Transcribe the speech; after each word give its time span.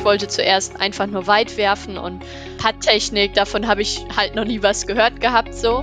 Ich 0.00 0.06
wollte 0.06 0.28
zuerst 0.28 0.80
einfach 0.80 1.06
nur 1.06 1.26
weit 1.26 1.58
werfen 1.58 1.98
und 1.98 2.24
Putttechnik, 2.56 3.34
davon 3.34 3.66
habe 3.66 3.82
ich 3.82 4.02
halt 4.16 4.34
noch 4.34 4.46
nie 4.46 4.62
was 4.62 4.86
gehört 4.86 5.20
gehabt 5.20 5.54
so. 5.54 5.82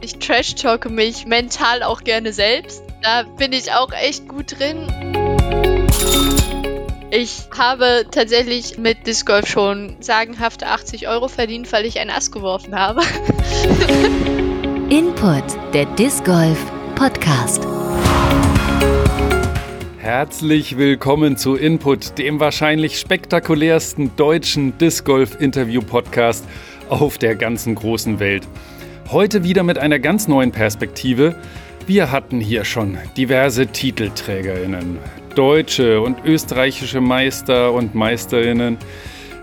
Ich 0.00 0.20
trash-talke 0.20 0.90
mich 0.90 1.26
mental 1.26 1.82
auch 1.82 2.04
gerne 2.04 2.32
selbst. 2.32 2.84
Da 3.02 3.24
bin 3.24 3.52
ich 3.52 3.72
auch 3.72 3.90
echt 3.90 4.28
gut 4.28 4.60
drin. 4.60 4.86
Ich 7.10 7.48
habe 7.58 8.06
tatsächlich 8.08 8.78
mit 8.78 9.08
Disc 9.08 9.26
Golf 9.26 9.48
schon 9.48 9.96
sagenhafte 9.98 10.68
80 10.68 11.08
Euro 11.08 11.26
verdient, 11.26 11.72
weil 11.72 11.84
ich 11.84 11.98
ein 11.98 12.10
Ass 12.10 12.30
geworfen 12.30 12.78
habe. 12.78 13.00
Input, 14.88 15.42
der 15.74 15.86
Disc 15.96 16.24
Golf 16.24 16.58
Podcast. 16.94 17.66
Herzlich 20.08 20.78
willkommen 20.78 21.36
zu 21.36 21.54
Input, 21.54 22.16
dem 22.16 22.40
wahrscheinlich 22.40 22.98
spektakulärsten 22.98 24.16
deutschen 24.16 24.78
Disc 24.78 25.04
Golf 25.04 25.38
Interview 25.38 25.82
Podcast 25.82 26.46
auf 26.88 27.18
der 27.18 27.34
ganzen 27.34 27.74
großen 27.74 28.18
Welt. 28.18 28.48
Heute 29.10 29.44
wieder 29.44 29.64
mit 29.64 29.76
einer 29.76 29.98
ganz 29.98 30.26
neuen 30.26 30.50
Perspektive. 30.50 31.36
Wir 31.86 32.10
hatten 32.10 32.40
hier 32.40 32.64
schon 32.64 32.96
diverse 33.18 33.66
Titelträgerinnen, 33.66 34.96
deutsche 35.34 36.00
und 36.00 36.24
österreichische 36.24 37.02
Meister 37.02 37.74
und 37.74 37.94
Meisterinnen, 37.94 38.78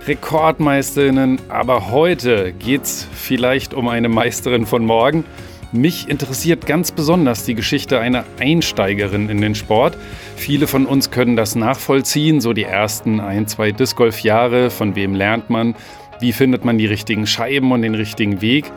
Rekordmeisterinnen, 0.08 1.42
aber 1.48 1.92
heute 1.92 2.54
geht 2.54 2.86
es 2.86 3.08
vielleicht 3.14 3.76
um 3.76 3.88
eine 3.88 4.10
Meisterin 4.10 4.66
von 4.66 4.84
morgen. 4.84 5.26
Mich 5.72 6.08
interessiert 6.08 6.66
ganz 6.66 6.92
besonders 6.92 7.44
die 7.44 7.54
Geschichte 7.54 8.00
einer 8.00 8.24
Einsteigerin 8.40 9.30
in 9.30 9.42
den 9.42 9.56
Sport. 9.56 9.98
Viele 10.36 10.68
von 10.68 10.86
uns 10.86 11.12
können 11.12 11.36
das 11.36 11.56
nachvollziehen, 11.56 12.42
so 12.42 12.54
die 12.54 12.64
ersten 12.64 13.20
ein, 13.20 13.48
zwei 13.48 13.72
Disc 13.72 13.96
Golf 13.96 14.20
Jahre, 14.20 14.70
von 14.70 14.96
wem 14.96 15.16
lernt 15.16 15.50
man, 15.50 15.76
wie 16.20 16.34
findet 16.34 16.66
man 16.66 16.78
die 16.78 16.86
richtigen 16.86 17.26
Scheiben 17.26 17.72
und 17.72 17.82
den 17.82 17.96
richtigen 17.96 18.42
Weg. 18.42 18.72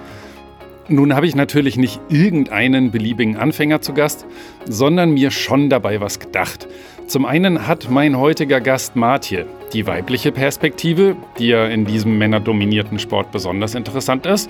Nun 0.88 1.14
habe 1.14 1.26
ich 1.26 1.34
natürlich 1.34 1.76
nicht 1.76 2.00
irgendeinen 2.08 2.90
beliebigen 2.90 3.36
Anfänger 3.36 3.82
zu 3.82 3.92
Gast, 3.92 4.24
sondern 4.66 5.10
mir 5.10 5.30
schon 5.30 5.68
dabei 5.68 6.00
was 6.00 6.18
gedacht. 6.18 6.66
Zum 7.06 7.26
einen 7.26 7.66
hat 7.66 7.90
mein 7.90 8.16
heutiger 8.18 8.60
Gast 8.60 8.96
Martje 8.96 9.46
die 9.74 9.86
weibliche 9.86 10.32
Perspektive, 10.32 11.16
die 11.38 11.48
ja 11.48 11.66
in 11.66 11.84
diesem 11.84 12.16
männerdominierten 12.16 12.98
Sport 12.98 13.30
besonders 13.32 13.74
interessant 13.74 14.24
ist. 14.24 14.48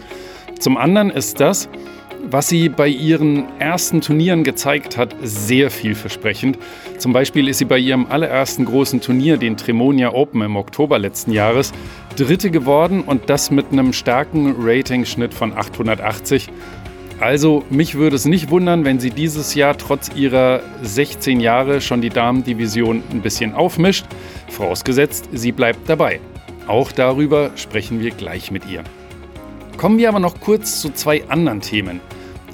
Zum 0.60 0.76
anderen 0.76 1.10
ist 1.10 1.40
das, 1.40 1.68
was 2.30 2.48
sie 2.48 2.68
bei 2.68 2.88
ihren 2.88 3.44
ersten 3.58 4.00
Turnieren 4.00 4.44
gezeigt 4.44 4.96
hat, 4.96 5.14
sehr 5.22 5.70
vielversprechend. 5.70 6.58
Zum 6.98 7.12
Beispiel 7.12 7.48
ist 7.48 7.58
sie 7.58 7.64
bei 7.64 7.78
ihrem 7.78 8.06
allerersten 8.06 8.64
großen 8.64 9.00
Turnier, 9.00 9.36
den 9.36 9.56
Tremonia 9.56 10.12
Open 10.12 10.42
im 10.42 10.56
Oktober 10.56 10.98
letzten 10.98 11.32
Jahres, 11.32 11.72
Dritte 12.16 12.50
geworden 12.50 13.02
und 13.02 13.30
das 13.30 13.50
mit 13.50 13.72
einem 13.72 13.92
starken 13.92 14.54
Ratingschnitt 14.58 15.32
von 15.32 15.52
880. 15.52 16.48
Also 17.20 17.64
mich 17.68 17.96
würde 17.96 18.16
es 18.16 18.26
nicht 18.26 18.50
wundern, 18.50 18.84
wenn 18.84 19.00
sie 19.00 19.10
dieses 19.10 19.54
Jahr 19.54 19.76
trotz 19.76 20.10
ihrer 20.14 20.60
16 20.82 21.40
Jahre 21.40 21.80
schon 21.80 22.00
die 22.00 22.10
Damendivision 22.10 23.02
ein 23.10 23.22
bisschen 23.22 23.54
aufmischt, 23.54 24.06
vorausgesetzt, 24.48 25.28
sie 25.32 25.52
bleibt 25.52 25.88
dabei. 25.88 26.20
Auch 26.68 26.92
darüber 26.92 27.50
sprechen 27.56 28.00
wir 28.00 28.10
gleich 28.10 28.50
mit 28.50 28.68
ihr. 28.70 28.84
Kommen 29.78 29.96
wir 29.96 30.08
aber 30.08 30.18
noch 30.18 30.40
kurz 30.40 30.80
zu 30.80 30.90
zwei 30.90 31.22
anderen 31.28 31.60
Themen. 31.60 32.00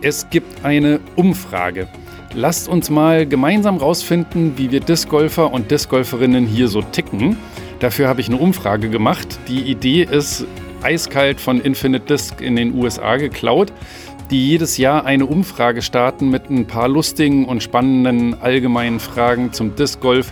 Es 0.02 0.28
gibt 0.28 0.62
eine 0.62 1.00
Umfrage. 1.16 1.88
Lasst 2.34 2.68
uns 2.68 2.90
mal 2.90 3.26
gemeinsam 3.26 3.78
rausfinden, 3.78 4.58
wie 4.58 4.70
wir 4.70 4.80
Discgolfer 4.80 5.50
und 5.50 5.70
Discgolferinnen 5.70 6.46
hier 6.46 6.68
so 6.68 6.82
ticken. 6.82 7.38
Dafür 7.80 8.08
habe 8.08 8.20
ich 8.20 8.28
eine 8.28 8.36
Umfrage 8.36 8.90
gemacht. 8.90 9.38
Die 9.48 9.62
Idee 9.62 10.02
ist 10.02 10.44
eiskalt 10.82 11.40
von 11.40 11.62
Infinite 11.62 12.04
Disc 12.04 12.42
in 12.42 12.56
den 12.56 12.74
USA 12.74 13.16
geklaut, 13.16 13.72
die 14.30 14.46
jedes 14.46 14.76
Jahr 14.76 15.06
eine 15.06 15.24
Umfrage 15.24 15.80
starten 15.80 16.28
mit 16.28 16.50
ein 16.50 16.66
paar 16.66 16.88
lustigen 16.88 17.46
und 17.46 17.62
spannenden 17.62 18.38
allgemeinen 18.42 19.00
Fragen 19.00 19.50
zum 19.50 19.74
Disc 19.76 19.98
Golf. 20.02 20.30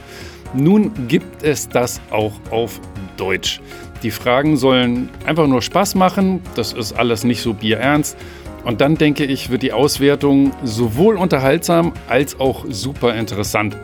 Nun 0.53 0.93
gibt 1.09 1.43
es 1.43 1.71
das 1.71 2.03
auch 2.11 2.35
auf 2.51 2.79
Deutsch. 3.17 3.63
Die 4.03 4.11
Fragen 4.11 4.57
sollen 4.57 5.11
einfach 5.27 5.47
nur 5.47 5.63
Spaß 5.63 5.95
machen, 5.95 6.41
das 6.57 6.73
ist 6.73 6.93
alles 6.93 7.23
nicht 7.23 7.41
so 7.41 7.55
bierernst. 7.55 8.17
Und 8.65 8.81
dann 8.81 8.97
denke 8.97 9.25
ich, 9.25 9.51
wird 9.51 9.63
die 9.63 9.73
Auswertung 9.73 10.53
sowohl 10.65 11.17
unterhaltsam 11.17 11.93
als 12.09 12.39
auch 12.39 12.65
super 12.69 13.15
interessant. 13.15 13.77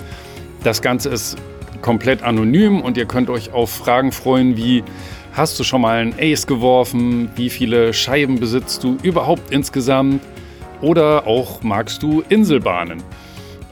Das 0.64 0.82
Ganze 0.82 1.08
ist 1.10 1.36
komplett 1.82 2.22
anonym 2.22 2.80
und 2.80 2.96
ihr 2.96 3.06
könnt 3.06 3.30
euch 3.30 3.52
auf 3.52 3.70
Fragen 3.70 4.10
freuen 4.10 4.56
wie, 4.56 4.82
hast 5.32 5.58
du 5.58 5.64
schon 5.64 5.82
mal 5.82 5.98
einen 5.98 6.14
Ace 6.18 6.46
geworfen? 6.46 7.30
Wie 7.36 7.50
viele 7.50 7.92
Scheiben 7.92 8.40
besitzt 8.40 8.82
du 8.82 8.96
überhaupt 9.02 9.52
insgesamt? 9.52 10.20
Oder 10.80 11.26
auch 11.26 11.62
magst 11.62 12.02
du 12.02 12.22
Inselbahnen? 12.28 13.02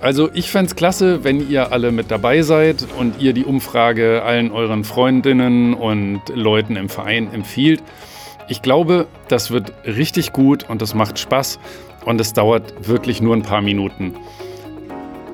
Also 0.00 0.28
ich 0.34 0.50
fände 0.50 0.66
es 0.66 0.76
klasse, 0.76 1.24
wenn 1.24 1.48
ihr 1.48 1.72
alle 1.72 1.90
mit 1.90 2.10
dabei 2.10 2.42
seid 2.42 2.86
und 2.98 3.20
ihr 3.20 3.32
die 3.32 3.44
Umfrage 3.44 4.22
allen 4.22 4.52
euren 4.52 4.84
Freundinnen 4.84 5.74
und 5.74 6.20
Leuten 6.34 6.76
im 6.76 6.88
Verein 6.88 7.32
empfiehlt. 7.32 7.82
Ich 8.48 8.62
glaube, 8.62 9.06
das 9.28 9.50
wird 9.50 9.72
richtig 9.84 10.32
gut 10.32 10.68
und 10.68 10.82
es 10.82 10.94
macht 10.94 11.18
Spaß 11.18 11.58
und 12.04 12.20
es 12.20 12.32
dauert 12.34 12.88
wirklich 12.88 13.20
nur 13.20 13.34
ein 13.34 13.42
paar 13.42 13.62
Minuten. 13.62 14.14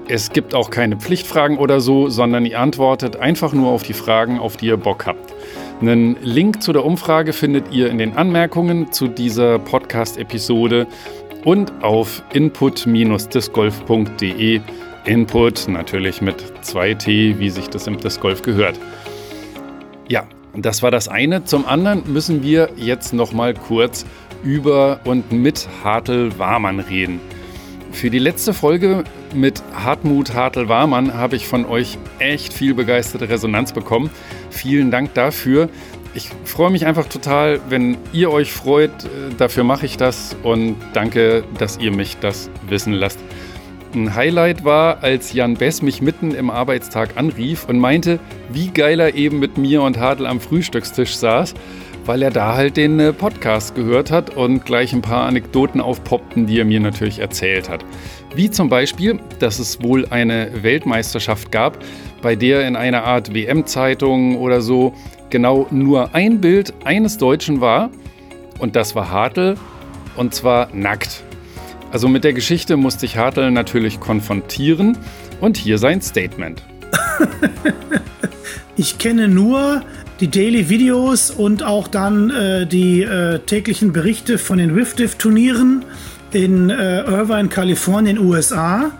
Es 0.08 0.30
gibt 0.30 0.54
auch 0.54 0.70
keine 0.70 0.96
Pflichtfragen 0.96 1.58
oder 1.58 1.80
so, 1.80 2.08
sondern 2.08 2.44
ihr 2.46 2.58
antwortet 2.58 3.16
einfach 3.16 3.52
nur 3.52 3.70
auf 3.70 3.82
die 3.82 3.92
Fragen, 3.92 4.38
auf 4.38 4.56
die 4.56 4.66
ihr 4.66 4.76
Bock 4.76 5.06
habt. 5.06 5.32
Einen 5.80 6.16
Link 6.22 6.62
zu 6.62 6.72
der 6.72 6.84
Umfrage 6.84 7.32
findet 7.32 7.72
ihr 7.72 7.90
in 7.90 7.98
den 7.98 8.16
Anmerkungen 8.16 8.92
zu 8.92 9.08
dieser 9.08 9.58
Podcast-Episode 9.58 10.86
und 11.44 11.72
auf 11.82 12.22
input-discgolf.de. 12.32 14.60
Input 15.04 15.66
natürlich 15.68 16.22
mit 16.22 16.36
2T, 16.62 17.38
wie 17.38 17.50
sich 17.50 17.68
das 17.68 17.88
im 17.88 17.98
Disc 17.98 18.20
Golf 18.20 18.42
gehört. 18.42 18.78
Ja, 20.08 20.24
das 20.54 20.82
war 20.82 20.90
das 20.90 21.06
eine. 21.08 21.44
Zum 21.44 21.66
anderen 21.66 22.10
müssen 22.12 22.42
wir 22.42 22.70
jetzt 22.76 23.12
noch 23.12 23.32
mal 23.32 23.54
kurz 23.54 24.04
über 24.44 25.00
und 25.04 25.30
mit 25.32 25.68
Hartl 25.82 26.38
Warmann 26.38 26.80
reden. 26.80 27.20
Für 27.92 28.10
die 28.10 28.18
letzte 28.18 28.54
Folge 28.54 29.04
mit 29.34 29.62
Hartmut 29.74 30.34
Hartl-Warmann 30.34 31.14
habe 31.14 31.36
ich 31.36 31.46
von 31.46 31.66
euch 31.66 31.98
echt 32.18 32.52
viel 32.52 32.74
begeisterte 32.74 33.28
Resonanz 33.28 33.72
bekommen. 33.72 34.10
Vielen 34.50 34.90
Dank 34.90 35.14
dafür. 35.14 35.68
Ich 36.14 36.28
freue 36.44 36.70
mich 36.70 36.84
einfach 36.84 37.06
total, 37.06 37.60
wenn 37.70 37.96
ihr 38.12 38.30
euch 38.30 38.52
freut. 38.52 38.90
Dafür 39.38 39.64
mache 39.64 39.86
ich 39.86 39.96
das 39.96 40.36
und 40.42 40.76
danke, 40.92 41.42
dass 41.56 41.78
ihr 41.78 41.90
mich 41.90 42.18
das 42.18 42.50
wissen 42.68 42.92
lasst. 42.92 43.18
Ein 43.94 44.14
Highlight 44.14 44.64
war, 44.64 45.02
als 45.02 45.32
Jan 45.32 45.54
Bess 45.54 45.80
mich 45.80 46.02
mitten 46.02 46.34
im 46.34 46.50
Arbeitstag 46.50 47.16
anrief 47.16 47.66
und 47.66 47.78
meinte, 47.78 48.20
wie 48.50 48.68
geil 48.68 49.00
er 49.00 49.14
eben 49.14 49.38
mit 49.38 49.56
mir 49.56 49.82
und 49.82 49.98
Hartl 49.98 50.26
am 50.26 50.40
Frühstückstisch 50.40 51.14
saß, 51.16 51.54
weil 52.04 52.22
er 52.22 52.30
da 52.30 52.56
halt 52.56 52.76
den 52.76 52.98
äh, 52.98 53.12
Podcast 53.12 53.74
gehört 53.74 54.10
hat 54.10 54.30
und 54.30 54.64
gleich 54.64 54.92
ein 54.92 55.02
paar 55.02 55.26
Anekdoten 55.26 55.80
aufpoppten, 55.80 56.46
die 56.46 56.58
er 56.58 56.64
mir 56.64 56.80
natürlich 56.80 57.18
erzählt 57.18 57.68
hat. 57.68 57.84
Wie 58.34 58.50
zum 58.50 58.68
Beispiel, 58.68 59.20
dass 59.38 59.58
es 59.58 59.82
wohl 59.82 60.06
eine 60.08 60.62
Weltmeisterschaft 60.62 61.52
gab, 61.52 61.78
bei 62.22 62.34
der 62.34 62.66
in 62.66 62.76
einer 62.76 63.04
Art 63.04 63.34
WM-Zeitung 63.34 64.38
oder 64.38 64.62
so 64.62 64.94
genau 65.32 65.66
nur 65.72 66.14
ein 66.14 66.40
Bild 66.40 66.72
eines 66.84 67.18
Deutschen 67.18 67.60
war 67.60 67.90
und 68.60 68.76
das 68.76 68.94
war 68.94 69.10
Hartl 69.10 69.56
und 70.14 70.32
zwar 70.32 70.68
nackt. 70.72 71.24
Also 71.90 72.06
mit 72.06 72.22
der 72.22 72.32
Geschichte 72.32 72.76
musste 72.76 73.06
ich 73.06 73.16
Hartl 73.16 73.50
natürlich 73.50 73.98
konfrontieren 73.98 74.96
und 75.40 75.56
hier 75.56 75.78
sein 75.78 76.00
Statement. 76.00 76.62
ich 78.76 78.98
kenne 78.98 79.26
nur 79.26 79.82
die 80.20 80.28
Daily 80.28 80.68
Videos 80.68 81.30
und 81.30 81.64
auch 81.64 81.88
dann 81.88 82.30
äh, 82.30 82.66
die 82.66 83.02
äh, 83.02 83.40
täglichen 83.40 83.92
Berichte 83.92 84.38
von 84.38 84.58
den 84.58 84.76
WIFDIF-Turnieren 84.76 85.84
in 86.32 86.70
äh, 86.70 87.00
Irvine, 87.00 87.48
Kalifornien, 87.48 88.18
USA. 88.18 88.92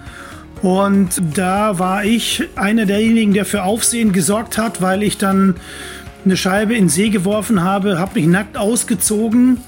Und 0.63 1.21
da 1.35 1.79
war 1.79 2.05
ich 2.05 2.49
einer 2.57 2.87
derjenigen, 2.87 3.35
der 3.35 3.45
für 3.45 3.65
Aufsehen 3.65 4.13
gesorgt 4.13 4.59
hat, 4.59 4.81
weil 4.81 5.03
ich 5.03 5.19
dann 5.19 5.57
eine 6.25 6.37
Scheibe 6.37 6.75
in 6.75 6.89
See 6.89 7.11
geworfen 7.11 7.63
habe, 7.63 7.99
habe 7.99 8.21
mich 8.21 8.29
nackt 8.29 8.57
ausgezogen 8.57 9.59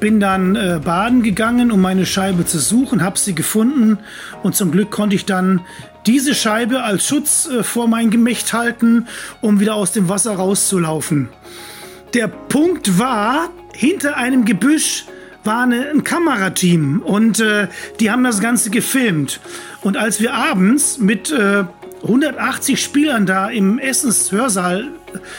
bin 0.00 0.20
dann 0.20 0.56
äh, 0.56 0.80
baden 0.82 1.22
gegangen, 1.22 1.70
um 1.72 1.80
meine 1.80 2.06
Scheibe 2.06 2.44
zu 2.44 2.58
suchen, 2.58 3.02
habe 3.02 3.18
sie 3.18 3.34
gefunden 3.34 3.98
und 4.42 4.54
zum 4.54 4.70
Glück 4.70 4.90
konnte 4.90 5.16
ich 5.16 5.24
dann 5.24 5.60
diese 6.06 6.34
Scheibe 6.34 6.82
als 6.82 7.06
Schutz 7.06 7.48
äh, 7.48 7.62
vor 7.62 7.88
mein 7.88 8.10
Gemächt 8.10 8.52
halten, 8.52 9.06
um 9.40 9.60
wieder 9.60 9.74
aus 9.74 9.92
dem 9.92 10.08
Wasser 10.08 10.34
rauszulaufen. 10.34 11.28
Der 12.14 12.28
Punkt 12.28 12.98
war, 12.98 13.50
hinter 13.74 14.16
einem 14.16 14.44
Gebüsch 14.44 15.04
war 15.44 15.62
eine, 15.62 15.90
ein 15.90 16.04
Kamerateam 16.04 17.00
und 17.00 17.40
äh, 17.40 17.68
die 18.00 18.10
haben 18.10 18.24
das 18.24 18.40
Ganze 18.40 18.70
gefilmt. 18.70 19.40
Und 19.82 19.96
als 19.96 20.20
wir 20.20 20.34
abends 20.34 20.98
mit 20.98 21.30
äh, 21.30 21.64
180 22.02 22.80
Spielern 22.82 23.26
da 23.26 23.48
im 23.48 23.78
Essenshörsaal 23.78 24.88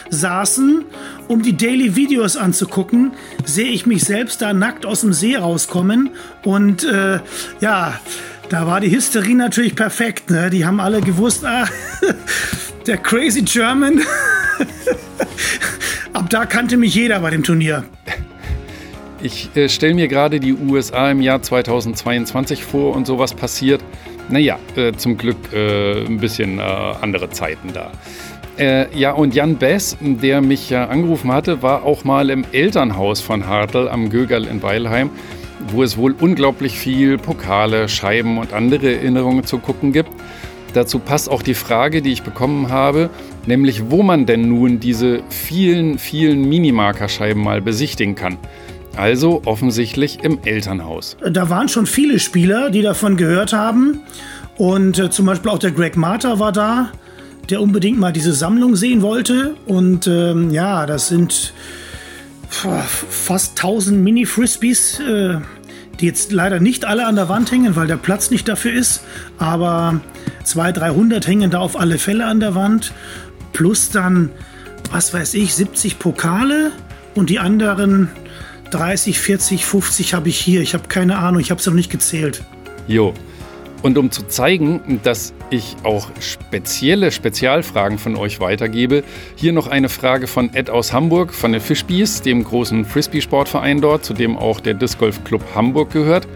saßen, 0.10 0.86
um 1.28 1.42
die 1.42 1.56
Daily 1.56 1.96
Videos 1.96 2.38
anzugucken, 2.38 3.12
sehe 3.46 3.70
ich 3.70 3.86
mich 3.86 4.04
selbst 4.04 4.42
da 4.42 4.54
nackt 4.54 4.86
aus 4.86 5.02
dem 5.02 5.14
See 5.14 5.36
rauskommen. 5.36 6.12
Und 6.44 6.84
äh, 6.84 7.20
ja, 7.60 8.00
da 8.50 8.68
war 8.68 8.82
die 8.82 8.92
Hysterie 8.92 9.36
natürlich 9.36 9.76
perfekt. 9.76 10.30
Ne? 10.30 10.50
Die 10.50 10.66
haben 10.66 10.80
alle 10.80 11.02
gewusst, 11.02 11.46
ah, 11.46 11.68
der 12.88 12.98
Crazy 12.98 13.44
German. 13.44 14.02
Ab 16.14 16.30
da 16.30 16.46
kannte 16.46 16.76
mich 16.78 16.96
jeder 16.96 17.20
bei 17.20 17.30
dem 17.30 17.44
Turnier. 17.44 17.86
Ich 19.22 19.50
äh, 19.56 19.68
stelle 19.70 19.94
mir 19.94 20.08
gerade 20.08 20.40
die 20.40 20.54
USA 20.54 21.12
im 21.12 21.22
Jahr 21.22 21.42
2022 21.42 22.64
vor 22.64 22.96
und 22.96 23.06
sowas 23.06 23.34
passiert. 23.34 23.82
Naja, 24.30 24.60
äh, 24.76 24.94
zum 24.94 25.18
Glück 25.18 25.38
äh, 25.54 26.06
ein 26.06 26.18
bisschen 26.18 26.60
äh, 26.60 26.62
andere 26.62 27.30
Zeiten 27.30 27.74
da. 27.74 27.92
Äh, 28.60 28.94
ja, 28.98 29.12
und 29.12 29.34
Jan 29.34 29.56
Bess, 29.56 29.98
der 30.02 30.42
mich 30.42 30.70
ja 30.70 30.86
angerufen 30.86 31.32
hatte, 31.32 31.64
war 31.64 31.84
auch 31.84 32.04
mal 32.04 32.30
im 32.30 32.44
Elternhaus 32.52 33.22
von 33.22 33.48
Hartl 33.48 33.88
am 33.88 34.10
Gögerl 34.10 34.46
in 34.46 34.62
Weilheim, 34.62 35.10
wo 35.70 35.82
es 35.82 35.98
wohl 35.98 36.14
unglaublich 36.20 36.78
viel 36.78 37.18
Pokale, 37.18 37.88
Scheiben 37.88 38.38
und 38.38 38.54
andere 38.54 38.96
Erinnerungen 38.96 39.46
zu 39.46 39.60
gucken 39.60 39.94
gibt. 39.94 40.12
Dazu 40.74 41.00
passt 41.00 41.32
auch 41.32 41.42
die 41.42 41.54
Frage, 41.54 42.02
die 42.02 42.12
ich 42.12 42.22
bekommen 42.22 42.70
habe, 42.70 43.10
nämlich 43.48 43.90
wo 43.90 44.04
man 44.04 44.26
denn 44.26 44.48
nun 44.48 44.80
diese 44.80 45.22
vielen, 45.30 45.98
vielen 45.98 46.48
Minimarkerscheiben 46.48 47.42
mal 47.42 47.62
besichtigen 47.62 48.16
kann. 48.16 48.38
Also 48.96 49.42
offensichtlich 49.46 50.24
im 50.24 50.40
Elternhaus. 50.44 51.16
Da 51.32 51.50
waren 51.50 51.70
schon 51.70 51.86
viele 51.86 52.20
Spieler, 52.20 52.70
die 52.70 52.82
davon 52.82 53.18
gehört 53.18 53.54
haben. 53.54 54.02
Und 54.58 55.00
äh, 55.00 55.10
zum 55.10 55.26
Beispiel 55.26 55.52
auch 55.52 55.60
der 55.60 55.72
Greg 55.72 55.96
Marter 55.96 56.40
war 56.40 56.52
da, 56.52 56.92
der 57.50 57.62
unbedingt 57.62 57.98
mal 57.98 58.12
diese 58.12 58.34
Sammlung 58.34 58.76
sehen 58.76 59.02
wollte. 59.02 59.56
Und 59.66 60.08
ähm, 60.08 60.52
ja, 60.52 60.86
das 60.86 61.08
sind 61.08 61.54
fast 62.50 63.52
1000 63.52 64.04
Mini-Frisbees, 64.04 65.00
äh, 65.00 65.38
die 66.00 66.06
jetzt 66.06 66.32
leider 66.32 66.60
nicht 66.60 66.86
alle 66.86 67.06
an 67.06 67.16
der 67.16 67.30
Wand 67.30 67.52
hängen, 67.52 67.76
weil 67.76 67.88
der 67.88 67.98
Platz 67.98 68.32
nicht 68.32 68.48
dafür 68.48 68.74
ist. 68.74 69.04
Aber 69.38 70.02
200, 70.44 70.84
300 70.84 71.28
hängen 71.28 71.52
da 71.52 71.60
auf 71.60 71.80
alle 71.80 71.98
Fälle 71.98 72.26
an 72.26 72.40
der 72.40 72.56
Wand. 72.56 72.94
Plus 73.54 73.92
dann, 73.92 74.30
was 74.92 75.14
weiß 75.14 75.34
ich, 75.36 75.54
70 75.54 76.00
Pokale 76.00 76.72
und 77.16 77.30
die 77.30 77.40
anderen 77.40 78.10
30, 78.72 79.20
40, 79.20 79.66
50 79.66 80.14
habe 80.14 80.30
ich 80.30 80.40
hier. 80.40 80.62
Ich 80.62 80.74
habe 80.74 80.88
keine 80.88 81.18
Ahnung, 81.18 81.42
ich 81.42 81.52
habe 81.52 81.60
es 81.60 81.66
noch 81.66 81.74
nicht 81.74 81.92
gezählt. 81.92 82.44
Jo. 82.88 83.14
Und 83.82 83.98
um 83.98 84.12
zu 84.12 84.28
zeigen, 84.28 85.00
dass 85.04 85.34
ich 85.50 85.78
auch 85.84 86.10
spezielle 86.20 87.12
Spezialfragen 87.12 87.98
von 87.98 88.18
euch 88.18 88.42
weitergebe, 88.42 89.04
hier 89.36 89.54
noch 89.54 89.68
eine 89.68 89.88
Frage 89.88 90.28
von 90.28 90.54
Ed 90.54 90.70
aus 90.70 90.92
Hamburg, 90.92 91.34
von 91.34 91.54
den 91.54 91.62
Fischbies, 91.62 92.22
dem 92.22 92.44
großen 92.44 92.84
Frisbee-Sportverein 92.84 93.80
dort, 93.80 94.04
zu 94.04 94.14
dem 94.14 94.38
auch 94.38 94.60
der 94.60 94.74
Disc 94.74 95.00
Golf 95.00 95.24
Club 95.24 95.44
Hamburg 95.56 95.92
gehört. 95.92 96.28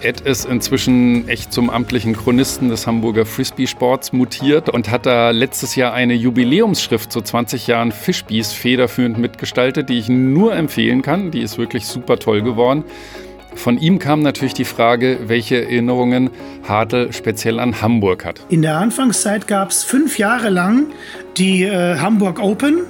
Ed 0.00 0.20
ist 0.20 0.44
inzwischen 0.44 1.28
echt 1.28 1.52
zum 1.52 1.70
amtlichen 1.70 2.16
Chronisten 2.16 2.68
des 2.68 2.86
Hamburger 2.86 3.26
Frisbee-Sports 3.26 4.12
mutiert 4.12 4.68
und 4.68 4.90
hat 4.90 5.06
da 5.06 5.30
letztes 5.30 5.74
Jahr 5.74 5.92
eine 5.92 6.14
Jubiläumsschrift 6.14 7.10
zu 7.10 7.20
20 7.20 7.66
Jahren 7.66 7.90
Fischbies 7.90 8.52
federführend 8.52 9.18
mitgestaltet, 9.18 9.88
die 9.88 9.98
ich 9.98 10.08
nur 10.08 10.54
empfehlen 10.54 11.02
kann. 11.02 11.32
Die 11.32 11.40
ist 11.40 11.58
wirklich 11.58 11.86
super 11.86 12.20
toll 12.20 12.42
geworden. 12.42 12.84
Von 13.56 13.76
ihm 13.76 13.98
kam 13.98 14.22
natürlich 14.22 14.54
die 14.54 14.64
Frage, 14.64 15.18
welche 15.26 15.62
Erinnerungen 15.62 16.30
Hartl 16.62 17.12
speziell 17.12 17.58
an 17.58 17.82
Hamburg 17.82 18.24
hat. 18.24 18.40
In 18.50 18.62
der 18.62 18.76
Anfangszeit 18.78 19.48
gab 19.48 19.70
es 19.70 19.82
fünf 19.82 20.16
Jahre 20.16 20.48
lang 20.48 20.86
die 21.36 21.64
äh, 21.64 21.98
Hamburg 21.98 22.40
Open 22.40 22.82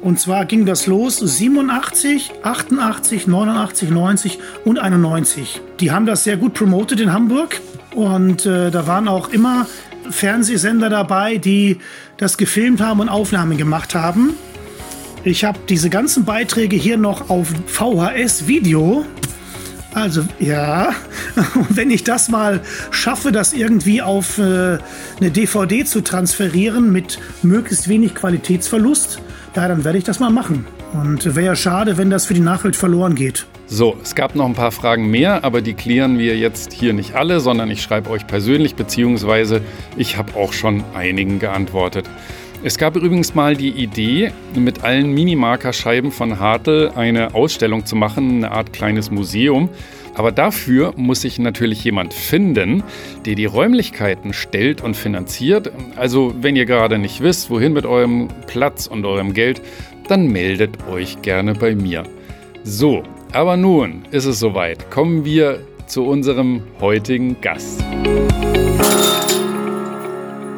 und 0.00 0.20
zwar 0.20 0.44
ging 0.44 0.64
das 0.64 0.86
los 0.86 1.18
87, 1.18 2.32
88, 2.42 3.26
89, 3.26 3.90
90 3.90 4.38
und 4.64 4.78
91. 4.78 5.60
Die 5.80 5.90
haben 5.90 6.06
das 6.06 6.24
sehr 6.24 6.36
gut 6.36 6.54
promotet 6.54 7.00
in 7.00 7.12
Hamburg 7.12 7.60
und 7.94 8.46
äh, 8.46 8.70
da 8.70 8.86
waren 8.86 9.08
auch 9.08 9.30
immer 9.30 9.66
Fernsehsender 10.10 10.88
dabei, 10.88 11.38
die 11.38 11.78
das 12.16 12.38
gefilmt 12.38 12.80
haben 12.80 13.00
und 13.00 13.08
Aufnahmen 13.08 13.58
gemacht 13.58 13.94
haben. 13.94 14.34
Ich 15.24 15.44
habe 15.44 15.58
diese 15.68 15.90
ganzen 15.90 16.24
Beiträge 16.24 16.76
hier 16.76 16.96
noch 16.96 17.28
auf 17.28 17.52
VHS-Video. 17.66 19.04
Also 19.92 20.24
ja, 20.38 20.92
wenn 21.70 21.90
ich 21.90 22.04
das 22.04 22.28
mal 22.28 22.60
schaffe, 22.90 23.32
das 23.32 23.52
irgendwie 23.52 24.00
auf 24.00 24.38
äh, 24.38 24.78
eine 25.18 25.30
DVD 25.32 25.84
zu 25.84 26.02
transferieren 26.02 26.92
mit 26.92 27.18
möglichst 27.42 27.88
wenig 27.88 28.14
Qualitätsverlust, 28.14 29.20
ja, 29.58 29.66
dann 29.66 29.84
werde 29.84 29.98
ich 29.98 30.04
das 30.04 30.20
mal 30.20 30.30
machen. 30.30 30.66
Und 30.92 31.34
wäre 31.34 31.46
ja 31.46 31.56
schade, 31.56 31.98
wenn 31.98 32.10
das 32.10 32.26
für 32.26 32.34
die 32.34 32.40
Nachwelt 32.40 32.76
verloren 32.76 33.16
geht. 33.16 33.46
So, 33.66 33.96
es 34.02 34.14
gab 34.14 34.36
noch 34.36 34.46
ein 34.46 34.54
paar 34.54 34.70
Fragen 34.70 35.10
mehr, 35.10 35.44
aber 35.44 35.60
die 35.60 35.74
klären 35.74 36.16
wir 36.16 36.36
jetzt 36.38 36.72
hier 36.72 36.92
nicht 36.92 37.16
alle, 37.16 37.40
sondern 37.40 37.68
ich 37.68 37.82
schreibe 37.82 38.08
euch 38.10 38.26
persönlich, 38.26 38.76
beziehungsweise 38.76 39.60
ich 39.96 40.16
habe 40.16 40.36
auch 40.36 40.52
schon 40.52 40.84
einigen 40.94 41.40
geantwortet. 41.40 42.08
Es 42.62 42.78
gab 42.78 42.96
übrigens 42.96 43.34
mal 43.34 43.56
die 43.56 43.70
Idee, 43.70 44.32
mit 44.54 44.84
allen 44.84 45.12
Minimarkerscheiben 45.12 46.12
von 46.12 46.38
Hartl 46.38 46.92
eine 46.94 47.34
Ausstellung 47.34 47.84
zu 47.84 47.96
machen, 47.96 48.36
eine 48.36 48.52
Art 48.52 48.72
kleines 48.72 49.10
Museum. 49.10 49.70
Aber 50.18 50.32
dafür 50.32 50.92
muss 50.96 51.20
sich 51.20 51.38
natürlich 51.38 51.84
jemand 51.84 52.12
finden, 52.12 52.82
der 53.24 53.36
die 53.36 53.44
Räumlichkeiten 53.44 54.32
stellt 54.32 54.82
und 54.82 54.96
finanziert. 54.96 55.70
Also 55.94 56.34
wenn 56.40 56.56
ihr 56.56 56.66
gerade 56.66 56.98
nicht 56.98 57.20
wisst, 57.20 57.50
wohin 57.50 57.72
mit 57.72 57.86
eurem 57.86 58.26
Platz 58.48 58.88
und 58.88 59.06
eurem 59.06 59.32
Geld, 59.32 59.62
dann 60.08 60.26
meldet 60.26 60.88
euch 60.88 61.22
gerne 61.22 61.54
bei 61.54 61.76
mir. 61.76 62.02
So, 62.64 63.04
aber 63.30 63.56
nun 63.56 64.06
ist 64.10 64.24
es 64.24 64.40
soweit. 64.40 64.90
Kommen 64.90 65.24
wir 65.24 65.60
zu 65.86 66.04
unserem 66.04 66.62
heutigen 66.80 67.40
Gast. 67.40 67.84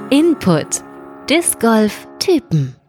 Input 0.08 0.82
Disc 1.28 1.60
Golf 1.60 2.08
Typen 2.18 2.79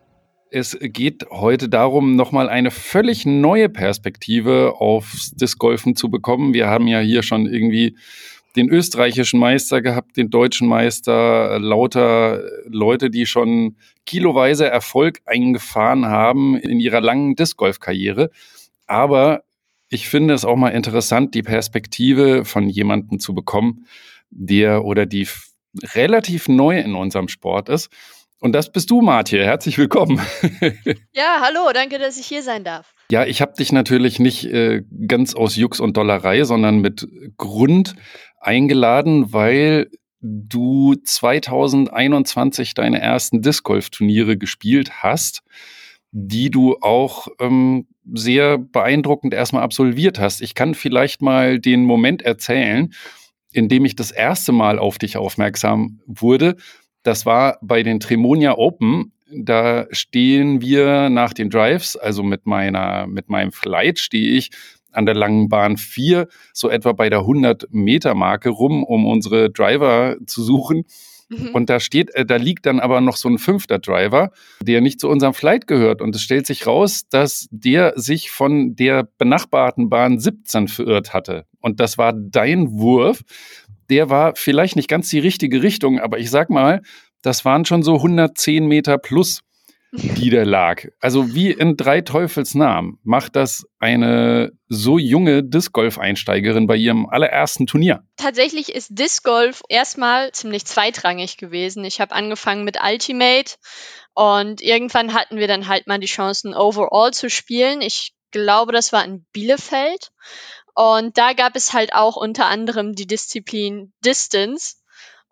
es 0.51 0.77
geht 0.79 1.25
heute 1.31 1.69
darum, 1.69 2.17
nochmal 2.17 2.49
eine 2.49 2.71
völlig 2.71 3.25
neue 3.25 3.69
Perspektive 3.69 4.75
aufs 4.79 5.31
Discgolfen 5.31 5.95
zu 5.95 6.09
bekommen. 6.09 6.53
Wir 6.53 6.67
haben 6.67 6.87
ja 6.87 6.99
hier 6.99 7.23
schon 7.23 7.45
irgendwie 7.45 7.95
den 8.57 8.67
österreichischen 8.67 9.39
Meister 9.39 9.81
gehabt, 9.81 10.17
den 10.17 10.29
deutschen 10.29 10.67
Meister, 10.67 11.57
lauter 11.57 12.43
Leute, 12.65 13.09
die 13.09 13.25
schon 13.25 13.77
kiloweise 14.05 14.67
Erfolg 14.67 15.21
eingefahren 15.25 16.05
haben 16.05 16.57
in 16.57 16.81
ihrer 16.81 16.99
langen 16.99 17.35
Discgolf-Karriere. 17.37 18.29
Aber 18.87 19.43
ich 19.87 20.09
finde 20.09 20.33
es 20.33 20.43
auch 20.43 20.57
mal 20.57 20.69
interessant, 20.69 21.33
die 21.33 21.43
Perspektive 21.43 22.43
von 22.43 22.67
jemandem 22.67 23.19
zu 23.19 23.33
bekommen, 23.33 23.85
der 24.29 24.83
oder 24.83 25.05
die 25.05 25.29
relativ 25.95 26.49
neu 26.49 26.77
in 26.77 26.95
unserem 26.95 27.29
Sport 27.29 27.69
ist 27.69 27.89
und 28.41 28.53
das 28.53 28.71
bist 28.71 28.89
du, 28.89 29.01
Martje. 29.01 29.45
Herzlich 29.45 29.77
willkommen. 29.77 30.19
Ja, 31.13 31.41
hallo, 31.41 31.71
danke, 31.73 31.99
dass 31.99 32.17
ich 32.17 32.25
hier 32.25 32.41
sein 32.41 32.63
darf. 32.63 32.93
Ja, 33.11 33.25
ich 33.25 33.41
habe 33.41 33.53
dich 33.53 33.71
natürlich 33.71 34.19
nicht 34.19 34.45
äh, 34.45 34.81
ganz 35.05 35.35
aus 35.35 35.55
Jux 35.55 35.79
und 35.79 35.97
Dollerei, 35.97 36.43
sondern 36.43 36.79
mit 36.79 37.07
Grund 37.37 37.95
eingeladen, 38.39 39.33
weil 39.33 39.89
du 40.21 40.95
2021 40.95 42.73
deine 42.73 42.99
ersten 42.99 43.41
Disc 43.41 43.63
Golf 43.63 43.89
Turniere 43.89 44.37
gespielt 44.37 45.03
hast, 45.03 45.43
die 46.11 46.49
du 46.49 46.77
auch 46.81 47.27
ähm, 47.39 47.87
sehr 48.13 48.57
beeindruckend 48.57 49.33
erstmal 49.33 49.63
absolviert 49.63 50.19
hast. 50.19 50.41
Ich 50.41 50.55
kann 50.55 50.73
vielleicht 50.73 51.21
mal 51.21 51.59
den 51.59 51.83
Moment 51.83 52.21
erzählen, 52.23 52.93
in 53.51 53.69
dem 53.69 53.85
ich 53.85 53.95
das 53.95 54.11
erste 54.11 54.51
Mal 54.51 54.79
auf 54.79 54.97
dich 54.97 55.17
aufmerksam 55.17 55.99
wurde 56.07 56.55
das 57.03 57.25
war 57.25 57.57
bei 57.61 57.83
den 57.83 57.99
Tremonia 57.99 58.57
Open. 58.57 59.13
Da 59.33 59.87
stehen 59.91 60.61
wir 60.61 61.09
nach 61.09 61.33
den 61.33 61.49
Drives, 61.49 61.95
also 61.95 62.21
mit 62.21 62.45
meiner, 62.45 63.07
mit 63.07 63.29
meinem 63.29 63.51
Flight 63.51 63.99
stehe 63.99 64.33
ich 64.33 64.49
an 64.91 65.05
der 65.05 65.15
langen 65.15 65.47
Bahn 65.47 65.77
4, 65.77 66.27
so 66.53 66.69
etwa 66.69 66.91
bei 66.91 67.09
der 67.09 67.19
100 67.19 67.67
Meter 67.71 68.13
Marke 68.13 68.49
rum, 68.49 68.83
um 68.83 69.05
unsere 69.05 69.49
Driver 69.49 70.17
zu 70.25 70.43
suchen. 70.43 70.83
Mhm. 71.31 71.49
Und 71.53 71.69
da 71.69 71.79
steht, 71.79 72.13
äh, 72.13 72.25
da 72.25 72.35
liegt 72.35 72.65
dann 72.65 72.79
aber 72.79 72.99
noch 72.99 73.15
so 73.15 73.29
ein 73.29 73.37
fünfter 73.37 73.79
Driver, 73.79 74.31
der 74.61 74.81
nicht 74.81 74.99
zu 74.99 75.07
unserem 75.09 75.33
Flight 75.33 75.65
gehört. 75.65 76.01
Und 76.01 76.15
es 76.15 76.21
stellt 76.21 76.45
sich 76.45 76.67
raus, 76.67 77.03
dass 77.09 77.47
der 77.51 77.93
sich 77.95 78.31
von 78.31 78.75
der 78.75 79.07
benachbarten 79.17 79.89
Bahn 79.89 80.19
17 80.19 80.67
verirrt 80.67 81.13
hatte. 81.13 81.45
Und 81.61 81.79
das 81.79 81.97
war 81.97 82.11
dein 82.13 82.71
Wurf 82.71 83.21
der 83.91 84.09
war 84.09 84.35
vielleicht 84.35 84.75
nicht 84.75 84.87
ganz 84.87 85.09
die 85.09 85.19
richtige 85.19 85.61
Richtung, 85.61 85.99
aber 85.99 86.17
ich 86.17 86.31
sag 86.31 86.49
mal, 86.49 86.81
das 87.21 87.45
waren 87.45 87.65
schon 87.65 87.83
so 87.83 87.95
110 87.95 88.65
Meter 88.65 88.97
plus. 88.97 89.41
die 89.93 90.29
da 90.29 90.43
lag. 90.43 90.85
Also 91.01 91.35
wie 91.35 91.51
in 91.51 91.75
drei 91.75 91.99
Teufels 91.99 92.55
Namen 92.55 92.97
macht 93.03 93.35
das 93.35 93.65
eine 93.77 94.53
so 94.69 94.97
junge 94.97 95.43
Disc 95.43 95.73
Golf 95.73 95.99
Einsteigerin 95.99 96.65
bei 96.65 96.77
ihrem 96.77 97.09
allerersten 97.09 97.67
Turnier? 97.67 98.01
Tatsächlich 98.15 98.73
ist 98.73 98.87
Disc 98.91 99.21
Golf 99.25 99.61
erstmal 99.67 100.31
ziemlich 100.31 100.63
zweitrangig 100.65 101.35
gewesen. 101.35 101.83
Ich 101.83 101.99
habe 101.99 102.15
angefangen 102.15 102.63
mit 102.63 102.77
Ultimate 102.81 103.55
und 104.13 104.61
irgendwann 104.61 105.13
hatten 105.13 105.37
wir 105.37 105.49
dann 105.49 105.67
halt 105.67 105.87
mal 105.87 105.99
die 105.99 106.07
Chancen 106.07 106.53
Overall 106.53 107.11
zu 107.11 107.29
spielen. 107.29 107.81
Ich 107.81 108.13
glaube, 108.31 108.71
das 108.71 108.93
war 108.93 109.03
in 109.03 109.25
Bielefeld 109.33 110.11
und 110.75 111.17
da 111.17 111.33
gab 111.33 111.55
es 111.55 111.73
halt 111.73 111.93
auch 111.93 112.15
unter 112.15 112.45
anderem 112.45 112.93
die 112.93 113.07
Disziplin 113.07 113.93
Distance 114.05 114.75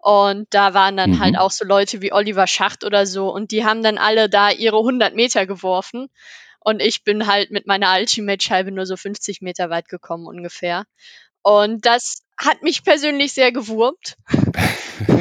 und 0.02 0.48
da 0.52 0.74
waren 0.74 0.96
dann 0.96 1.20
halt 1.20 1.34
mhm. 1.34 1.38
halt 1.38 1.38
auch 1.38 1.52
so 1.52 1.66
Leute 1.66 2.02
wie 2.02 2.14
Oliver 2.14 2.48
Schacht 2.48 2.86
oder 2.86 3.06
so. 3.06 3.30
Und 3.30 3.52
die 3.52 3.66
haben 3.66 3.84
dann 3.84 3.98
alle 3.98 4.30
da 4.30 4.50
ihre 4.50 4.78
100 4.78 5.14
Meter 5.14 5.46
geworfen. 5.46 6.08
Und 6.62 6.82
ich 6.82 7.04
bin 7.04 7.28
halt 7.28 7.52
mit 7.52 7.68
meiner 7.68 7.94
Ultimate-Scheibe 8.00 8.72
nur 8.72 8.86
so 8.86 8.96
50 8.96 9.42
Meter 9.42 9.70
weit 9.70 9.90
gekommen 9.90 10.26
ungefähr. 10.26 10.86
Und 11.42 11.86
das 11.86 12.24
hat 12.38 12.64
mich 12.64 12.84
persönlich 12.84 13.34
sehr 13.34 13.52
gewurmt. 13.52 14.16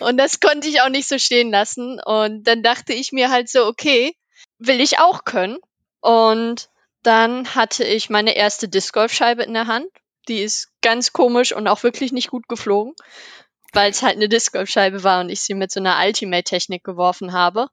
und 0.00 0.16
das 0.16 0.40
konnte 0.40 0.68
ich 0.68 0.80
auch 0.82 0.88
nicht 0.88 1.08
so 1.08 1.18
stehen 1.18 1.50
lassen. 1.50 2.00
Und 2.04 2.44
dann 2.44 2.62
dachte 2.64 2.92
ich 2.92 3.12
mir 3.12 3.30
halt 3.30 3.48
so, 3.48 3.66
okay, 3.66 4.16
will 4.58 4.80
ich 4.80 4.98
auch 4.98 5.24
können. 5.24 5.58
Und 6.00 6.68
dann 7.06 7.54
hatte 7.54 7.84
ich 7.84 8.10
meine 8.10 8.36
erste 8.36 8.68
Disc 8.68 8.92
Golf 8.92 9.12
Scheibe 9.12 9.42
in 9.42 9.54
der 9.54 9.66
Hand. 9.66 9.88
Die 10.28 10.40
ist 10.40 10.68
ganz 10.80 11.12
komisch 11.12 11.52
und 11.54 11.68
auch 11.68 11.82
wirklich 11.82 12.12
nicht 12.12 12.30
gut 12.30 12.48
geflogen 12.48 12.94
weil 13.74 13.90
es 13.90 14.02
halt 14.02 14.16
eine 14.16 14.28
Disc 14.28 14.52
Golf 14.52 14.70
Scheibe 14.70 15.04
war 15.04 15.20
und 15.20 15.28
ich 15.28 15.40
sie 15.40 15.54
mit 15.54 15.70
so 15.70 15.80
einer 15.80 15.98
Ultimate 16.04 16.44
Technik 16.44 16.84
geworfen 16.84 17.32
habe. 17.32 17.68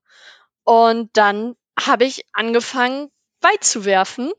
Und 0.64 1.10
dann 1.14 1.56
habe 1.80 2.06
ich 2.06 2.26
angefangen 2.34 3.10
weit 3.42 3.64
zu 3.64 3.86
werfen. 3.86 4.32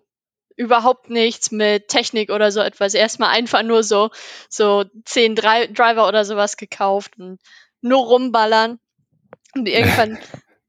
Überhaupt 0.55 1.09
nichts 1.09 1.51
mit 1.51 1.89
Technik 1.89 2.31
oder 2.31 2.53
so 2.53 2.61
etwas. 2.61 2.95
Erstmal 2.95 3.31
einfach 3.31 3.63
nur 3.63 3.83
so, 3.83 4.11
so 4.49 4.85
zehn 5.05 5.35
Dri 5.35 5.73
Driver 5.73 6.07
oder 6.07 6.25
sowas 6.25 6.57
gekauft 6.57 7.19
und 7.19 7.41
nur 7.81 8.05
rumballern. 8.05 8.79
Und 9.55 9.67
irgendwann 9.69 10.19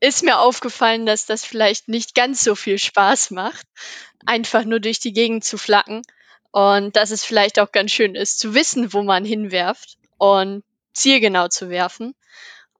ist 0.03 0.22
mir 0.24 0.39
aufgefallen, 0.39 1.05
dass 1.05 1.25
das 1.25 1.45
vielleicht 1.45 1.88
nicht 1.88 2.13
ganz 2.13 2.43
so 2.43 2.55
viel 2.55 2.77
Spaß 2.77 3.31
macht, 3.31 3.65
einfach 4.25 4.65
nur 4.65 4.81
durch 4.81 5.00
die 5.00 5.13
Gegend 5.13 5.45
zu 5.45 5.57
flacken. 5.57 6.01
Und 6.51 6.95
dass 6.98 7.10
es 7.10 7.24
vielleicht 7.24 7.57
auch 7.57 7.72
ganz 7.72 7.91
schön 7.91 8.13
ist, 8.13 8.39
zu 8.39 8.53
wissen, 8.53 8.93
wo 8.93 9.01
man 9.01 9.24
hinwerft. 9.24 9.98
Und 10.17 10.63
zielgenau 10.93 11.48
zu 11.48 11.69
werfen. 11.69 12.15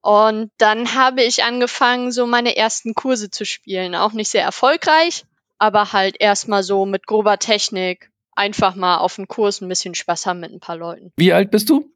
Und 0.02 0.52
dann 0.58 0.96
habe 0.96 1.24
ich 1.24 1.44
angefangen, 1.44 2.12
so 2.12 2.28
meine 2.28 2.58
ersten 2.58 2.94
Kurse 2.94 3.32
zu 3.32 3.46
spielen. 3.46 3.96
Auch 3.96 4.12
nicht 4.12 4.30
sehr 4.30 4.44
erfolgreich, 4.44 5.24
aber 5.58 5.94
halt 5.94 6.18
erstmal 6.20 6.62
so 6.62 6.86
mit 6.86 7.08
grober 7.08 7.40
Technik. 7.40 8.12
Einfach 8.36 8.76
mal 8.76 8.98
auf 8.98 9.16
dem 9.16 9.30
Kurs 9.30 9.62
ein 9.62 9.70
bisschen 9.70 9.96
Spaß 9.96 10.26
haben 10.26 10.42
mit 10.42 10.52
ein 10.52 10.60
paar 10.60 10.76
Leuten. 10.76 11.14
Wie 11.16 11.32
alt 11.32 11.52
bist 11.52 11.70
du? 11.70 11.93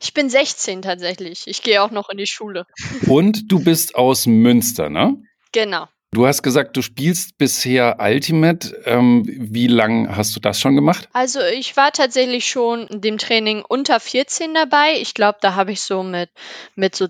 Ich 0.00 0.14
bin 0.14 0.28
16 0.28 0.82
tatsächlich. 0.82 1.46
Ich 1.46 1.62
gehe 1.62 1.82
auch 1.82 1.90
noch 1.90 2.08
in 2.08 2.18
die 2.18 2.26
Schule. 2.26 2.66
Und 3.06 3.50
du 3.50 3.62
bist 3.62 3.94
aus 3.94 4.26
Münster, 4.26 4.88
ne? 4.90 5.22
Genau. 5.52 5.88
Du 6.12 6.26
hast 6.26 6.42
gesagt, 6.42 6.76
du 6.76 6.82
spielst 6.82 7.38
bisher 7.38 7.98
Ultimate. 8.00 8.82
Ähm, 8.84 9.24
wie 9.26 9.68
lange 9.68 10.16
hast 10.16 10.34
du 10.34 10.40
das 10.40 10.58
schon 10.58 10.74
gemacht? 10.74 11.08
Also 11.12 11.40
ich 11.40 11.76
war 11.76 11.92
tatsächlich 11.92 12.48
schon 12.48 12.88
in 12.88 13.00
dem 13.00 13.16
Training 13.16 13.64
unter 13.66 14.00
14 14.00 14.52
dabei. 14.52 14.94
Ich 14.96 15.14
glaube, 15.14 15.38
da 15.40 15.54
habe 15.54 15.70
ich 15.70 15.82
so 15.82 16.02
mit, 16.02 16.30
mit 16.74 16.96
so 16.96 17.06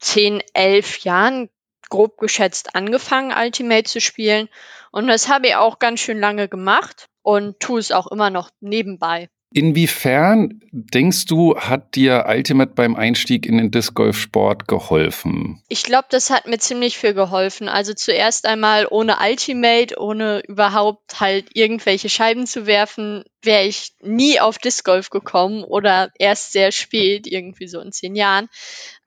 10, 0.00 0.42
11 0.52 0.98
Jahren 0.98 1.48
grob 1.88 2.18
geschätzt 2.18 2.74
angefangen, 2.74 3.32
Ultimate 3.32 3.84
zu 3.84 4.00
spielen. 4.00 4.50
Und 4.90 5.06
das 5.06 5.28
habe 5.28 5.48
ich 5.48 5.56
auch 5.56 5.78
ganz 5.78 6.00
schön 6.00 6.20
lange 6.20 6.48
gemacht 6.48 7.08
und 7.22 7.60
tue 7.60 7.80
es 7.80 7.92
auch 7.92 8.08
immer 8.08 8.28
noch 8.28 8.50
nebenbei. 8.60 9.30
Inwiefern 9.56 10.60
denkst 10.72 11.26
du, 11.26 11.56
hat 11.56 11.94
dir 11.94 12.24
Ultimate 12.26 12.72
beim 12.74 12.96
Einstieg 12.96 13.46
in 13.46 13.56
den 13.56 13.70
Disc 13.70 13.94
Golf 13.94 14.18
Sport 14.18 14.66
geholfen? 14.66 15.62
Ich 15.68 15.84
glaube, 15.84 16.08
das 16.10 16.30
hat 16.30 16.48
mir 16.48 16.58
ziemlich 16.58 16.98
viel 16.98 17.14
geholfen. 17.14 17.68
Also 17.68 17.94
zuerst 17.94 18.46
einmal 18.46 18.88
ohne 18.90 19.18
Ultimate, 19.20 19.94
ohne 19.96 20.40
überhaupt 20.40 21.20
halt 21.20 21.50
irgendwelche 21.54 22.08
Scheiben 22.08 22.48
zu 22.48 22.66
werfen, 22.66 23.22
wäre 23.42 23.62
ich 23.62 23.92
nie 24.02 24.40
auf 24.40 24.58
Disc 24.58 24.84
Golf 24.84 25.10
gekommen 25.10 25.62
oder 25.62 26.10
erst 26.18 26.50
sehr 26.50 26.72
spät, 26.72 27.28
irgendwie 27.28 27.68
so 27.68 27.78
in 27.78 27.92
zehn 27.92 28.16
Jahren. 28.16 28.48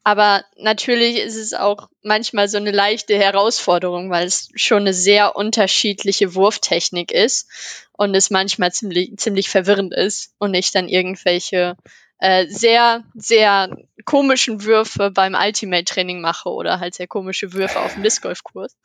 Aber 0.07 0.45
natürlich 0.55 1.17
ist 1.17 1.35
es 1.35 1.53
auch 1.53 1.89
manchmal 2.01 2.47
so 2.47 2.55
eine 2.55 2.71
leichte 2.71 3.17
Herausforderung, 3.17 4.09
weil 4.09 4.25
es 4.25 4.47
schon 4.55 4.83
eine 4.83 4.93
sehr 4.93 5.35
unterschiedliche 5.35 6.33
Wurftechnik 6.33 7.11
ist 7.11 7.89
und 7.91 8.15
es 8.15 8.29
manchmal 8.29 8.71
ziemlich, 8.71 9.17
ziemlich 9.17 9.49
verwirrend 9.49 9.93
ist 9.93 10.33
und 10.37 10.53
ich 10.53 10.71
dann 10.71 10.87
irgendwelche 10.87 11.75
äh, 12.19 12.47
sehr, 12.47 13.03
sehr 13.15 13.75
komischen 14.05 14.63
Würfe 14.63 15.11
beim 15.11 15.35
Ultimate-Training 15.35 16.21
mache 16.21 16.47
oder 16.51 16.79
halt 16.79 16.93
sehr 16.93 17.07
komische 17.07 17.51
Würfe 17.51 17.81
auf 17.81 17.95
dem 17.95 18.03
Disc 18.03 18.23
Golf-Kurs. 18.23 18.77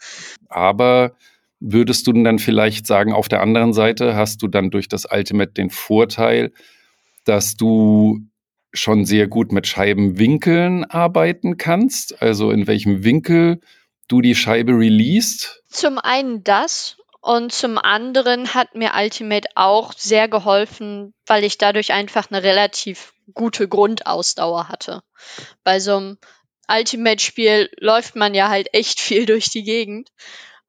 Aber 0.49 1.13
würdest 1.61 2.05
du 2.09 2.13
denn 2.13 2.25
dann 2.25 2.41
vielleicht 2.41 2.85
sagen, 2.85 3.13
auf 3.13 3.29
der 3.29 3.43
anderen 3.43 3.75
Seite 3.75 4.17
hast 4.17 4.43
du 4.43 4.49
dann 4.49 4.73
durch 4.73 4.89
das 4.89 5.07
Ultimate 5.09 5.53
den 5.53 5.71
Vorteil, 5.71 6.53
dass 7.23 7.55
du 7.55 8.27
schon 8.73 9.05
sehr 9.05 9.27
gut 9.27 9.53
mit 9.53 9.67
Scheibenwinkeln 9.67 10.85
arbeiten 10.85 11.57
kannst, 11.57 12.21
also 12.23 12.51
in 12.51 12.67
welchem 12.67 13.05
Winkel 13.05 13.61
du 14.09 14.21
die 14.21 14.35
Scheibe 14.35 14.73
released? 14.73 15.63
Zum 15.69 15.99
einen 15.99 16.43
das 16.43 16.97
und 17.21 17.53
zum 17.53 17.79
anderen 17.79 18.55
hat 18.55 18.75
mir 18.75 18.93
Ultimate 18.97 19.49
auch 19.55 19.93
sehr 19.93 20.29
geholfen, 20.29 21.15
weil 21.27 21.45
ich 21.45 21.59
dadurch 21.59 21.93
einfach 21.93 22.31
eine 22.31 22.43
relativ 22.43 23.13
gute 23.33 23.69
Grundausdauer 23.69 24.69
hatte. 24.69 25.03
Bei 25.63 25.79
so 25.79 25.97
einem 25.97 26.19
Ultimate-Spiel 26.69 27.71
läuft 27.79 28.17
man 28.17 28.35
ja 28.35 28.49
halt 28.49 28.69
echt 28.73 29.01
viel 29.01 29.27
durch 29.27 29.51
die 29.51 29.63
Gegend. 29.63 30.09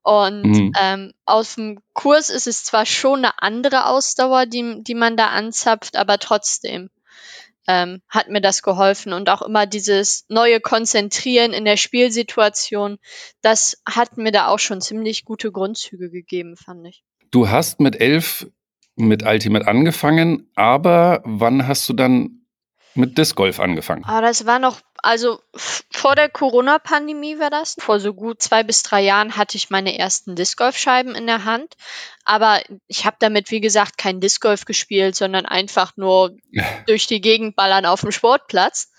Und 0.03 0.43
mhm. 0.43 0.71
ähm, 0.79 1.13
aus 1.25 1.55
dem 1.55 1.79
Kurs 1.93 2.29
ist 2.29 2.45
es 2.45 2.65
zwar 2.65 2.85
schon 2.85 3.19
eine 3.19 3.41
andere 3.41 3.85
Ausdauer, 3.87 4.45
die, 4.45 4.83
die 4.83 4.95
man 4.95 5.15
da 5.15 5.27
anzapft, 5.27 5.95
aber 5.95 6.19
trotzdem 6.19 6.89
ähm, 7.67 8.01
hat 8.09 8.29
mir 8.29 8.41
das 8.41 8.61
geholfen 8.61 9.13
und 9.13 9.29
auch 9.29 9.41
immer 9.41 9.65
dieses 9.65 10.25
neue 10.29 10.59
Konzentrieren 10.59 11.53
in 11.53 11.65
der 11.65 11.77
Spielsituation, 11.77 12.97
das 13.41 13.81
hat 13.85 14.17
mir 14.17 14.31
da 14.31 14.47
auch 14.47 14.59
schon 14.59 14.81
ziemlich 14.81 15.25
gute 15.25 15.51
Grundzüge 15.51 16.09
gegeben, 16.09 16.55
fand 16.57 16.87
ich. 16.87 17.03
Du 17.31 17.49
hast 17.49 17.79
mit 17.79 17.99
elf 17.99 18.47
mit 18.95 19.23
Ultimate 19.23 19.67
angefangen, 19.67 20.51
aber 20.55 21.21
wann 21.25 21.67
hast 21.67 21.87
du 21.89 21.93
dann 21.93 22.45
mit 22.95 23.17
Disc 23.17 23.35
Golf 23.35 23.59
angefangen? 23.59 24.03
Ah, 24.05 24.21
das 24.21 24.45
war 24.45 24.59
noch, 24.59 24.81
also 25.03 25.41
vor 25.91 26.15
der 26.15 26.29
Corona-Pandemie 26.29 27.37
war 27.37 27.49
das. 27.49 27.75
Vor 27.77 27.99
so 27.99 28.13
gut 28.13 28.41
zwei 28.41 28.63
bis 28.63 28.83
drei 28.83 29.01
Jahren 29.01 29.35
hatte 29.35 29.57
ich 29.57 29.69
meine 29.69 29.99
ersten 29.99 30.35
Disc 30.35 30.57
Golf-Scheiben 30.57 31.13
in 31.13 31.27
der 31.27 31.43
Hand. 31.43 31.75
Aber 32.23 32.61
ich 32.87 33.05
habe 33.05 33.17
damit, 33.19 33.51
wie 33.51 33.59
gesagt, 33.59 33.97
kein 33.97 34.21
Disc 34.21 34.41
Golf 34.41 34.63
gespielt, 34.63 35.15
sondern 35.15 35.45
einfach 35.45 35.97
nur 35.97 36.35
durch 36.87 37.05
die 37.05 37.21
Gegend 37.21 37.55
ballern 37.55 37.85
auf 37.85 38.01
dem 38.01 38.11
Sportplatz. 38.11 38.91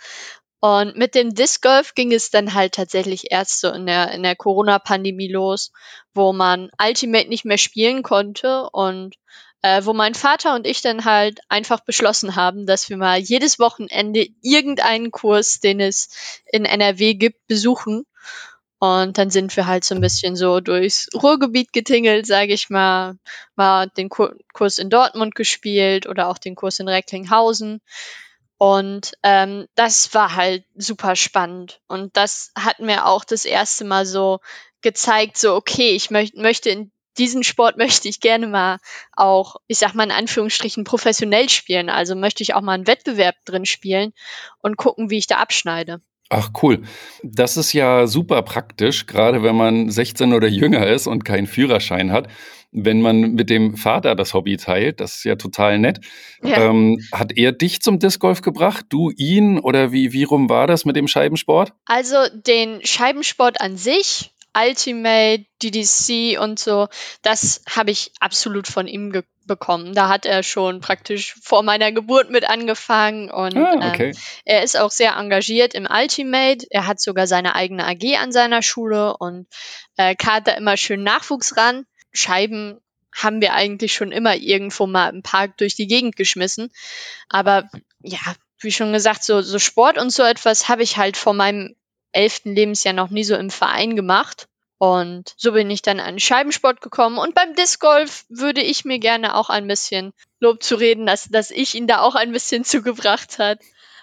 Und 0.61 0.97
mit 0.97 1.15
dem 1.15 1.35
Disc 1.35 1.63
Golf 1.63 1.95
ging 1.95 2.13
es 2.13 2.31
dann 2.31 2.55
halt 2.55 2.75
tatsächlich 2.75 3.31
erst 3.33 3.61
so 3.61 3.71
in 3.71 3.87
der, 3.87 4.13
in 4.13 4.23
der 4.23 4.37
Corona-Pandemie 4.37 5.29
los, 5.29 5.73
wo 6.15 6.33
man 6.35 6.71
Ultimate 6.81 7.29
nicht 7.29 7.45
mehr 7.47 7.59
spielen 7.59 8.03
konnte 8.03 8.69
und 8.71 9.17
äh, 9.65 9.87
wo 9.87 9.95
mein 9.95 10.15
Vater 10.15 10.55
und 10.55 10.67
ich 10.67 10.83
dann 10.83 11.07
halt 11.07 11.41
einfach 11.49 11.81
beschlossen 11.81 12.37
haben, 12.37 12.67
dass 12.67 12.91
wir 12.91 12.99
mal 12.99 13.19
jedes 13.19 13.59
Wochenende 13.59 14.27
irgendeinen 14.43 15.11
Kurs, 15.11 15.59
den 15.59 15.81
es 15.81 16.43
in 16.53 16.67
NRW 16.67 17.15
gibt, 17.15 17.47
besuchen. 17.47 18.05
Und 18.79 19.17
dann 19.17 19.31
sind 19.31 19.57
wir 19.57 19.67
halt 19.67 19.85
so 19.85 19.95
ein 19.95 20.03
bisschen 20.03 20.37
so 20.37 20.61
durchs 20.61 21.09
Ruhrgebiet 21.15 21.73
getingelt, 21.73 22.27
sage 22.27 22.53
ich 22.53 22.69
mal. 22.69 23.17
Mal 23.57 23.89
den 23.89 24.11
Kurs 24.11 24.77
in 24.77 24.91
Dortmund 24.91 25.35
gespielt 25.35 26.07
oder 26.07 26.29
auch 26.29 26.37
den 26.37 26.57
Kurs 26.57 26.79
in 26.79 26.89
Recklinghausen. 26.89 27.81
Und 28.59 29.13
ähm, 29.23 29.67
das 29.77 30.13
war 30.13 30.37
halt 30.37 30.67
super 30.75 31.17
spannend. 31.17 31.81
Und 31.89 32.19
das 32.19 32.53
hat 32.55 32.81
mir 32.81 33.07
auch 33.07 33.25
das 33.25 33.47
erste 33.47 33.87
Mal 33.87 34.05
so 34.05 34.41
gezeigt, 34.83 35.39
so, 35.39 35.55
okay, 35.55 35.93
ich 35.93 36.11
möcht, 36.11 36.37
möchte 36.37 36.69
in 36.69 36.93
diesen 37.19 37.43
Sport 37.43 37.77
möchte 37.77 38.09
ich 38.09 38.21
gerne 38.21 38.47
mal 38.47 38.79
auch, 39.13 39.57
ich 39.67 39.79
sag 39.79 39.95
mal 39.95 40.05
in 40.05 40.11
Anführungsstrichen, 40.11 40.85
professionell 40.85 41.49
spielen. 41.49 41.89
Also 41.89 42.15
möchte 42.15 42.43
ich 42.43 42.55
auch 42.55 42.63
mal 42.63 42.73
einen 42.73 42.87
Wettbewerb 42.87 43.37
drin 43.45 43.65
spielen 43.65 44.13
und 44.61 44.77
gucken, 44.77 45.11
wie 45.11 45.19
ich 45.19 45.27
da 45.27 45.37
abschneide. 45.37 46.01
Ach 46.31 46.51
cool. 46.63 46.83
Das 47.23 47.57
ist 47.57 47.73
ja 47.75 48.07
super 48.07 48.43
praktisch, 48.43 49.07
gerade 49.07 49.43
wenn 49.43 49.57
man 49.57 49.91
16 49.91 50.33
oder 50.33 50.49
jünger 50.49 50.87
ist 50.87 51.07
und 51.07 51.25
keinen 51.25 51.47
Führerschein 51.47 52.13
hat. 52.13 52.29
Wenn 52.73 53.01
man 53.01 53.35
mit 53.35 53.51
dem 53.51 53.77
Vater 53.77 54.17
das 54.17 54.35
Hobby 54.35 54.57
teilt, 54.57 54.99
das 54.99 55.17
ist 55.17 55.25
ja 55.25 55.37
total 55.37 55.79
nett. 55.79 56.01
Ja. 56.43 56.71
Ähm, 56.71 56.99
hat 57.13 57.37
er 57.37 57.53
dich 57.53 57.83
zum 57.83 58.01
Disc 58.01 58.19
Golf 58.19 58.43
gebracht, 58.43 58.87
du 58.89 59.11
ihn 59.11 59.61
oder 59.61 59.93
wie, 59.93 60.13
wie 60.13 60.25
rum 60.25 60.49
war 60.49 60.67
das 60.67 60.85
mit 60.85 60.97
dem 60.97 61.07
Scheibensport? 61.07 61.73
Also 61.85 62.17
den 62.33 62.85
Scheibensport 62.85 63.61
an 63.61 63.77
sich 63.77 64.34
Ultimate, 64.57 65.45
DDC 65.63 66.39
und 66.41 66.59
so, 66.59 66.89
das 67.23 67.63
habe 67.69 67.91
ich 67.91 68.13
absolut 68.21 68.69
von 68.69 68.87
ihm 68.87 69.25
bekommen. 69.47 69.95
Da 69.95 70.09
hat 70.09 70.27
er 70.27 70.43
schon 70.43 70.81
praktisch 70.81 71.35
vor 71.43 71.63
meiner 71.63 71.93
Geburt 71.93 72.31
mit 72.31 72.49
angefangen 72.49 73.31
und 73.31 73.57
ah, 73.57 73.91
okay. 73.91 74.11
ähm, 74.11 74.17
er 74.45 74.63
ist 74.63 74.79
auch 74.79 74.91
sehr 74.91 75.17
engagiert 75.17 75.75
im 75.75 75.87
Ultimate. 75.91 76.67
Er 76.71 76.87
hat 76.87 77.01
sogar 77.01 77.27
seine 77.27 77.55
eigene 77.55 77.87
AG 77.87 78.17
an 78.21 78.33
seiner 78.33 78.63
Schule 78.63 79.17
und 79.17 79.47
äh, 79.97 80.15
karrt 80.15 80.47
da 80.47 80.53
immer 80.53 80.77
schön 80.77 81.03
Nachwuchs 81.03 81.57
ran. 81.57 81.87
Scheiben 82.13 82.81
haben 83.15 83.41
wir 83.41 83.55
eigentlich 83.55 83.95
schon 83.95 84.13
immer 84.13 84.35
irgendwo 84.35 84.87
mal 84.87 85.11
im 85.11 85.23
Park 85.23 85.57
durch 85.59 85.75
die 85.77 85.87
Gegend 85.87 86.17
geschmissen. 86.17 86.71
Aber 87.29 87.69
ja, 88.03 88.19
wie 88.59 88.73
schon 88.73 88.93
gesagt, 88.93 89.23
so, 89.23 89.43
so 89.43 89.59
Sport 89.59 89.99
und 89.99 90.11
so 90.11 90.23
etwas 90.23 90.69
habe 90.69 90.83
ich 90.83 90.97
halt 90.97 91.17
vor 91.17 91.35
meinem 91.35 91.77
elften 92.15 92.55
Lebensjahr 92.55 92.95
noch 92.95 93.11
nie 93.11 93.25
so 93.25 93.37
im 93.37 93.51
Verein 93.51 93.97
gemacht. 93.97 94.49
Und 94.79 95.35
so 95.37 95.53
bin 95.53 95.71
ich 95.71 95.83
dann 95.83 96.01
an 96.01 96.19
Scheibensport 96.19 96.81
gekommen. 96.81 97.19
Und 97.19 97.35
beim 97.35 97.55
Disc 97.55 97.81
Golf 97.81 98.25
würde 98.29 98.61
ich 98.61 98.85
mir 98.85 98.99
gerne 98.99 99.37
auch 99.37 99.49
ein 99.49 99.67
bisschen 99.67 100.13
Lob 100.41 100.63
zu 100.63 100.75
reden, 100.75 101.07
dass, 101.07 101.29
dass 101.29 101.51
ich 101.51 101.75
ihn 101.75 101.87
da 101.87 102.01
auch 102.01 102.15
ein 102.15 102.33
bisschen 102.33 102.65
zugebracht 102.65 103.39
hat. 103.39 103.61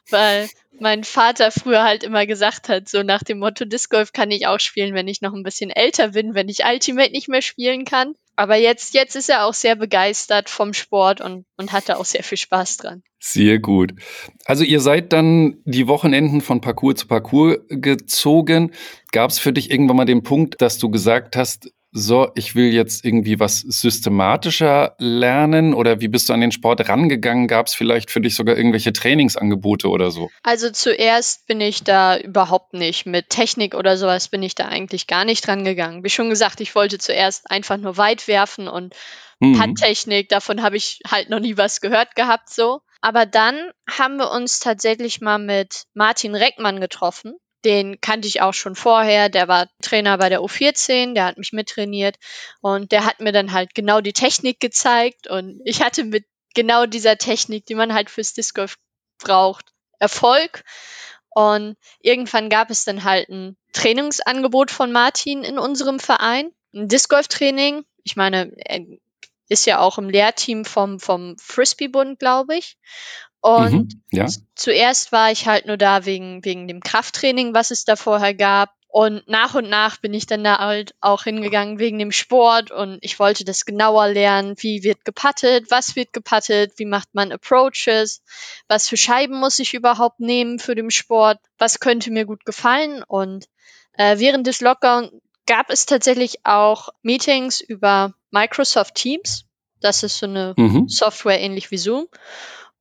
Weil 0.09 0.49
mein 0.79 1.03
Vater 1.03 1.51
früher 1.51 1.83
halt 1.83 2.03
immer 2.03 2.25
gesagt 2.25 2.69
hat, 2.69 2.89
so 2.89 3.03
nach 3.03 3.21
dem 3.21 3.39
Motto, 3.39 3.65
Disc 3.65 3.91
Golf 3.91 4.13
kann 4.13 4.31
ich 4.31 4.47
auch 4.47 4.59
spielen, 4.59 4.95
wenn 4.95 5.07
ich 5.07 5.21
noch 5.21 5.33
ein 5.33 5.43
bisschen 5.43 5.69
älter 5.69 6.09
bin, 6.09 6.33
wenn 6.33 6.49
ich 6.49 6.65
Ultimate 6.65 7.11
nicht 7.11 7.27
mehr 7.27 7.41
spielen 7.43 7.85
kann. 7.85 8.15
Aber 8.35 8.55
jetzt, 8.55 8.93
jetzt 8.93 9.15
ist 9.15 9.29
er 9.29 9.45
auch 9.45 9.53
sehr 9.53 9.75
begeistert 9.75 10.49
vom 10.49 10.73
Sport 10.73 11.21
und, 11.21 11.45
und 11.57 11.71
hatte 11.71 11.97
auch 11.97 12.05
sehr 12.05 12.23
viel 12.23 12.37
Spaß 12.37 12.77
dran. 12.77 13.03
Sehr 13.19 13.59
gut. 13.59 13.93
Also 14.45 14.63
ihr 14.63 14.79
seid 14.79 15.13
dann 15.13 15.61
die 15.65 15.87
Wochenenden 15.87 16.41
von 16.41 16.61
Parcours 16.61 16.95
zu 16.95 17.07
Parcours 17.07 17.57
gezogen. 17.69 18.71
Gab 19.11 19.29
es 19.29 19.39
für 19.39 19.53
dich 19.53 19.69
irgendwann 19.69 19.97
mal 19.97 20.05
den 20.05 20.23
Punkt, 20.23 20.61
dass 20.61 20.77
du 20.79 20.89
gesagt 20.89 21.35
hast, 21.35 21.71
so, 21.93 22.31
ich 22.35 22.55
will 22.55 22.71
jetzt 22.71 23.03
irgendwie 23.03 23.39
was 23.39 23.59
systematischer 23.59 24.95
lernen 24.97 25.73
oder 25.73 25.99
wie 25.99 26.07
bist 26.07 26.29
du 26.29 26.33
an 26.33 26.39
den 26.39 26.53
Sport 26.53 26.87
rangegangen? 26.87 27.47
Gab 27.47 27.67
es 27.67 27.73
vielleicht 27.73 28.11
für 28.11 28.21
dich 28.21 28.35
sogar 28.35 28.55
irgendwelche 28.55 28.93
Trainingsangebote 28.93 29.89
oder 29.89 30.09
so? 30.09 30.29
Also 30.43 30.69
zuerst 30.69 31.47
bin 31.47 31.59
ich 31.59 31.83
da 31.83 32.17
überhaupt 32.17 32.73
nicht 32.73 33.05
mit 33.05 33.29
Technik 33.29 33.75
oder 33.75 33.97
sowas 33.97 34.29
bin 34.29 34.41
ich 34.41 34.55
da 34.55 34.67
eigentlich 34.67 35.07
gar 35.07 35.25
nicht 35.25 35.47
rangegangen. 35.47 36.03
Wie 36.03 36.09
schon 36.09 36.29
gesagt, 36.29 36.61
ich 36.61 36.75
wollte 36.75 36.97
zuerst 36.97 37.51
einfach 37.51 37.77
nur 37.77 37.97
weit 37.97 38.27
werfen 38.29 38.69
und 38.69 38.95
mhm. 39.39 39.59
Handtechnik, 39.59 40.29
davon 40.29 40.61
habe 40.61 40.77
ich 40.77 41.01
halt 41.05 41.29
noch 41.29 41.39
nie 41.39 41.57
was 41.57 41.81
gehört 41.81 42.15
gehabt 42.15 42.49
so. 42.49 42.79
Aber 43.01 43.25
dann 43.25 43.71
haben 43.89 44.17
wir 44.17 44.31
uns 44.31 44.59
tatsächlich 44.59 45.19
mal 45.19 45.39
mit 45.39 45.85
Martin 45.93 46.35
Reckmann 46.35 46.79
getroffen 46.79 47.33
den 47.65 48.01
kannte 48.01 48.27
ich 48.27 48.41
auch 48.41 48.53
schon 48.53 48.75
vorher. 48.75 49.29
Der 49.29 49.47
war 49.47 49.67
Trainer 49.81 50.17
bei 50.17 50.29
der 50.29 50.41
U14, 50.41 51.13
der 51.13 51.25
hat 51.25 51.37
mich 51.37 51.53
mittrainiert 51.53 52.17
und 52.61 52.91
der 52.91 53.05
hat 53.05 53.19
mir 53.19 53.31
dann 53.31 53.51
halt 53.51 53.75
genau 53.75 54.01
die 54.01 54.13
Technik 54.13 54.59
gezeigt 54.59 55.27
und 55.27 55.61
ich 55.65 55.81
hatte 55.81 56.03
mit 56.03 56.25
genau 56.53 56.85
dieser 56.85 57.17
Technik, 57.17 57.65
die 57.65 57.75
man 57.75 57.93
halt 57.93 58.09
fürs 58.09 58.33
Disc 58.33 58.55
Golf 58.55 58.77
braucht, 59.19 59.65
Erfolg. 59.99 60.63
Und 61.33 61.77
irgendwann 62.01 62.49
gab 62.49 62.69
es 62.69 62.83
dann 62.83 63.03
halt 63.03 63.29
ein 63.29 63.55
Trainingsangebot 63.73 64.69
von 64.69 64.91
Martin 64.91 65.43
in 65.43 65.57
unserem 65.57 65.99
Verein, 65.99 66.51
ein 66.73 66.89
Disc 66.89 67.09
Golf 67.09 67.29
Training. 67.29 67.85
Ich 68.03 68.17
meine, 68.17 68.51
er 68.57 68.81
ist 69.47 69.65
ja 69.65 69.79
auch 69.79 69.97
im 69.97 70.09
Lehrteam 70.09 70.65
vom, 70.65 70.99
vom 70.99 71.37
Frisbee-Bund, 71.37 72.19
glaube 72.19 72.57
ich. 72.57 72.77
Und 73.41 73.73
mhm, 73.93 74.01
ja. 74.11 74.27
zuerst 74.55 75.11
war 75.11 75.31
ich 75.31 75.47
halt 75.47 75.65
nur 75.65 75.77
da 75.77 76.05
wegen, 76.05 76.45
wegen 76.45 76.67
dem 76.67 76.79
Krafttraining, 76.79 77.53
was 77.53 77.71
es 77.71 77.85
da 77.85 77.95
vorher 77.95 78.35
gab. 78.35 78.69
Und 78.87 79.27
nach 79.27 79.55
und 79.55 79.69
nach 79.69 79.97
bin 79.97 80.13
ich 80.13 80.25
dann 80.25 80.43
da 80.43 80.57
halt 80.57 80.93
auch 80.99 81.23
hingegangen 81.23 81.79
wegen 81.79 81.97
dem 81.97 82.11
Sport 82.11 82.71
und 82.71 82.99
ich 83.01 83.19
wollte 83.19 83.45
das 83.45 83.63
genauer 83.63 84.09
lernen. 84.09 84.55
Wie 84.57 84.83
wird 84.83 85.05
gepattet? 85.05 85.67
Was 85.69 85.95
wird 85.95 86.11
gepattet? 86.11 86.73
Wie 86.75 86.85
macht 86.85 87.07
man 87.13 87.31
Approaches? 87.31 88.21
Was 88.67 88.89
für 88.89 88.97
Scheiben 88.97 89.39
muss 89.39 89.59
ich 89.59 89.73
überhaupt 89.73 90.19
nehmen 90.19 90.59
für 90.59 90.75
den 90.75 90.91
Sport? 90.91 91.39
Was 91.57 91.79
könnte 91.79 92.11
mir 92.11 92.25
gut 92.25 92.43
gefallen? 92.43 93.01
Und 93.07 93.45
äh, 93.93 94.19
während 94.19 94.45
des 94.45 94.59
Lockdown 94.59 95.09
gab 95.47 95.69
es 95.69 95.85
tatsächlich 95.85 96.45
auch 96.45 96.89
Meetings 97.01 97.61
über 97.61 98.13
Microsoft 98.29 98.95
Teams. 98.95 99.45
Das 99.79 100.03
ist 100.03 100.17
so 100.17 100.25
eine 100.25 100.53
mhm. 100.57 100.89
Software 100.89 101.39
ähnlich 101.39 101.71
wie 101.71 101.77
Zoom. 101.77 102.07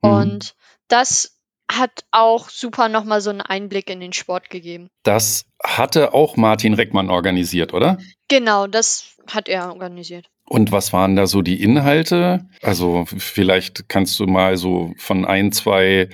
Mhm. 0.02 0.10
Und 0.10 0.54
das 0.88 1.36
hat 1.70 2.04
auch 2.10 2.48
super 2.48 2.88
nochmal 2.88 3.20
so 3.20 3.30
einen 3.30 3.40
Einblick 3.40 3.90
in 3.90 4.00
den 4.00 4.12
Sport 4.12 4.50
gegeben. 4.50 4.88
Das 5.04 5.44
hatte 5.62 6.14
auch 6.14 6.36
Martin 6.36 6.74
Reckmann 6.74 7.10
organisiert, 7.10 7.72
oder? 7.72 7.98
Genau, 8.28 8.66
das 8.66 9.16
hat 9.28 9.48
er 9.48 9.68
organisiert. 9.68 10.26
Und 10.48 10.72
was 10.72 10.92
waren 10.92 11.14
da 11.14 11.28
so 11.28 11.42
die 11.42 11.62
Inhalte? 11.62 12.48
Also 12.60 13.04
vielleicht 13.06 13.88
kannst 13.88 14.18
du 14.18 14.26
mal 14.26 14.56
so 14.56 14.92
von 14.98 15.24
ein, 15.24 15.52
zwei 15.52 16.08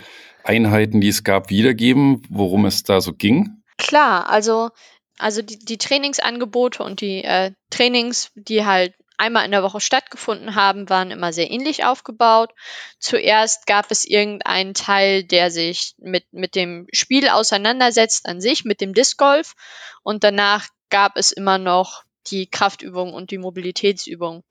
Einheiten, 0.45 1.01
die 1.01 1.09
es 1.09 1.25
gab, 1.25 1.49
wiedergeben, 1.49 2.23
worum 2.29 2.67
es 2.67 2.83
da 2.83 3.01
so 3.01 3.15
ging? 3.15 3.63
Klar, 3.79 4.29
also, 4.29 4.71
also 5.19 5.41
die, 5.41 5.59
die 5.59 5.79
Trainingsangebote 5.79 6.83
und 6.83 7.01
die 7.01 7.25
äh, 7.25 7.53
Trainings, 7.71 8.31
die 8.35 8.67
halt 8.67 8.95
einmal 9.19 9.45
in 9.45 9.51
der 9.51 9.63
Woche 9.63 9.81
stattgefunden 9.81 10.55
haben, 10.55 10.89
waren 10.89 11.11
immer 11.11 11.33
sehr 11.33 11.51
ähnlich 11.51 11.85
aufgebaut. 11.85 12.53
Zuerst 12.99 13.67
gab 13.67 13.91
es 13.91 14.05
irgendeinen 14.05 14.75
Teil, 14.75 15.25
der 15.25 15.51
sich 15.51 15.95
mit, 15.99 16.25
mit 16.33 16.55
dem 16.55 16.87
Spiel 16.93 17.29
auseinandersetzt 17.29 18.27
an 18.27 18.41
sich, 18.41 18.65
mit 18.65 18.81
dem 18.81 18.95
Disc 18.95 19.19
Golf. 19.19 19.55
Und 20.03 20.25
danach 20.25 20.69
gab 20.91 21.17
es 21.17 21.33
immer 21.33 21.59
noch 21.59 22.05
die 22.29 22.49
Kraftübung 22.49 23.15
und 23.15 23.31
die 23.31 23.39
Mobilitätsübung. 23.39 24.45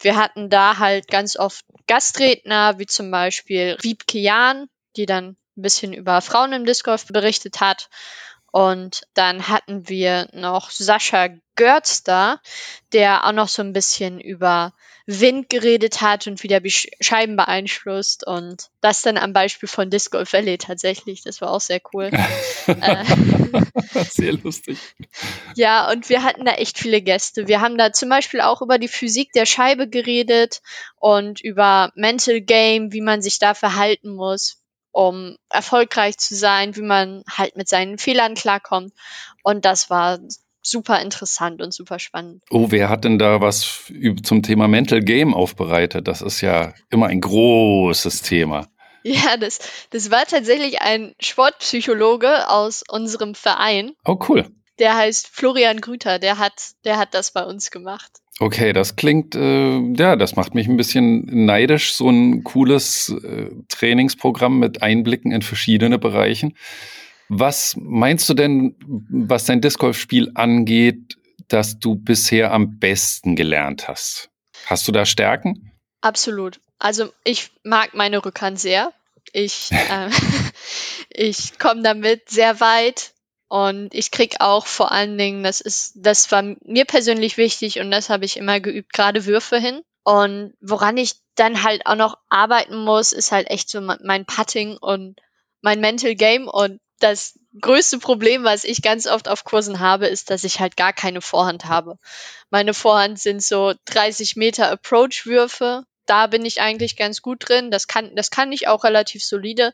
Wir 0.00 0.16
hatten 0.16 0.48
da 0.48 0.78
halt 0.78 1.08
ganz 1.08 1.36
oft 1.36 1.64
Gastredner, 1.86 2.78
wie 2.78 2.86
zum 2.86 3.10
Beispiel 3.10 3.76
Wiebke 3.82 4.18
Jahn, 4.18 4.68
die 4.96 5.06
dann 5.06 5.36
ein 5.56 5.62
bisschen 5.62 5.92
über 5.92 6.20
Frauen 6.20 6.52
im 6.52 6.64
Disc 6.64 6.84
Golf 6.84 7.06
berichtet 7.06 7.60
hat. 7.60 7.90
Und 8.52 9.02
dann 9.14 9.48
hatten 9.48 9.88
wir 9.88 10.28
noch 10.32 10.70
Sascha 10.70 11.28
Görz 11.56 12.02
da, 12.02 12.40
der 12.92 13.26
auch 13.26 13.32
noch 13.32 13.48
so 13.48 13.62
ein 13.62 13.72
bisschen 13.72 14.20
über 14.20 14.72
Wind 15.06 15.48
geredet 15.48 16.00
hat 16.00 16.26
und 16.26 16.42
wie 16.42 16.48
der 16.48 16.62
Scheiben 16.64 17.36
beeinflusst 17.36 18.26
und 18.26 18.70
das 18.80 19.02
dann 19.02 19.18
am 19.18 19.32
Beispiel 19.32 19.68
von 19.68 19.90
Disco 19.90 20.18
Valley 20.18 20.58
tatsächlich. 20.58 21.22
Das 21.22 21.40
war 21.40 21.50
auch 21.50 21.60
sehr 21.60 21.80
cool. 21.92 22.10
Äh, 22.66 23.04
sehr 24.08 24.32
lustig. 24.34 24.78
Ja, 25.56 25.90
und 25.90 26.08
wir 26.08 26.22
hatten 26.22 26.44
da 26.44 26.52
echt 26.52 26.78
viele 26.78 27.02
Gäste. 27.02 27.48
Wir 27.48 27.60
haben 27.60 27.76
da 27.76 27.92
zum 27.92 28.08
Beispiel 28.08 28.40
auch 28.40 28.62
über 28.62 28.78
die 28.78 28.86
Physik 28.86 29.32
der 29.32 29.44
Scheibe 29.44 29.88
geredet 29.88 30.62
und 30.96 31.40
über 31.40 31.90
Mental 31.96 32.40
Game, 32.40 32.92
wie 32.92 33.00
man 33.00 33.22
sich 33.22 33.38
da 33.40 33.54
verhalten 33.54 34.10
muss 34.14 34.59
um 34.92 35.36
erfolgreich 35.48 36.18
zu 36.18 36.34
sein, 36.34 36.76
wie 36.76 36.82
man 36.82 37.22
halt 37.30 37.56
mit 37.56 37.68
seinen 37.68 37.98
Fehlern 37.98 38.34
klarkommt. 38.34 38.92
Und 39.42 39.64
das 39.64 39.90
war 39.90 40.18
super 40.62 41.00
interessant 41.00 41.62
und 41.62 41.72
super 41.72 41.98
spannend. 41.98 42.42
Oh, 42.50 42.66
wer 42.70 42.88
hat 42.88 43.04
denn 43.04 43.18
da 43.18 43.40
was 43.40 43.84
zum 44.22 44.42
Thema 44.42 44.68
Mental 44.68 45.00
Game 45.00 45.34
aufbereitet? 45.34 46.06
Das 46.08 46.22
ist 46.22 46.40
ja 46.40 46.74
immer 46.90 47.06
ein 47.06 47.20
großes 47.20 48.22
Thema. 48.22 48.66
Ja, 49.02 49.38
das, 49.38 49.60
das 49.88 50.10
war 50.10 50.26
tatsächlich 50.26 50.82
ein 50.82 51.14
Sportpsychologe 51.18 52.50
aus 52.50 52.84
unserem 52.86 53.34
Verein. 53.34 53.92
Oh, 54.04 54.18
cool. 54.28 54.46
Der 54.78 54.94
heißt 54.94 55.28
Florian 55.28 55.80
Grüter, 55.80 56.18
der 56.18 56.36
hat, 56.36 56.72
der 56.84 56.98
hat 56.98 57.14
das 57.14 57.30
bei 57.30 57.44
uns 57.44 57.70
gemacht. 57.70 58.10
Okay, 58.42 58.72
das 58.72 58.96
klingt, 58.96 59.34
äh, 59.34 59.78
ja, 59.96 60.16
das 60.16 60.34
macht 60.34 60.54
mich 60.54 60.66
ein 60.66 60.78
bisschen 60.78 61.44
neidisch, 61.44 61.92
so 61.92 62.08
ein 62.08 62.42
cooles 62.42 63.10
äh, 63.22 63.50
Trainingsprogramm 63.68 64.58
mit 64.58 64.82
Einblicken 64.82 65.30
in 65.30 65.42
verschiedene 65.42 65.98
Bereichen. 65.98 66.56
Was 67.28 67.76
meinst 67.78 68.30
du 68.30 68.34
denn, 68.34 68.76
was 69.10 69.44
dein 69.44 69.60
Disc 69.60 69.78
Golf 69.78 69.98
Spiel 69.98 70.32
angeht, 70.34 71.18
dass 71.48 71.80
du 71.80 71.96
bisher 71.96 72.52
am 72.52 72.78
besten 72.78 73.36
gelernt 73.36 73.88
hast? 73.88 74.30
Hast 74.64 74.88
du 74.88 74.92
da 74.92 75.04
Stärken? 75.04 75.72
Absolut. 76.00 76.60
Also 76.78 77.12
ich 77.24 77.50
mag 77.62 77.92
meine 77.92 78.24
Rückhand 78.24 78.58
sehr. 78.58 78.94
Ich, 79.34 79.70
äh, 79.70 80.08
ich 81.10 81.58
komme 81.58 81.82
damit 81.82 82.30
sehr 82.30 82.58
weit. 82.58 83.12
Und 83.50 83.94
ich 83.94 84.12
krieg 84.12 84.36
auch 84.38 84.64
vor 84.64 84.92
allen 84.92 85.18
Dingen, 85.18 85.42
das 85.42 85.60
ist, 85.60 85.94
das 85.96 86.30
war 86.30 86.40
mir 86.62 86.84
persönlich 86.84 87.36
wichtig 87.36 87.80
und 87.80 87.90
das 87.90 88.08
habe 88.08 88.24
ich 88.24 88.36
immer 88.36 88.60
geübt, 88.60 88.92
gerade 88.92 89.26
Würfe 89.26 89.58
hin. 89.58 89.82
Und 90.04 90.54
woran 90.60 90.96
ich 90.96 91.14
dann 91.34 91.64
halt 91.64 91.84
auch 91.84 91.96
noch 91.96 92.16
arbeiten 92.28 92.76
muss, 92.76 93.12
ist 93.12 93.32
halt 93.32 93.50
echt 93.50 93.68
so 93.68 93.80
mein 93.80 94.24
Putting 94.24 94.76
und 94.76 95.20
mein 95.62 95.80
Mental 95.80 96.14
Game. 96.14 96.46
Und 96.46 96.80
das 97.00 97.40
größte 97.60 97.98
Problem, 97.98 98.44
was 98.44 98.62
ich 98.62 98.82
ganz 98.82 99.08
oft 99.08 99.26
auf 99.26 99.42
Kursen 99.42 99.80
habe, 99.80 100.06
ist, 100.06 100.30
dass 100.30 100.44
ich 100.44 100.60
halt 100.60 100.76
gar 100.76 100.92
keine 100.92 101.20
Vorhand 101.20 101.64
habe. 101.64 101.98
Meine 102.50 102.72
Vorhand 102.72 103.18
sind 103.18 103.42
so 103.42 103.74
30 103.86 104.36
Meter 104.36 104.70
Approach-Würfe 104.70 105.84
da 106.10 106.26
bin 106.26 106.44
ich 106.44 106.60
eigentlich 106.60 106.96
ganz 106.96 107.22
gut 107.22 107.48
drin. 107.48 107.70
Das 107.70 107.86
kann, 107.86 108.16
das 108.16 108.30
kann 108.30 108.50
ich 108.50 108.66
auch 108.66 108.82
relativ 108.82 109.22
solide, 109.22 109.72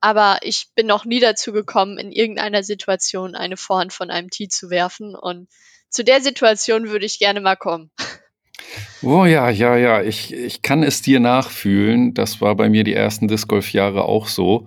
aber 0.00 0.38
ich 0.42 0.66
bin 0.74 0.86
noch 0.86 1.06
nie 1.06 1.18
dazu 1.18 1.50
gekommen, 1.52 1.96
in 1.96 2.12
irgendeiner 2.12 2.62
Situation 2.62 3.34
eine 3.34 3.56
Vorhand 3.56 3.94
von 3.94 4.10
einem 4.10 4.28
Tee 4.28 4.48
zu 4.48 4.68
werfen. 4.68 5.16
Und 5.16 5.48
zu 5.88 6.04
der 6.04 6.20
Situation 6.20 6.90
würde 6.90 7.06
ich 7.06 7.18
gerne 7.18 7.40
mal 7.40 7.56
kommen. 7.56 7.90
Oh 9.02 9.24
ja, 9.24 9.48
ja, 9.48 9.76
ja, 9.76 10.02
ich, 10.02 10.34
ich 10.34 10.60
kann 10.60 10.82
es 10.82 11.00
dir 11.00 11.20
nachfühlen. 11.20 12.12
Das 12.12 12.40
war 12.42 12.54
bei 12.54 12.68
mir 12.68 12.84
die 12.84 12.94
ersten 12.94 13.26
Disc 13.26 13.48
Golf 13.48 13.72
Jahre 13.72 14.04
auch 14.04 14.26
so. 14.26 14.66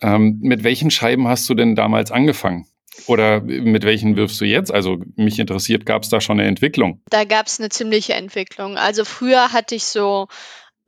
Ähm, 0.00 0.38
mit 0.40 0.64
welchen 0.64 0.90
Scheiben 0.90 1.28
hast 1.28 1.48
du 1.50 1.54
denn 1.54 1.74
damals 1.74 2.10
angefangen? 2.10 2.66
Oder 3.06 3.40
mit 3.40 3.84
welchen 3.84 4.16
wirfst 4.16 4.40
du 4.40 4.44
jetzt? 4.44 4.72
Also 4.72 4.98
mich 5.16 5.38
interessiert, 5.38 5.86
gab 5.86 6.02
es 6.02 6.08
da 6.08 6.20
schon 6.20 6.40
eine 6.40 6.48
Entwicklung? 6.48 7.02
Da 7.10 7.24
gab 7.24 7.46
es 7.46 7.60
eine 7.60 7.68
ziemliche 7.68 8.14
Entwicklung. 8.14 8.78
Also 8.78 9.04
früher 9.04 9.52
hatte 9.52 9.74
ich 9.74 9.84
so 9.84 10.28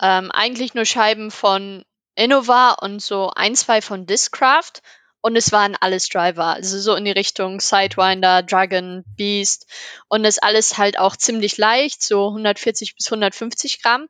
ähm, 0.01 0.31
eigentlich 0.33 0.75
nur 0.75 0.85
Scheiben 0.85 1.31
von 1.31 1.85
Innova 2.15 2.73
und 2.81 3.01
so 3.01 3.31
ein, 3.35 3.55
zwei 3.55 3.81
von 3.81 4.07
Discraft. 4.07 4.83
Und 5.21 5.37
es 5.37 5.51
waren 5.51 5.77
alles 5.81 6.09
Driver, 6.09 6.55
also 6.55 6.79
so 6.79 6.95
in 6.95 7.05
die 7.05 7.11
Richtung 7.11 7.61
Sidewinder, 7.61 8.43
Dragon, 8.43 9.05
Beast. 9.17 9.67
Und 10.09 10.23
das 10.23 10.39
alles 10.39 10.79
halt 10.79 10.99
auch 10.99 11.17
ziemlich 11.17 11.57
leicht, 11.59 12.03
so 12.03 12.29
140 12.29 12.95
bis 12.95 13.09
150 13.09 13.83
Gramm. 13.83 14.07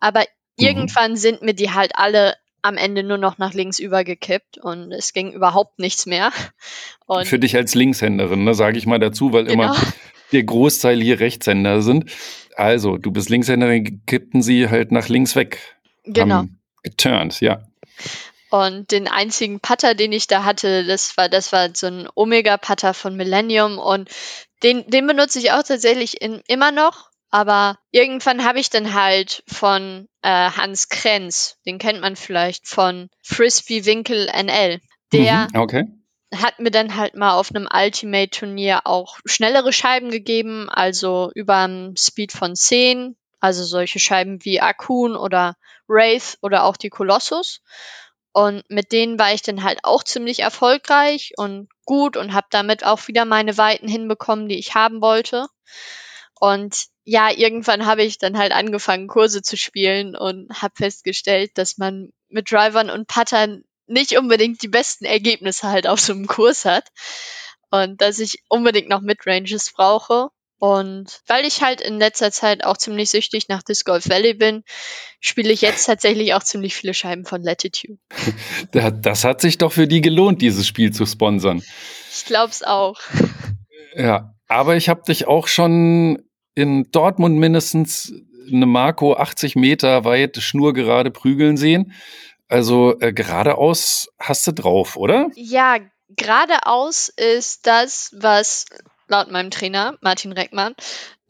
Aber 0.00 0.20
mhm. 0.20 0.66
irgendwann 0.66 1.16
sind 1.16 1.42
mir 1.42 1.54
die 1.54 1.70
halt 1.70 1.92
alle 1.94 2.36
am 2.62 2.76
Ende 2.76 3.02
nur 3.02 3.18
noch 3.18 3.38
nach 3.38 3.54
links 3.54 3.78
übergekippt 3.78 4.58
und 4.58 4.92
es 4.92 5.12
ging 5.12 5.32
überhaupt 5.32 5.78
nichts 5.78 6.06
mehr. 6.06 6.32
Und 7.06 7.26
Für 7.26 7.40
dich 7.40 7.56
als 7.56 7.74
Linkshänderin, 7.74 8.44
ne, 8.44 8.54
sage 8.54 8.78
ich 8.78 8.86
mal 8.86 9.00
dazu, 9.00 9.32
weil 9.32 9.44
genau. 9.44 9.64
immer 9.64 9.76
der 10.32 10.44
Großteil 10.44 11.00
hier 11.00 11.18
Rechtshänder 11.18 11.82
sind. 11.82 12.08
Also, 12.54 12.98
du 12.98 13.10
bist 13.10 13.28
Linkshänderin, 13.30 14.02
kippten 14.06 14.42
sie 14.42 14.68
halt 14.68 14.92
nach 14.92 15.08
links 15.08 15.34
weg. 15.34 15.58
Genau. 16.04 16.44
Geturnt, 16.84 17.40
ja. 17.40 17.64
Und 18.50 18.90
den 18.90 19.08
einzigen 19.08 19.60
Putter, 19.60 19.94
den 19.94 20.12
ich 20.12 20.26
da 20.26 20.44
hatte, 20.44 20.84
das 20.84 21.16
war, 21.16 21.28
das 21.28 21.52
war 21.52 21.70
so 21.74 21.86
ein 21.86 22.08
Omega-Putter 22.14 22.94
von 22.94 23.16
Millennium 23.16 23.78
und 23.78 24.08
den, 24.62 24.88
den 24.88 25.06
benutze 25.06 25.38
ich 25.38 25.52
auch 25.52 25.62
tatsächlich 25.62 26.20
in, 26.20 26.42
immer 26.48 26.72
noch 26.72 27.09
aber 27.30 27.78
irgendwann 27.92 28.44
habe 28.44 28.58
ich 28.58 28.70
dann 28.70 28.94
halt 28.94 29.42
von 29.46 30.08
äh, 30.22 30.50
Hans 30.50 30.88
Krenz, 30.88 31.58
den 31.64 31.78
kennt 31.78 32.00
man 32.00 32.16
vielleicht 32.16 32.66
von 32.66 33.08
Frisbee 33.22 33.84
Winkel 33.84 34.26
NL. 34.26 34.80
Der 35.12 35.48
mhm, 35.52 35.60
okay. 35.60 35.84
hat 36.34 36.58
mir 36.58 36.70
dann 36.70 36.96
halt 36.96 37.14
mal 37.14 37.34
auf 37.34 37.54
einem 37.54 37.68
Ultimate-Turnier 37.72 38.82
auch 38.84 39.18
schnellere 39.24 39.72
Scheiben 39.72 40.10
gegeben, 40.10 40.68
also 40.68 41.30
über 41.34 41.56
einen 41.58 41.96
Speed 41.96 42.32
von 42.32 42.56
10, 42.56 43.16
also 43.38 43.64
solche 43.64 44.00
Scheiben 44.00 44.44
wie 44.44 44.60
Akun 44.60 45.16
oder 45.16 45.56
Wraith 45.86 46.38
oder 46.42 46.64
auch 46.64 46.76
die 46.76 46.90
Colossus. 46.90 47.62
Und 48.32 48.64
mit 48.68 48.92
denen 48.92 49.18
war 49.18 49.32
ich 49.32 49.42
dann 49.42 49.64
halt 49.64 49.80
auch 49.82 50.04
ziemlich 50.04 50.40
erfolgreich 50.40 51.32
und 51.36 51.68
gut 51.84 52.16
und 52.16 52.32
habe 52.32 52.46
damit 52.50 52.84
auch 52.84 53.08
wieder 53.08 53.24
meine 53.24 53.58
Weiten 53.58 53.88
hinbekommen, 53.88 54.48
die 54.48 54.58
ich 54.58 54.74
haben 54.74 55.00
wollte. 55.00 55.46
Und 56.38 56.89
ja, 57.04 57.30
irgendwann 57.30 57.86
habe 57.86 58.02
ich 58.02 58.18
dann 58.18 58.38
halt 58.38 58.52
angefangen, 58.52 59.08
Kurse 59.08 59.42
zu 59.42 59.56
spielen 59.56 60.16
und 60.16 60.50
habe 60.62 60.74
festgestellt, 60.76 61.52
dass 61.54 61.78
man 61.78 62.10
mit 62.28 62.50
Drivern 62.50 62.90
und 62.90 63.08
Puttern 63.08 63.64
nicht 63.86 64.16
unbedingt 64.16 64.62
die 64.62 64.68
besten 64.68 65.04
Ergebnisse 65.04 65.68
halt 65.68 65.86
auf 65.86 66.00
so 66.00 66.12
einem 66.12 66.26
Kurs 66.26 66.64
hat. 66.64 66.88
Und 67.70 68.00
dass 68.00 68.18
ich 68.18 68.42
unbedingt 68.48 68.88
noch 68.88 69.00
Midranges 69.00 69.72
brauche. 69.72 70.28
Und 70.58 71.22
weil 71.26 71.46
ich 71.46 71.62
halt 71.62 71.80
in 71.80 71.98
letzter 71.98 72.30
Zeit 72.30 72.64
auch 72.64 72.76
ziemlich 72.76 73.08
süchtig 73.08 73.48
nach 73.48 73.62
Disc 73.62 73.86
Golf 73.86 74.10
Valley 74.10 74.34
bin, 74.34 74.62
spiele 75.18 75.52
ich 75.52 75.62
jetzt 75.62 75.86
tatsächlich 75.86 76.34
auch 76.34 76.42
ziemlich 76.42 76.74
viele 76.74 76.92
Scheiben 76.92 77.24
von 77.24 77.42
Latitude. 77.42 77.98
Das 78.72 79.24
hat 79.24 79.40
sich 79.40 79.56
doch 79.56 79.72
für 79.72 79.88
die 79.88 80.02
gelohnt, 80.02 80.42
dieses 80.42 80.66
Spiel 80.66 80.92
zu 80.92 81.06
sponsern. 81.06 81.62
Ich 82.12 82.26
glaub's 82.26 82.62
auch. 82.62 83.00
Ja, 83.94 84.34
aber 84.48 84.76
ich 84.76 84.88
habe 84.90 85.02
dich 85.02 85.26
auch 85.26 85.48
schon 85.48 86.29
in 86.54 86.90
Dortmund 86.90 87.38
mindestens 87.38 88.12
eine 88.50 88.66
Marco 88.66 89.14
80 89.14 89.56
Meter 89.56 90.04
weit 90.04 90.36
schnurgerade 90.38 91.10
prügeln 91.10 91.56
sehen. 91.56 91.92
Also 92.48 92.98
äh, 93.00 93.12
geradeaus 93.12 94.08
hast 94.18 94.46
du 94.46 94.52
drauf, 94.52 94.96
oder? 94.96 95.28
Ja, 95.36 95.78
geradeaus 96.08 97.08
ist 97.08 97.66
das, 97.66 98.10
was 98.16 98.66
laut 99.06 99.30
meinem 99.30 99.50
Trainer 99.50 99.96
Martin 100.00 100.32
Reckmann 100.32 100.74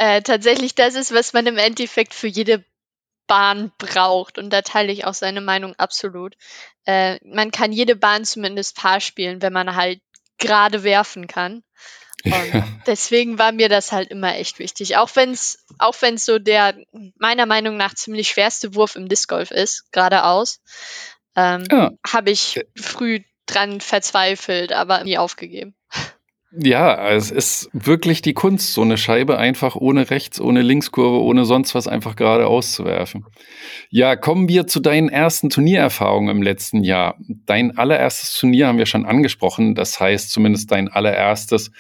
äh, 0.00 0.22
tatsächlich 0.22 0.74
das 0.74 0.94
ist, 0.94 1.12
was 1.12 1.34
man 1.34 1.46
im 1.46 1.58
Endeffekt 1.58 2.14
für 2.14 2.26
jede 2.26 2.64
Bahn 3.26 3.70
braucht. 3.76 4.38
Und 4.38 4.50
da 4.50 4.62
teile 4.62 4.90
ich 4.90 5.04
auch 5.04 5.12
seine 5.12 5.42
Meinung 5.42 5.74
absolut. 5.76 6.36
Äh, 6.86 7.18
man 7.22 7.50
kann 7.50 7.70
jede 7.70 7.96
Bahn 7.96 8.24
zumindest 8.24 8.76
Paar 8.76 9.00
spielen, 9.00 9.42
wenn 9.42 9.52
man 9.52 9.76
halt 9.76 10.00
gerade 10.38 10.84
werfen 10.84 11.26
kann. 11.26 11.62
Und 12.24 12.64
deswegen 12.86 13.38
war 13.38 13.52
mir 13.52 13.68
das 13.68 13.92
halt 13.92 14.10
immer 14.10 14.36
echt 14.36 14.58
wichtig. 14.58 14.96
Auch 14.96 15.10
wenn 15.14 15.30
es 15.30 15.64
auch 15.78 15.94
wenn's 16.00 16.24
so 16.24 16.38
der 16.38 16.74
meiner 17.18 17.46
Meinung 17.46 17.76
nach 17.76 17.94
ziemlich 17.94 18.28
schwerste 18.28 18.74
Wurf 18.74 18.96
im 18.96 19.08
Disc 19.08 19.28
Golf 19.28 19.50
ist, 19.50 19.90
geradeaus, 19.92 20.60
ähm, 21.36 21.64
ja. 21.70 21.90
habe 22.06 22.30
ich 22.30 22.60
früh 22.76 23.20
dran 23.46 23.80
verzweifelt, 23.80 24.72
aber 24.72 25.02
nie 25.04 25.18
aufgegeben. 25.18 25.74
Ja, 26.52 27.10
es 27.10 27.30
ist 27.30 27.70
wirklich 27.72 28.22
die 28.22 28.34
Kunst, 28.34 28.72
so 28.72 28.82
eine 28.82 28.96
Scheibe 28.96 29.38
einfach 29.38 29.76
ohne 29.76 30.10
Rechts, 30.10 30.40
ohne 30.40 30.62
Linkskurve, 30.62 31.22
ohne 31.22 31.44
sonst 31.44 31.76
was 31.76 31.86
einfach 31.86 32.16
gerade 32.16 32.48
auszuwerfen. 32.48 33.24
Ja, 33.88 34.16
kommen 34.16 34.48
wir 34.48 34.66
zu 34.66 34.80
deinen 34.80 35.08
ersten 35.08 35.48
Turniererfahrungen 35.48 36.28
im 36.36 36.42
letzten 36.42 36.82
Jahr. 36.82 37.16
Dein 37.46 37.78
allererstes 37.78 38.36
Turnier 38.36 38.66
haben 38.66 38.78
wir 38.78 38.86
schon 38.86 39.06
angesprochen, 39.06 39.76
das 39.76 40.00
heißt 40.00 40.32
zumindest 40.32 40.72
dein 40.72 40.88
allererstes 40.88 41.70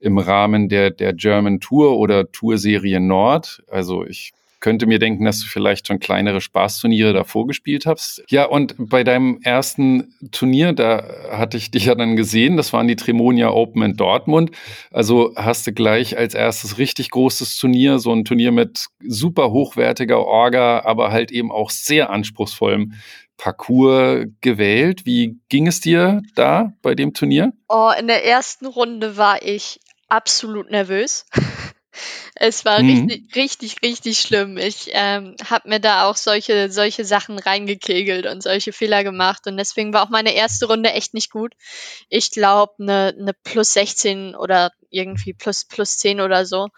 im 0.00 0.18
Rahmen 0.18 0.68
der, 0.68 0.90
der 0.90 1.12
German 1.12 1.60
Tour 1.60 1.98
oder 1.98 2.30
Tourserie 2.32 3.00
Nord. 3.00 3.62
Also 3.68 4.04
ich 4.04 4.32
könnte 4.60 4.86
mir 4.86 4.98
denken, 4.98 5.24
dass 5.24 5.40
du 5.40 5.46
vielleicht 5.46 5.86
schon 5.86 5.98
kleinere 5.98 6.40
Spaßturniere 6.40 7.12
davor 7.12 7.46
gespielt 7.46 7.86
hast. 7.86 8.22
Ja, 8.28 8.44
und 8.44 8.74
bei 8.78 9.04
deinem 9.04 9.40
ersten 9.42 10.14
Turnier, 10.30 10.72
da 10.72 11.02
hatte 11.30 11.56
ich 11.56 11.70
dich 11.70 11.86
ja 11.86 11.94
dann 11.94 12.14
gesehen, 12.14 12.56
das 12.56 12.72
waren 12.72 12.86
die 12.86 12.96
Tremonia 12.96 13.50
Open 13.50 13.82
in 13.82 13.96
Dortmund. 13.96 14.50
Also 14.90 15.32
hast 15.34 15.66
du 15.66 15.72
gleich 15.72 16.16
als 16.16 16.34
erstes 16.34 16.78
richtig 16.78 17.10
großes 17.10 17.56
Turnier, 17.56 17.98
so 17.98 18.12
ein 18.12 18.24
Turnier 18.24 18.52
mit 18.52 18.86
super 19.02 19.50
hochwertiger 19.50 20.24
Orga, 20.24 20.82
aber 20.84 21.10
halt 21.10 21.32
eben 21.32 21.50
auch 21.50 21.70
sehr 21.70 22.10
anspruchsvollem 22.10 22.92
Parcours 23.38 24.26
gewählt. 24.42 25.06
Wie 25.06 25.38
ging 25.48 25.66
es 25.66 25.80
dir 25.80 26.20
da 26.34 26.74
bei 26.82 26.94
dem 26.94 27.14
Turnier? 27.14 27.54
Oh, 27.68 27.90
in 27.98 28.06
der 28.06 28.26
ersten 28.26 28.66
Runde 28.66 29.16
war 29.16 29.42
ich 29.42 29.80
absolut 30.10 30.70
nervös. 30.70 31.26
es 32.34 32.64
war 32.64 32.82
mhm. 32.82 33.08
richtig, 33.08 33.36
richtig, 33.36 33.82
richtig 33.82 34.20
schlimm. 34.20 34.56
Ich 34.56 34.90
ähm, 34.92 35.36
habe 35.48 35.68
mir 35.68 35.80
da 35.80 36.08
auch 36.08 36.16
solche, 36.16 36.70
solche 36.70 37.04
Sachen 37.04 37.38
reingekegelt 37.38 38.26
und 38.26 38.42
solche 38.42 38.72
Fehler 38.72 39.04
gemacht. 39.04 39.46
Und 39.46 39.56
deswegen 39.56 39.92
war 39.92 40.04
auch 40.04 40.10
meine 40.10 40.34
erste 40.34 40.66
Runde 40.66 40.92
echt 40.92 41.14
nicht 41.14 41.30
gut. 41.30 41.54
Ich 42.08 42.30
glaube, 42.30 42.74
eine 42.78 43.14
ne 43.16 43.34
plus 43.44 43.72
16 43.72 44.34
oder 44.34 44.72
irgendwie 44.90 45.34
plus, 45.34 45.64
plus 45.64 45.98
10 45.98 46.20
oder 46.20 46.46
so. 46.46 46.68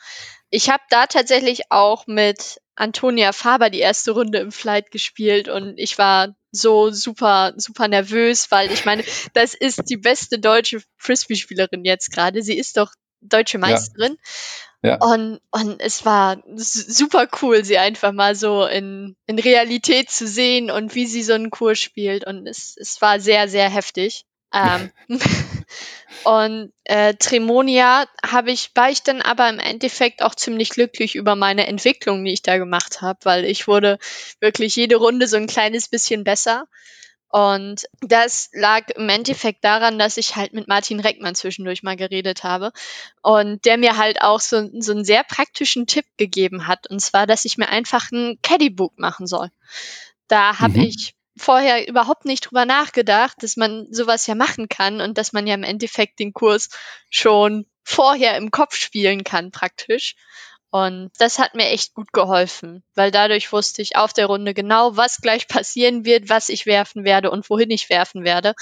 Ich 0.51 0.69
habe 0.69 0.83
da 0.91 1.07
tatsächlich 1.07 1.71
auch 1.71 2.07
mit 2.07 2.61
Antonia 2.75 3.33
Faber 3.33 3.71
die 3.71 3.81
erste 3.81 4.13
Runde 4.13 4.39
im 4.39 4.53
Flight 4.53 4.91
gespielt 4.91 5.49
und 5.49 5.79
ich 5.79 5.99
war 5.99 6.35
so 6.51 6.91
super, 6.91 7.55
super 7.57 7.89
nervös, 7.89 8.51
weil 8.51 8.71
ich 8.71 8.85
meine, 8.85 9.05
das 9.35 9.55
ist 9.55 9.89
die 9.89 9.97
beste 9.97 10.39
deutsche 10.39 10.83
Frisbee-Spielerin 10.99 11.85
jetzt 11.85 12.13
gerade. 12.13 12.43
Sie 12.43 12.57
ist 12.57 12.77
doch 12.77 12.93
deutsche 13.23 13.59
Meisterin. 13.59 14.19
Ja. 14.83 14.91
ja. 14.91 14.97
Und, 15.01 15.41
und 15.51 15.81
es 15.81 16.05
war 16.05 16.43
super 16.55 17.29
cool, 17.41 17.65
sie 17.65 17.79
einfach 17.79 18.13
mal 18.13 18.35
so 18.35 18.67
in, 18.67 19.17
in 19.27 19.39
Realität 19.39 20.11
zu 20.11 20.27
sehen 20.27 20.71
und 20.71 20.95
wie 20.95 21.07
sie 21.07 21.23
so 21.23 21.33
einen 21.33 21.51
Kurs 21.51 21.79
spielt. 21.79 22.27
Und 22.27 22.47
es, 22.47 22.77
es 22.77 23.01
war 23.01 23.21
sehr, 23.21 23.49
sehr 23.49 23.71
heftig. 23.71 24.25
Ähm, 24.53 24.91
und 26.25 26.73
äh, 26.85 27.15
Tremonia 27.15 28.07
habe 28.25 28.51
ich, 28.51 28.71
war 28.75 28.91
ich 28.91 29.03
dann 29.03 29.23
aber 29.23 29.49
im 29.49 29.59
Endeffekt 29.59 30.23
auch 30.23 30.35
ziemlich 30.35 30.71
glücklich 30.71 31.15
über 31.15 31.37
meine 31.37 31.67
Entwicklung, 31.67 32.25
die 32.25 32.33
ich 32.33 32.43
da 32.43 32.59
gemacht 32.59 33.01
habe, 33.01 33.19
weil 33.23 33.45
ich 33.45 33.67
wurde 33.67 33.99
wirklich 34.41 34.77
jede 34.77 34.97
Runde 34.97 35.27
so 35.27 35.37
ein 35.37 35.47
kleines 35.47 35.89
bisschen 35.89 36.25
besser. 36.25 36.67
Und 37.33 37.87
das 38.03 38.51
lag 38.53 38.91
im 38.91 39.09
Endeffekt 39.09 39.65
daran, 39.65 39.99
dass 39.99 40.19
ich 40.19 40.37
halt 40.37 40.53
mit 40.53 40.69
Martin 40.69 41.01
Reckmann 41.01 41.35
zwischendurch 41.35 41.83
mal 41.83 41.97
geredet 41.97 42.45
habe 42.45 42.73
und 43.23 43.65
der 43.65 43.79
mir 43.79 43.97
halt 43.97 44.21
auch 44.21 44.41
so, 44.41 44.69
so 44.79 44.93
einen 44.93 45.07
sehr 45.07 45.25
praktischen 45.25 45.87
Tipp 45.87 46.05
gegeben 46.19 46.67
hat. 46.67 46.91
Und 46.91 47.01
zwar, 47.01 47.27
dass 47.27 47.47
ich 47.47 47.57
mir 47.57 47.71
einfach 47.71 48.13
ein 48.13 48.39
Caddybook 48.43 48.99
machen 48.99 49.27
soll. 49.27 49.49
Da 50.29 50.59
habe 50.59 50.81
mhm. 50.81 50.85
ich 50.85 51.15
vorher 51.35 51.89
überhaupt 51.89 52.27
nicht 52.27 52.43
drüber 52.43 52.67
nachgedacht, 52.67 53.43
dass 53.43 53.57
man 53.57 53.87
sowas 53.91 54.27
ja 54.27 54.35
machen 54.35 54.69
kann 54.69 55.01
und 55.01 55.17
dass 55.17 55.33
man 55.33 55.47
ja 55.47 55.55
im 55.55 55.63
Endeffekt 55.63 56.19
den 56.19 56.35
Kurs 56.35 56.69
schon 57.09 57.65
vorher 57.83 58.37
im 58.37 58.51
Kopf 58.51 58.77
spielen 58.77 59.25
kann 59.25 59.53
praktisch. 59.53 60.17
Und 60.73 61.11
das 61.19 61.39
hat 61.39 61.55
mir 61.55 61.67
echt 61.67 61.93
gut 61.93 62.15
geholfen, 62.15 62.83
weil 62.95 63.11
dadurch 63.11 63.53
wusste 63.53 63.83
ich 63.83 63.97
auf 63.97 64.15
der 64.15 64.25
Runde 64.25 64.55
genau, 64.55 64.97
was 64.97 65.19
gleich 65.19 65.47
passieren 65.47 66.07
wird, 66.07 66.31
was 66.31 66.49
ich 66.49 66.65
werfen 66.65 67.05
werde 67.05 67.31
und 67.31 67.51
wohin 67.51 67.71
ich 67.71 67.91
werfen 67.91 68.25
werde. 68.25 68.55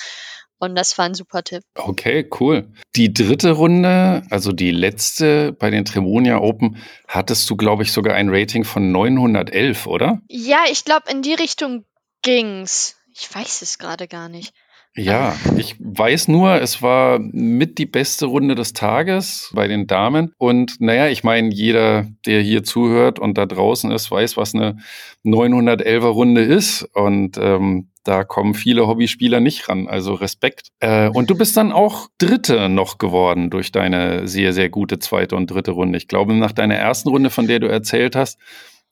Und 0.58 0.74
das 0.74 0.98
war 0.98 1.04
ein 1.04 1.14
super 1.14 1.44
Tipp. 1.44 1.62
Okay, 1.76 2.28
cool. 2.40 2.72
Die 2.96 3.14
dritte 3.14 3.52
Runde, 3.52 4.24
also 4.28 4.50
die 4.50 4.72
letzte 4.72 5.52
bei 5.52 5.70
den 5.70 5.84
Tremonia 5.84 6.38
Open, 6.38 6.82
hattest 7.06 7.48
du, 7.48 7.56
glaube 7.56 7.84
ich, 7.84 7.92
sogar 7.92 8.16
ein 8.16 8.28
Rating 8.28 8.64
von 8.64 8.90
911, 8.90 9.86
oder? 9.86 10.20
Ja, 10.28 10.64
ich 10.68 10.84
glaube, 10.84 11.12
in 11.12 11.22
die 11.22 11.34
Richtung 11.34 11.84
ging's. 12.22 12.96
Ich 13.14 13.32
weiß 13.32 13.62
es 13.62 13.78
gerade 13.78 14.08
gar 14.08 14.28
nicht. 14.28 14.52
Ja, 14.96 15.36
ich 15.56 15.76
weiß 15.78 16.26
nur, 16.28 16.60
es 16.60 16.82
war 16.82 17.20
mit 17.20 17.78
die 17.78 17.86
beste 17.86 18.26
Runde 18.26 18.56
des 18.56 18.72
Tages 18.72 19.50
bei 19.54 19.68
den 19.68 19.86
Damen. 19.86 20.32
Und 20.36 20.80
naja, 20.80 21.06
ich 21.06 21.22
meine, 21.22 21.54
jeder, 21.54 22.08
der 22.26 22.40
hier 22.40 22.64
zuhört 22.64 23.20
und 23.20 23.38
da 23.38 23.46
draußen 23.46 23.92
ist, 23.92 24.10
weiß, 24.10 24.36
was 24.36 24.54
eine 24.54 24.78
911er 25.24 26.08
Runde 26.08 26.42
ist. 26.42 26.82
Und 26.92 27.38
ähm, 27.38 27.90
da 28.02 28.24
kommen 28.24 28.54
viele 28.54 28.88
Hobbyspieler 28.88 29.38
nicht 29.38 29.68
ran. 29.68 29.86
Also 29.86 30.14
Respekt. 30.14 30.68
Äh, 30.80 31.08
und 31.08 31.30
du 31.30 31.36
bist 31.36 31.56
dann 31.56 31.70
auch 31.70 32.08
Dritte 32.18 32.68
noch 32.68 32.98
geworden 32.98 33.48
durch 33.50 33.70
deine 33.70 34.26
sehr, 34.26 34.52
sehr 34.52 34.70
gute 34.70 34.98
zweite 34.98 35.36
und 35.36 35.48
dritte 35.48 35.70
Runde. 35.70 35.98
Ich 35.98 36.08
glaube, 36.08 36.34
nach 36.34 36.52
deiner 36.52 36.74
ersten 36.74 37.10
Runde, 37.10 37.30
von 37.30 37.46
der 37.46 37.60
du 37.60 37.68
erzählt 37.68 38.16
hast, 38.16 38.40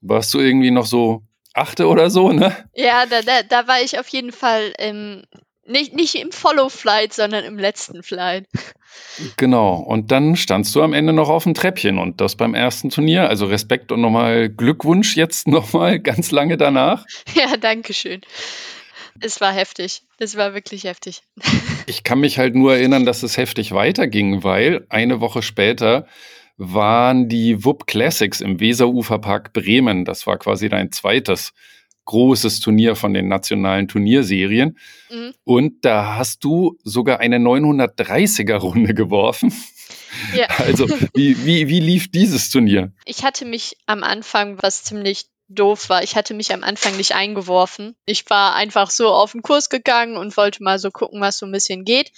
warst 0.00 0.32
du 0.32 0.38
irgendwie 0.38 0.70
noch 0.70 0.87
so 0.87 1.22
Achte 1.54 1.88
oder 1.88 2.08
so, 2.08 2.30
ne? 2.30 2.54
Ja, 2.74 3.04
da, 3.06 3.20
da, 3.22 3.42
da 3.42 3.66
war 3.66 3.80
ich 3.82 3.98
auf 3.98 4.06
jeden 4.08 4.30
Fall 4.30 4.72
im, 4.78 5.22
nicht, 5.68 5.94
nicht 5.94 6.14
im 6.14 6.33
Follow-Flight, 6.33 7.12
sondern 7.12 7.44
im 7.44 7.59
letzten 7.59 8.02
Flight. 8.02 8.46
Genau. 9.37 9.74
Und 9.74 10.11
dann 10.11 10.37
standst 10.37 10.74
du 10.74 10.83
am 10.83 10.92
Ende 10.92 11.12
noch 11.12 11.28
auf 11.28 11.44
dem 11.44 11.54
Treppchen 11.54 11.98
und 11.98 12.20
das 12.20 12.37
beim 12.37 12.54
ersten 12.54 12.90
Turnier. 12.90 13.28
Also 13.28 13.46
Respekt 13.46 13.92
und 13.92 14.00
nochmal 14.00 14.48
Glückwunsch 14.48 15.16
jetzt 15.16 15.46
nochmal 15.48 16.00
ganz 16.00 16.31
lange 16.31 16.57
danach. 16.57 17.04
Ja, 17.35 17.57
danke 17.57 17.94
schön. 17.94 18.20
Es 19.20 19.40
war 19.40 19.52
heftig. 19.52 20.02
Es 20.18 20.37
war 20.37 20.54
wirklich 20.54 20.85
heftig. 20.85 21.22
Ich 21.87 22.04
kann 22.04 22.20
mich 22.20 22.37
halt 22.38 22.54
nur 22.54 22.74
erinnern, 22.74 23.07
dass 23.07 23.22
es 23.22 23.38
heftig 23.38 23.72
weiterging, 23.72 24.44
weil 24.44 24.85
eine 24.90 25.22
Woche 25.22 25.40
später 25.40 26.07
waren 26.59 27.31
die 27.31 27.64
WUP 27.64 27.87
Classics 27.87 28.42
im 28.42 28.61
Weseruferpark 28.61 29.54
Bremen. 29.54 30.04
Das 30.04 30.26
war 30.26 30.37
quasi 30.37 30.68
dein 30.68 30.92
zweites 30.92 31.54
großes 32.09 32.61
Turnier 32.61 32.97
von 32.97 33.12
den 33.12 33.29
nationalen 33.29 33.87
Turnierserien. 33.87 34.79
Mhm. 35.11 35.35
Und 35.44 35.85
da 35.85 36.16
hast 36.16 36.42
du 36.42 36.79
sogar 36.83 37.21
eine 37.21 37.37
930er 37.37 38.57
Runde 38.57 38.94
geworfen. 38.94 39.55
Ja. 40.35 40.49
Also, 40.59 40.88
wie, 41.14 41.44
wie, 41.47 41.68
wie 41.68 41.81
lief 41.81 42.11
dieses 42.11 42.51
Turnier? 42.51 42.92
Ich 43.05 43.25
hatte 43.25 43.44
mich 43.44 43.77
am 43.87 44.03
Anfang, 44.03 44.59
was 44.61 44.83
ziemlich 44.83 45.27
doof 45.49 45.88
war, 45.88 46.03
ich 46.03 46.16
hatte 46.16 46.35
mich 46.35 46.53
am 46.53 46.62
Anfang 46.62 46.97
nicht 46.97 47.14
eingeworfen. 47.14 47.94
Ich 48.05 48.29
war 48.29 48.55
einfach 48.55 48.90
so 48.90 49.09
auf 49.09 49.33
den 49.33 49.42
Kurs 49.42 49.68
gegangen 49.68 50.16
und 50.16 50.37
wollte 50.37 50.62
mal 50.62 50.79
so 50.79 50.90
gucken, 50.90 51.21
was 51.21 51.38
so 51.38 51.47
ein 51.47 51.53
bisschen 51.53 51.85
geht. 51.85 52.11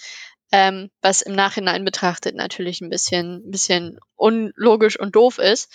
Ähm, 0.53 0.89
was 1.01 1.21
im 1.21 1.33
Nachhinein 1.33 1.85
betrachtet 1.85 2.35
natürlich 2.35 2.81
ein 2.81 2.89
bisschen, 2.89 3.47
ein 3.47 3.51
bisschen 3.51 3.99
unlogisch 4.15 4.99
und 4.99 5.15
doof 5.15 5.37
ist. 5.37 5.71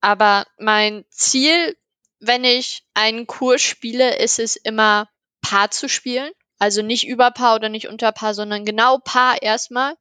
Aber 0.00 0.46
mein 0.58 1.04
Ziel 1.10 1.76
wenn 2.20 2.44
ich 2.44 2.82
einen 2.94 3.26
Kurs 3.26 3.62
spiele, 3.62 4.16
ist 4.16 4.38
es 4.38 4.56
immer 4.56 5.08
Paar 5.40 5.70
zu 5.70 5.88
spielen. 5.88 6.30
Also 6.58 6.82
nicht 6.82 7.06
über 7.06 7.30
Paar 7.30 7.54
oder 7.54 7.68
nicht 7.68 7.88
unter 7.88 8.12
Paar, 8.12 8.34
sondern 8.34 8.64
genau 8.64 8.98
Paar 8.98 9.40
erstmal, 9.42 9.94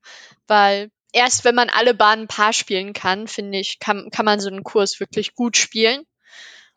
weil 0.47 0.89
erst 1.13 1.45
wenn 1.45 1.55
man 1.55 1.69
alle 1.69 1.93
Bahnen 1.93 2.27
Paar 2.27 2.53
spielen 2.53 2.93
kann, 2.93 3.27
finde 3.27 3.59
ich, 3.59 3.79
kann, 3.79 4.09
kann 4.11 4.25
man 4.25 4.39
so 4.39 4.49
einen 4.49 4.63
Kurs 4.63 4.99
wirklich 4.99 5.35
gut 5.35 5.55
spielen. 5.55 6.03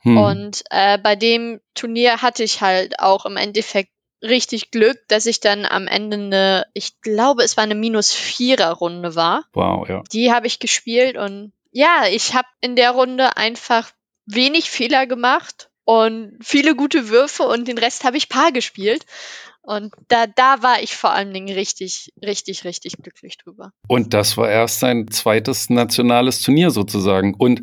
Hm. 0.01 0.17
Und 0.17 0.63
äh, 0.71 0.99
bei 0.99 1.17
dem 1.17 1.61
Turnier 1.75 2.23
hatte 2.23 2.43
ich 2.43 2.61
halt 2.61 3.01
auch 3.01 3.27
im 3.27 3.37
Endeffekt 3.37 3.91
richtig 4.23 4.71
Glück, 4.71 4.99
dass 5.09 5.27
ich 5.27 5.41
dann 5.41 5.65
am 5.65 5.87
Ende 5.87 6.17
eine, 6.17 6.67
ich 6.75 7.01
glaube, 7.01 7.43
es 7.43 7.57
war 7.57 7.65
eine 7.65 7.75
minus 7.75 8.13
vierer 8.13 8.73
Runde 8.73 9.15
war. 9.15 9.45
Wow, 9.53 9.89
ja. 9.89 10.03
Die 10.13 10.33
habe 10.33 10.47
ich 10.47 10.59
gespielt 10.59 11.17
und 11.17 11.53
ja, 11.73 12.05
ich 12.11 12.35
habe 12.35 12.49
in 12.61 12.77
der 12.77 12.91
Runde 12.91 13.37
einfach 13.37 13.91
wenig 14.35 14.71
Fehler 14.71 15.07
gemacht 15.07 15.71
und 15.85 16.39
viele 16.43 16.77
gute 16.77 17.09
Würfe 17.09 17.45
und 17.45 17.67
den 17.67 17.79
Rest 17.79 18.05
habe 18.05 18.17
ich 18.17 18.29
Paar 18.29 18.53
gespielt. 18.53 19.07
Und 19.63 19.93
da, 20.09 20.27
da 20.27 20.63
war 20.63 20.83
ich 20.83 20.97
vor 20.97 21.11
allen 21.11 21.35
Dingen 21.35 21.55
richtig, 21.55 22.13
richtig, 22.25 22.65
richtig 22.65 22.95
glücklich 23.03 23.37
drüber. 23.39 23.73
Und 23.89 24.15
das 24.15 24.37
war 24.37 24.49
erst 24.49 24.81
sein 24.81 25.09
zweites 25.11 25.69
nationales 25.69 26.41
Turnier 26.41 26.71
sozusagen. 26.71 27.35
Und 27.35 27.63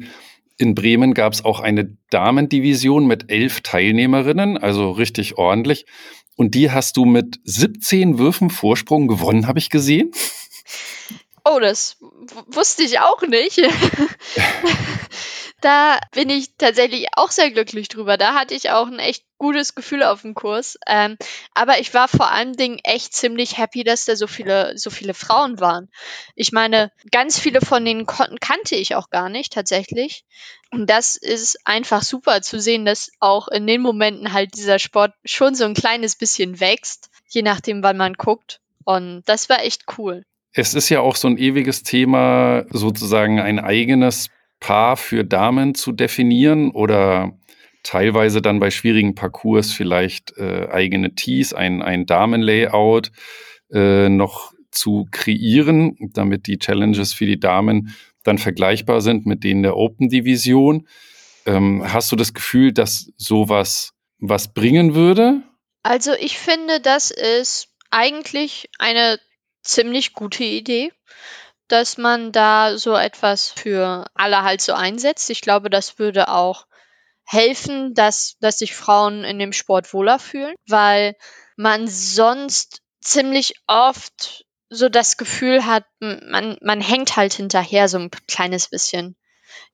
in 0.58 0.76
Bremen 0.76 1.14
gab 1.14 1.34
es 1.34 1.44
auch 1.44 1.60
eine 1.60 1.98
Damendivision 2.10 3.08
mit 3.08 3.32
elf 3.32 3.62
Teilnehmerinnen, 3.62 4.58
also 4.58 4.92
richtig 4.92 5.38
ordentlich. 5.38 5.86
Und 6.36 6.54
die 6.54 6.72
hast 6.72 6.98
du 6.98 7.06
mit 7.06 7.40
17 7.46 8.20
Würfen 8.20 8.50
Vorsprung 8.50 9.08
gewonnen, 9.08 9.48
habe 9.48 9.60
ich 9.60 9.70
gesehen. 9.70 10.12
Oh, 11.44 11.60
das 11.60 11.98
wusste 12.48 12.84
ich 12.84 13.00
auch 13.00 13.22
nicht. 13.22 13.58
da 15.62 16.00
bin 16.12 16.30
ich 16.30 16.56
tatsächlich 16.58 17.08
auch 17.14 17.32
sehr 17.32 17.52
glücklich 17.52 17.88
drüber. 17.88 18.18
Da 18.18 18.36
hatte 18.36 18.54
ich 18.54 18.70
auch 18.70 18.88
ein 18.88 19.00
echt 19.00 19.24
gutes 19.38 19.76
Gefühl 19.76 20.04
auf 20.04 20.22
dem 20.22 20.34
Kurs. 20.34 20.78
Ähm, 20.88 21.18
aber 21.54 21.80
ich 21.80 21.94
war 21.94 22.08
vor 22.08 22.32
allen 22.32 22.54
Dingen 22.54 22.80
echt 22.84 23.14
ziemlich 23.14 23.58
happy, 23.58 23.84
dass 23.84 24.06
da 24.06 24.16
so 24.16 24.28
viele, 24.28 24.78
so 24.78 24.90
viele 24.90 25.14
Frauen 25.14 25.60
waren. 25.60 25.90
Ich 26.36 26.52
meine, 26.52 26.92
ganz 27.12 27.40
viele 27.40 27.62
von 27.62 27.84
denen 27.84 28.06
kannte 28.06 28.76
ich 28.76 28.96
auch 28.96 29.10
gar 29.10 29.30
nicht 29.30 29.54
tatsächlich. 29.54 30.26
Und 30.72 30.90
das 30.90 31.16
ist 31.16 31.58
einfach 31.66 32.04
super 32.04 32.42
zu 32.42 32.60
sehen, 32.60 32.86
dass 32.86 33.12
auch 33.20 33.48
in 33.48 33.66
den 33.66 33.82
Momenten 33.82 34.34
halt 34.34 34.56
dieser 34.56 34.80
Sport 34.80 35.14
schon 35.26 35.56
so 35.56 35.66
ein 35.66 35.74
kleines 35.74 36.16
bisschen 36.16 36.60
wächst, 36.60 37.10
je 37.30 37.42
nachdem, 37.42 37.82
wann 37.84 37.98
man 37.98 38.14
guckt. 38.14 38.60
Und 38.84 39.24
das 39.26 39.50
war 39.50 39.64
echt 39.64 39.86
cool. 39.98 40.24
Es 40.54 40.74
ist 40.74 40.90
ja 40.90 41.02
auch 41.02 41.16
so 41.16 41.28
ein 41.28 41.38
ewiges 41.38 41.84
Thema, 41.84 42.66
sozusagen 42.72 43.40
ein 43.40 43.60
eigenes 43.60 44.30
Paar 44.60 44.98
für 44.98 45.24
Damen 45.24 45.76
zu 45.76 45.92
definieren 45.92 46.72
oder 46.72 47.38
teilweise 47.84 48.42
dann 48.42 48.60
bei 48.60 48.72
schwierigen 48.72 49.16
Parcours 49.16 49.72
vielleicht 49.72 50.38
äh, 50.38 50.68
eigene 50.70 51.16
Tees, 51.16 51.54
ein, 51.54 51.82
ein 51.82 52.06
Damenlayout 52.06 53.12
äh, 53.72 54.10
noch 54.10 54.54
zu 54.72 55.08
kreieren, 55.12 55.96
damit 56.14 56.48
die 56.48 56.60
Challenges 56.60 57.14
für 57.14 57.26
die 57.26 57.40
Damen 57.40 57.96
dann 58.24 58.38
vergleichbar 58.38 59.02
sind 59.02 59.26
mit 59.26 59.44
denen 59.44 59.64
der 59.64 59.78
Open-Division. 59.78 60.88
Ähm, 61.46 61.82
hast 61.86 62.12
du 62.12 62.16
das 62.16 62.34
Gefühl, 62.34 62.74
dass 62.74 63.12
sowas 63.16 63.94
was 64.20 64.54
bringen 64.54 64.96
würde? 64.96 65.42
Also 65.84 66.12
ich 66.20 66.38
finde, 66.38 66.82
das 66.82 67.12
ist 67.12 67.70
eigentlich 67.90 68.70
eine 68.80 69.20
ziemlich 69.62 70.14
gute 70.14 70.44
Idee 70.44 70.92
dass 71.68 71.98
man 71.98 72.32
da 72.32 72.78
so 72.78 72.96
etwas 72.96 73.50
für 73.50 74.06
alle 74.14 74.44
halt 74.44 74.62
so 74.62 74.74
einsetzt. 74.74 75.30
Ich 75.30 75.42
glaube, 75.42 75.70
das 75.70 76.00
würde 76.00 76.30
auch 76.30 76.66
helfen, 77.24 77.94
dass, 77.94 78.38
dass 78.40 78.60
sich 78.60 78.74
Frauen 78.74 79.24
in 79.24 79.38
dem 79.38 79.52
Sport 79.54 79.94
wohler 79.94 80.18
fühlen, 80.18 80.56
weil 80.68 81.16
man 81.58 81.88
sonst 81.88 82.82
ziemlich 83.02 83.56
oft 83.68 84.46
so 84.70 84.90
das 84.90 85.18
Gefühl 85.18 85.66
hat, 85.66 85.86
man, 86.00 86.58
man 86.62 86.82
hängt 86.82 87.16
halt 87.16 87.34
hinterher 87.34 87.88
so 87.88 87.98
ein 88.00 88.12
kleines 88.28 88.70
bisschen. 88.70 89.16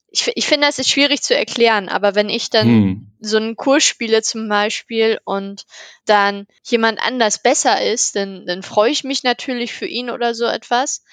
Ich, 0.07 0.31
ich 0.35 0.45
finde, 0.45 0.67
das 0.67 0.77
ist 0.77 0.89
schwierig 0.89 1.23
zu 1.23 1.35
erklären, 1.35 1.89
aber 1.89 2.13
wenn 2.13 2.29
ich 2.29 2.51
dann 2.51 2.67
hm. 2.67 3.11
so 3.19 3.37
einen 3.37 3.55
Kurs 3.55 3.83
spiele 3.83 4.21
zum 4.21 4.47
Beispiel 4.47 5.19
und 5.25 5.65
dann 6.05 6.45
jemand 6.63 6.99
anders 7.01 7.41
besser 7.41 7.81
ist, 7.83 8.15
dann, 8.15 8.45
dann 8.45 8.61
freue 8.61 8.91
ich 8.91 9.03
mich 9.03 9.23
natürlich 9.23 9.73
für 9.73 9.87
ihn 9.87 10.11
oder 10.11 10.35
so 10.35 10.45
etwas. 10.45 11.03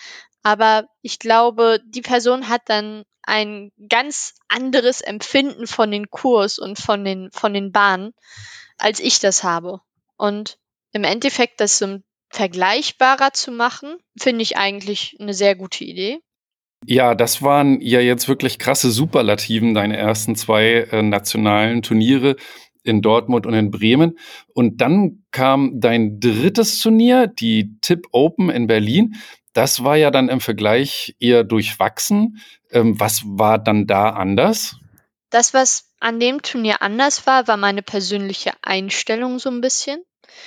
Aber 0.43 0.89
ich 1.03 1.19
glaube, 1.19 1.81
die 1.87 2.03
Person 2.03 2.49
hat 2.49 2.63
dann 2.67 3.05
ein 3.23 3.71
ganz 3.89 4.35
anderes 4.49 5.01
Empfinden 5.01 5.67
von 5.67 5.91
den 5.91 6.11
Kurs 6.11 6.59
und 6.59 6.79
von 6.79 7.05
den, 7.05 7.31
von 7.33 7.53
den 7.53 7.73
Bahnen, 7.73 8.13
als 8.79 9.01
ich 9.01 9.19
das 9.21 9.45
habe. 9.45 9.81
Und 10.17 10.59
im 10.93 11.05
Endeffekt 11.05 11.61
das 11.61 11.79
so 11.79 11.99
vergleichbarer 12.31 13.33
zu 13.33 13.53
machen, 13.53 13.97
finde 14.19 14.43
ich 14.43 14.57
eigentlich 14.57 15.17
eine 15.21 15.35
sehr 15.35 15.55
gute 15.55 15.85
Idee. 15.85 16.21
Ja, 16.87 17.15
das 17.15 17.43
waren 17.43 17.81
ja 17.81 18.01
jetzt 18.01 18.29
wirklich 18.29 18.59
krasse 18.59 18.91
Superlativen, 18.91 19.75
deine 19.75 19.97
ersten 19.97 20.35
zwei 20.35 20.89
äh, 20.91 21.03
nationalen 21.03 21.83
Turniere 21.83 22.37
in 22.83 23.03
Dortmund 23.03 23.47
und 23.47 23.53
in 23.53 23.71
Bremen. 23.71 24.19
Und 24.55 24.81
dann 24.81 25.25
kam 25.31 25.81
dein 25.81 26.21
drittes 26.21 26.79
Turnier, 26.81 27.27
die 27.27 27.79
Tip 27.83 28.07
Open 28.13 28.49
in 28.49 28.67
Berlin. 28.67 29.17
Das 29.53 29.83
war 29.83 29.97
ja 29.97 30.11
dann 30.11 30.29
im 30.29 30.41
Vergleich 30.41 31.17
eher 31.19 31.45
durchwachsen. 31.45 32.41
Ähm, 32.71 32.99
was 33.01 33.23
war 33.25 33.59
dann 33.59 33.87
da 33.87 34.11
anders? 34.11 34.77
Das, 35.31 35.55
was 35.55 35.91
an 36.01 36.19
dem 36.21 36.43
Turnier 36.43 36.83
anders 36.83 37.27
war, 37.27 37.47
war 37.49 37.57
meine 37.57 37.83
persönliche 37.83 38.53
Einstellung 38.63 39.39
so 39.39 39.51
ein 39.51 39.61
bisschen. 39.61 40.03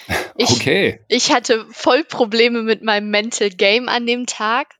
Ich, 0.35 0.49
okay. 0.49 1.01
Ich 1.09 1.31
hatte 1.31 1.67
voll 1.69 2.03
Probleme 2.03 2.63
mit 2.63 2.81
meinem 2.81 3.11
Mental 3.11 3.51
Game 3.51 3.87
an 3.87 4.07
dem 4.07 4.25
Tag. 4.25 4.73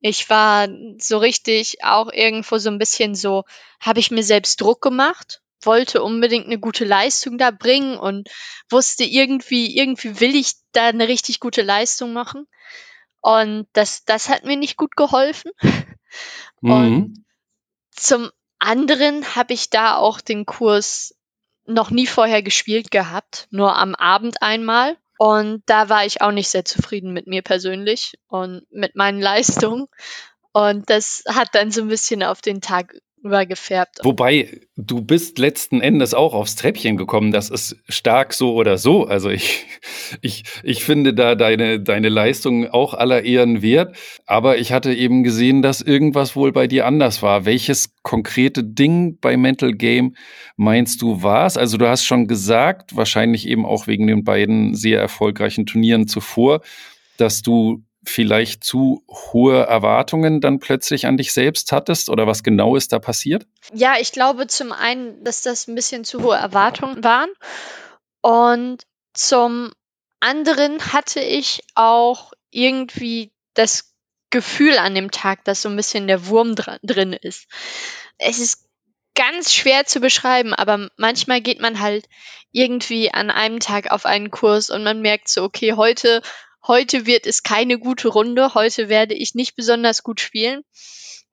Ich 0.00 0.30
war 0.30 0.68
so 0.98 1.18
richtig 1.18 1.82
auch 1.82 2.12
irgendwo 2.12 2.58
so 2.58 2.70
ein 2.70 2.78
bisschen 2.78 3.14
so, 3.16 3.44
habe 3.80 3.98
ich 3.98 4.10
mir 4.10 4.22
selbst 4.22 4.60
Druck 4.60 4.80
gemacht, 4.80 5.42
wollte 5.62 6.02
unbedingt 6.02 6.46
eine 6.46 6.58
gute 6.58 6.84
Leistung 6.84 7.38
da 7.38 7.50
bringen 7.50 7.98
und 7.98 8.28
wusste 8.70 9.04
irgendwie, 9.04 9.76
irgendwie 9.76 10.20
will 10.20 10.36
ich 10.36 10.52
da 10.72 10.86
eine 10.86 11.08
richtig 11.08 11.40
gute 11.40 11.62
Leistung 11.62 12.12
machen. 12.12 12.46
Und 13.20 13.66
das, 13.72 14.04
das 14.04 14.28
hat 14.28 14.44
mir 14.44 14.56
nicht 14.56 14.76
gut 14.76 14.96
geholfen. 14.96 15.52
Mhm. 16.60 16.70
Und 16.70 17.24
zum 17.90 18.30
anderen 18.58 19.36
habe 19.36 19.54
ich 19.54 19.70
da 19.70 19.96
auch 19.96 20.20
den 20.20 20.46
Kurs 20.46 21.14
noch 21.66 21.90
nie 21.90 22.06
vorher 22.06 22.42
gespielt 22.42 22.90
gehabt, 22.90 23.46
nur 23.50 23.76
am 23.76 23.94
Abend 23.94 24.42
einmal. 24.42 24.96
Und 25.18 25.62
da 25.66 25.88
war 25.88 26.06
ich 26.06 26.22
auch 26.22 26.32
nicht 26.32 26.48
sehr 26.48 26.64
zufrieden 26.64 27.12
mit 27.12 27.26
mir 27.26 27.42
persönlich 27.42 28.18
und 28.26 28.62
mit 28.70 28.96
meinen 28.96 29.20
Leistungen. 29.22 29.86
Und 30.52 30.90
das 30.90 31.22
hat 31.28 31.48
dann 31.52 31.70
so 31.70 31.82
ein 31.82 31.88
bisschen 31.88 32.22
auf 32.22 32.40
den 32.40 32.60
Tag 32.60 32.94
übergefärbt. 33.22 33.98
Wobei, 34.02 34.60
du 34.76 35.02
bist 35.02 35.38
letzten 35.38 35.80
Endes 35.80 36.14
auch 36.14 36.34
aufs 36.34 36.56
Treppchen 36.56 36.96
gekommen. 36.96 37.32
Das 37.32 37.50
ist 37.50 37.76
stark 37.88 38.32
so 38.32 38.54
oder 38.54 38.78
so. 38.78 39.04
Also 39.04 39.30
ich, 39.30 39.66
ich, 40.22 40.44
ich 40.62 40.84
finde 40.84 41.14
da 41.14 41.34
deine, 41.34 41.80
deine 41.80 42.08
Leistung 42.08 42.68
auch 42.68 42.94
aller 42.94 43.22
Ehren 43.22 43.62
wert. 43.62 43.96
Aber 44.26 44.58
ich 44.58 44.72
hatte 44.72 44.94
eben 44.94 45.22
gesehen, 45.22 45.62
dass 45.62 45.80
irgendwas 45.80 46.36
wohl 46.36 46.52
bei 46.52 46.66
dir 46.66 46.86
anders 46.86 47.22
war. 47.22 47.44
Welches 47.44 47.94
konkrete 48.02 48.64
Ding 48.64 49.18
bei 49.20 49.36
Mental 49.36 49.72
Game 49.72 50.14
meinst 50.56 51.02
du 51.02 51.22
war 51.22 51.46
es? 51.46 51.56
Also 51.56 51.76
du 51.76 51.88
hast 51.88 52.04
schon 52.04 52.26
gesagt, 52.26 52.96
wahrscheinlich 52.96 53.46
eben 53.46 53.66
auch 53.66 53.86
wegen 53.86 54.06
den 54.06 54.24
beiden 54.24 54.74
sehr 54.74 55.00
erfolgreichen 55.00 55.66
Turnieren 55.66 56.08
zuvor, 56.08 56.60
dass 57.16 57.42
du 57.42 57.82
vielleicht 58.04 58.64
zu 58.64 59.04
hohe 59.08 59.62
Erwartungen 59.64 60.40
dann 60.40 60.58
plötzlich 60.58 61.06
an 61.06 61.16
dich 61.16 61.32
selbst 61.32 61.72
hattest 61.72 62.08
oder 62.08 62.26
was 62.26 62.42
genau 62.42 62.76
ist 62.76 62.92
da 62.92 62.98
passiert? 62.98 63.46
Ja, 63.72 63.94
ich 64.00 64.12
glaube 64.12 64.46
zum 64.46 64.72
einen, 64.72 65.22
dass 65.22 65.42
das 65.42 65.68
ein 65.68 65.74
bisschen 65.74 66.04
zu 66.04 66.22
hohe 66.22 66.36
Erwartungen 66.36 67.04
waren 67.04 67.30
und 68.22 68.82
zum 69.12 69.72
anderen 70.20 70.92
hatte 70.92 71.20
ich 71.20 71.62
auch 71.74 72.32
irgendwie 72.50 73.32
das 73.54 73.94
Gefühl 74.30 74.78
an 74.78 74.94
dem 74.94 75.10
Tag, 75.10 75.44
dass 75.44 75.62
so 75.62 75.68
ein 75.68 75.76
bisschen 75.76 76.06
der 76.06 76.26
Wurm 76.26 76.54
drin 76.54 77.12
ist. 77.12 77.48
Es 78.18 78.38
ist 78.38 78.68
ganz 79.14 79.52
schwer 79.52 79.84
zu 79.86 80.00
beschreiben, 80.00 80.54
aber 80.54 80.88
manchmal 80.96 81.40
geht 81.40 81.60
man 81.60 81.80
halt 81.80 82.08
irgendwie 82.52 83.12
an 83.12 83.30
einem 83.30 83.60
Tag 83.60 83.90
auf 83.90 84.06
einen 84.06 84.30
Kurs 84.30 84.70
und 84.70 84.84
man 84.84 85.02
merkt 85.02 85.28
so, 85.28 85.42
okay, 85.42 85.74
heute 85.74 86.22
heute 86.66 87.06
wird 87.06 87.26
es 87.26 87.42
keine 87.42 87.78
gute 87.78 88.08
Runde, 88.08 88.54
heute 88.54 88.88
werde 88.88 89.14
ich 89.14 89.34
nicht 89.34 89.56
besonders 89.56 90.02
gut 90.02 90.20
spielen. 90.20 90.62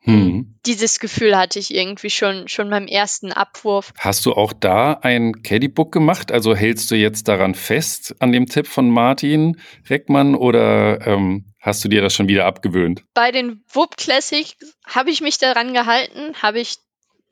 Hm. 0.01 0.57
Dieses 0.65 0.99
Gefühl 0.99 1.37
hatte 1.37 1.59
ich 1.59 1.73
irgendwie 1.73 2.09
schon, 2.09 2.47
schon 2.47 2.69
beim 2.69 2.87
ersten 2.87 3.33
Abwurf. 3.33 3.93
Hast 3.97 4.25
du 4.25 4.33
auch 4.33 4.53
da 4.53 4.93
ein 4.93 5.43
Caddybook 5.43 5.91
gemacht? 5.91 6.31
Also 6.31 6.55
hältst 6.55 6.89
du 6.91 6.95
jetzt 6.95 7.27
daran 7.27 7.55
fest, 7.55 8.15
an 8.19 8.31
dem 8.31 8.45
Tipp 8.45 8.67
von 8.67 8.89
Martin 8.89 9.59
Reckmann, 9.89 10.35
oder 10.35 11.05
ähm, 11.05 11.53
hast 11.59 11.83
du 11.83 11.89
dir 11.89 12.01
das 12.01 12.13
schon 12.13 12.29
wieder 12.29 12.45
abgewöhnt? 12.45 13.03
Bei 13.13 13.31
den 13.31 13.63
Whoop 13.73 13.97
Classics 13.97 14.55
habe 14.85 15.09
ich 15.11 15.19
mich 15.19 15.39
daran 15.39 15.73
gehalten, 15.73 16.35
habe 16.41 16.59
ich 16.59 16.77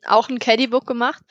auch 0.06 0.28
ein 0.28 0.38
Caddybook 0.38 0.86
gemacht, 0.86 1.22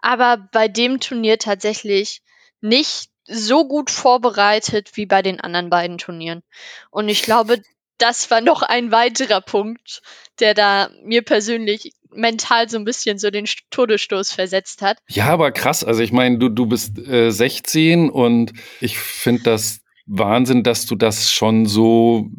aber 0.00 0.48
bei 0.52 0.68
dem 0.68 1.00
Turnier 1.00 1.38
tatsächlich 1.38 2.22
nicht 2.60 3.10
so 3.26 3.66
gut 3.66 3.90
vorbereitet 3.90 4.90
wie 4.94 5.06
bei 5.06 5.22
den 5.22 5.40
anderen 5.40 5.70
beiden 5.70 5.98
Turnieren. 5.98 6.42
Und 6.90 7.08
ich 7.08 7.22
glaube, 7.22 7.60
das 7.98 8.30
war 8.30 8.40
noch 8.40 8.62
ein 8.62 8.90
weiterer 8.90 9.40
Punkt, 9.40 10.02
der 10.38 10.54
da 10.54 10.90
mir 11.02 11.22
persönlich 11.22 11.92
mental 12.12 12.68
so 12.68 12.78
ein 12.78 12.84
bisschen 12.84 13.18
so 13.18 13.30
den 13.30 13.46
Todesstoß 13.70 14.32
versetzt 14.32 14.82
hat. 14.82 14.98
Ja, 15.08 15.26
aber 15.26 15.52
krass. 15.52 15.84
Also 15.84 16.02
ich 16.02 16.12
meine, 16.12 16.38
du, 16.38 16.48
du 16.48 16.66
bist 16.66 16.98
äh, 16.98 17.30
16 17.30 18.10
und 18.10 18.52
ich 18.80 18.98
finde 18.98 19.42
das 19.42 19.80
Wahnsinn, 20.06 20.62
dass 20.62 20.86
du 20.86 20.94
das 20.94 21.32
schon 21.32 21.66
so 21.66 22.30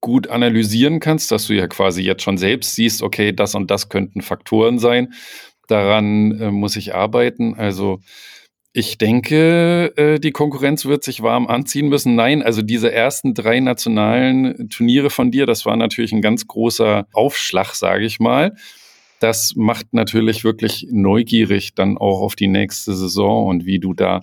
gut 0.00 0.28
analysieren 0.28 1.00
kannst, 1.00 1.32
dass 1.32 1.46
du 1.46 1.54
ja 1.54 1.66
quasi 1.66 2.02
jetzt 2.02 2.22
schon 2.22 2.38
selbst 2.38 2.74
siehst, 2.74 3.02
okay, 3.02 3.32
das 3.32 3.54
und 3.54 3.70
das 3.70 3.88
könnten 3.88 4.22
Faktoren 4.22 4.78
sein. 4.78 5.14
Daran 5.66 6.40
äh, 6.40 6.50
muss 6.50 6.76
ich 6.76 6.94
arbeiten. 6.94 7.54
Also 7.54 8.00
ich 8.76 8.98
denke, 8.98 9.96
äh, 9.96 10.20
die 10.20 10.32
Konkurrenz 10.32 10.84
wird 10.84 11.02
sich 11.02 11.22
warm 11.22 11.46
anziehen 11.46 11.88
müssen. 11.88 12.14
Nein, 12.14 12.42
also 12.42 12.60
diese 12.60 12.92
ersten 12.92 13.32
drei 13.32 13.58
nationalen 13.60 14.68
Turniere 14.68 15.08
von 15.08 15.30
dir, 15.30 15.46
das 15.46 15.64
war 15.64 15.76
natürlich 15.76 16.12
ein 16.12 16.20
ganz 16.20 16.46
großer 16.46 17.06
Aufschlag, 17.14 17.74
sage 17.74 18.04
ich 18.04 18.20
mal. 18.20 18.54
Das 19.18 19.54
macht 19.56 19.94
natürlich 19.94 20.44
wirklich 20.44 20.88
neugierig 20.90 21.74
dann 21.74 21.96
auch 21.96 22.20
auf 22.20 22.36
die 22.36 22.48
nächste 22.48 22.94
Saison 22.94 23.46
und 23.46 23.64
wie 23.64 23.78
du 23.78 23.94
da 23.94 24.20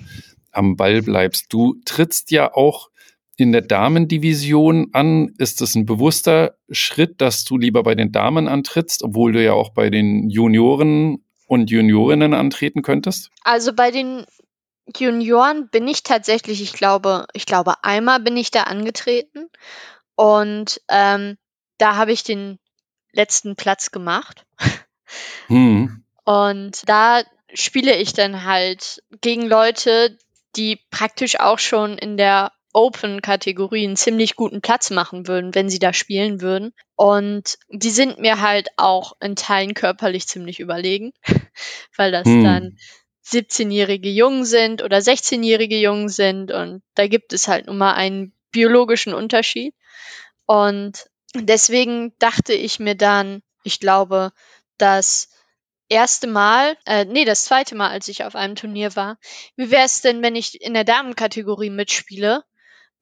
am 0.51 0.75
Ball 0.75 1.01
bleibst. 1.01 1.51
Du 1.51 1.77
trittst 1.83 2.29
ja 2.29 2.53
auch 2.53 2.91
in 3.35 3.53
der 3.53 3.61
Damendivision 3.61 4.89
an. 4.91 5.33
Ist 5.39 5.63
es 5.63 5.73
ein 5.73 5.87
bewusster 5.87 6.57
Schritt, 6.69 7.21
dass 7.21 7.43
du 7.43 7.57
lieber 7.57 7.81
bei 7.81 7.95
den 7.95 8.11
Damen 8.11 8.47
antrittst, 8.47 9.01
obwohl 9.01 9.31
du 9.31 9.43
ja 9.43 9.53
auch 9.53 9.71
bei 9.71 9.89
den 9.89 10.29
Junioren 10.29 11.23
und 11.47 11.71
Juniorinnen 11.71 12.35
antreten 12.35 12.83
könntest? 12.83 13.31
Also 13.43 13.73
bei 13.73 13.89
den 13.89 14.25
Junioren 14.95 15.69
bin 15.69 15.87
ich 15.87 16.03
tatsächlich, 16.03 16.61
ich 16.61 16.73
glaube, 16.73 17.25
ich 17.33 17.45
glaube, 17.45 17.83
einmal 17.83 18.19
bin 18.19 18.35
ich 18.37 18.51
da 18.51 18.63
angetreten 18.63 19.49
und 20.15 20.81
ähm, 20.89 21.37
da 21.77 21.95
habe 21.95 22.11
ich 22.11 22.23
den 22.23 22.59
letzten 23.11 23.55
Platz 23.55 23.91
gemacht. 23.91 24.45
Hm. 25.47 26.03
Und 26.25 26.89
da 26.89 27.21
spiele 27.53 27.95
ich 27.95 28.13
dann 28.13 28.43
halt 28.43 29.03
gegen 29.21 29.43
Leute, 29.43 30.17
die 30.55 30.79
praktisch 30.89 31.39
auch 31.39 31.59
schon 31.59 31.97
in 31.97 32.17
der 32.17 32.51
Open-Kategorie 32.73 33.85
einen 33.85 33.95
ziemlich 33.95 34.35
guten 34.35 34.61
Platz 34.61 34.89
machen 34.89 35.27
würden, 35.27 35.53
wenn 35.53 35.69
sie 35.69 35.79
da 35.79 35.93
spielen 35.93 36.41
würden. 36.41 36.73
Und 36.95 37.57
die 37.69 37.91
sind 37.91 38.19
mir 38.19 38.41
halt 38.41 38.69
auch 38.77 39.13
in 39.21 39.35
Teilen 39.35 39.75
körperlich 39.75 40.27
ziemlich 40.27 40.59
überlegen, 40.59 41.13
weil 41.97 42.11
das 42.11 42.25
hm. 42.25 42.43
dann 42.43 42.77
17-jährige 43.25 44.09
Jungen 44.09 44.45
sind 44.45 44.81
oder 44.81 44.97
16-jährige 44.97 45.77
Jungen 45.77 46.09
sind 46.09 46.51
und 46.51 46.83
da 46.95 47.07
gibt 47.07 47.33
es 47.33 47.47
halt 47.47 47.67
nun 47.67 47.77
mal 47.77 47.93
einen 47.93 48.33
biologischen 48.51 49.13
Unterschied. 49.13 49.73
Und 50.45 51.09
deswegen 51.33 52.13
dachte 52.19 52.53
ich 52.53 52.79
mir 52.79 52.95
dann, 52.95 53.41
ich 53.63 53.79
glaube, 53.79 54.31
das 54.77 55.29
erste 55.89 56.27
Mal, 56.27 56.77
äh, 56.85 57.05
nee, 57.05 57.25
das 57.25 57.45
zweite 57.45 57.75
Mal, 57.75 57.89
als 57.89 58.07
ich 58.07 58.23
auf 58.23 58.35
einem 58.35 58.55
Turnier 58.55 58.95
war, 58.95 59.17
wie 59.55 59.71
wäre 59.71 59.85
es 59.85 60.01
denn, 60.01 60.21
wenn 60.21 60.35
ich 60.35 60.61
in 60.61 60.73
der 60.73 60.83
Damenkategorie 60.83 61.69
mitspiele 61.69 62.43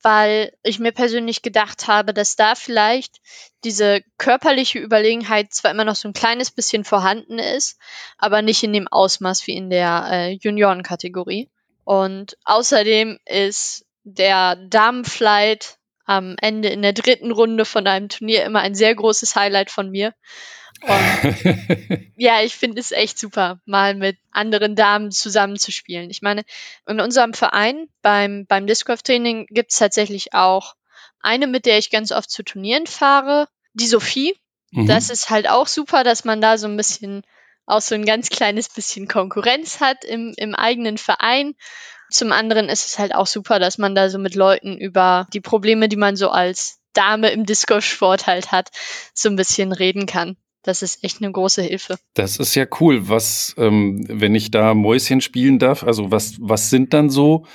weil 0.03 0.53
ich 0.63 0.79
mir 0.79 0.91
persönlich 0.91 1.41
gedacht 1.41 1.87
habe, 1.87 2.13
dass 2.13 2.35
da 2.35 2.55
vielleicht 2.55 3.21
diese 3.63 4.01
körperliche 4.17 4.79
Überlegenheit 4.79 5.53
zwar 5.53 5.71
immer 5.71 5.85
noch 5.85 5.95
so 5.95 6.07
ein 6.07 6.13
kleines 6.13 6.51
bisschen 6.51 6.83
vorhanden 6.83 7.39
ist, 7.39 7.77
aber 8.17 8.41
nicht 8.41 8.63
in 8.63 8.73
dem 8.73 8.87
Ausmaß 8.87 9.45
wie 9.47 9.55
in 9.55 9.69
der 9.69 10.07
äh, 10.09 10.31
Juniorenkategorie. 10.31 11.49
Und 11.83 12.37
außerdem 12.45 13.19
ist 13.25 13.85
der 14.03 14.55
Damenflight 14.55 15.77
am 16.12 16.36
Ende 16.41 16.67
in 16.69 16.82
der 16.82 16.93
dritten 16.93 17.32
Runde 17.32 17.65
von 17.65 17.88
einem 17.88 18.10
Turnier 18.10 18.43
immer 18.43 18.60
ein 18.60 18.76
sehr 18.76 18.93
großes 18.93 19.36
Highlight 19.36 19.71
von 19.71 19.89
mir. 19.89 20.13
Und 20.82 20.91
ja, 22.17 22.41
ich 22.41 22.56
finde 22.56 22.82
es 22.82 22.91
echt 22.91 23.17
super, 23.17 23.60
mal 23.65 23.95
mit 23.95 24.17
anderen 24.32 24.76
Damen 24.76 25.12
zusammenzuspielen. 25.12 26.10
Ich 26.10 26.21
meine, 26.21 26.43
in 26.88 27.00
unserem 27.00 27.34
Verein 27.34 27.88
beim, 28.02 28.45
beim 28.45 28.67
Disc 28.67 28.86
Golf 28.86 29.04
Training 29.04 29.45
gibt 29.50 29.71
es 29.71 29.78
tatsächlich 29.78 30.34
auch 30.34 30.76
eine, 31.21 31.47
mit 31.47 31.65
der 31.65 31.78
ich 31.78 31.91
ganz 31.91 32.12
oft 32.12 32.30
zu 32.30 32.43
Turnieren 32.43 32.88
fahre, 32.88 33.47
die 33.74 33.88
Sophie. 33.88 34.36
Mhm. 34.71 34.88
Das 34.88 35.10
ist 35.10 35.30
halt 35.30 35.50
auch 35.50 35.67
super, 35.67 36.04
dass 36.04 36.26
man 36.26 36.41
da 36.41 36.58
so 36.58 36.67
ein 36.67 36.78
bisschen 36.78 37.24
auch 37.65 37.82
so 37.82 37.95
ein 37.95 38.06
ganz 38.06 38.30
kleines 38.30 38.67
bisschen 38.67 39.08
Konkurrenz 39.08 39.80
hat 39.80 40.04
im, 40.04 40.34
im 40.36 40.56
eigenen 40.56 40.97
Verein. 40.97 41.56
Zum 42.12 42.32
anderen 42.32 42.69
ist 42.69 42.86
es 42.86 43.00
halt 43.00 43.15
auch 43.15 43.28
super, 43.28 43.60
dass 43.60 43.78
man 43.78 43.95
da 43.95 44.10
so 44.10 44.19
mit 44.19 44.36
Leuten 44.36 44.78
über 44.78 45.28
die 45.34 45.41
Probleme, 45.41 45.89
die 45.89 45.97
man 45.97 46.15
so 46.15 46.30
als 46.30 46.80
Dame 46.93 47.32
im 47.32 47.45
Disco-Sport 47.45 48.28
halt 48.28 48.52
hat, 48.52 48.69
so 49.13 49.30
ein 49.30 49.36
bisschen 49.36 49.71
reden 49.71 50.06
kann. 50.06 50.38
Das 50.63 50.84
ist 50.84 51.04
echt 51.04 51.21
eine 51.21 51.32
große 51.32 51.63
Hilfe. 51.63 51.97
Das 52.13 52.38
ist 52.38 52.54
ja 52.54 52.65
cool. 52.80 53.10
Was, 53.10 53.56
ähm, 53.58 54.06
wenn 54.08 54.36
ich 54.36 54.52
da 54.52 54.74
Mäuschen 54.74 55.21
spielen 55.21 55.58
darf, 55.58 55.84
also 55.84 56.12
was, 56.12 56.36
was 56.39 56.69
sind 56.69 56.93
dann 56.93 57.09
so 57.09 57.45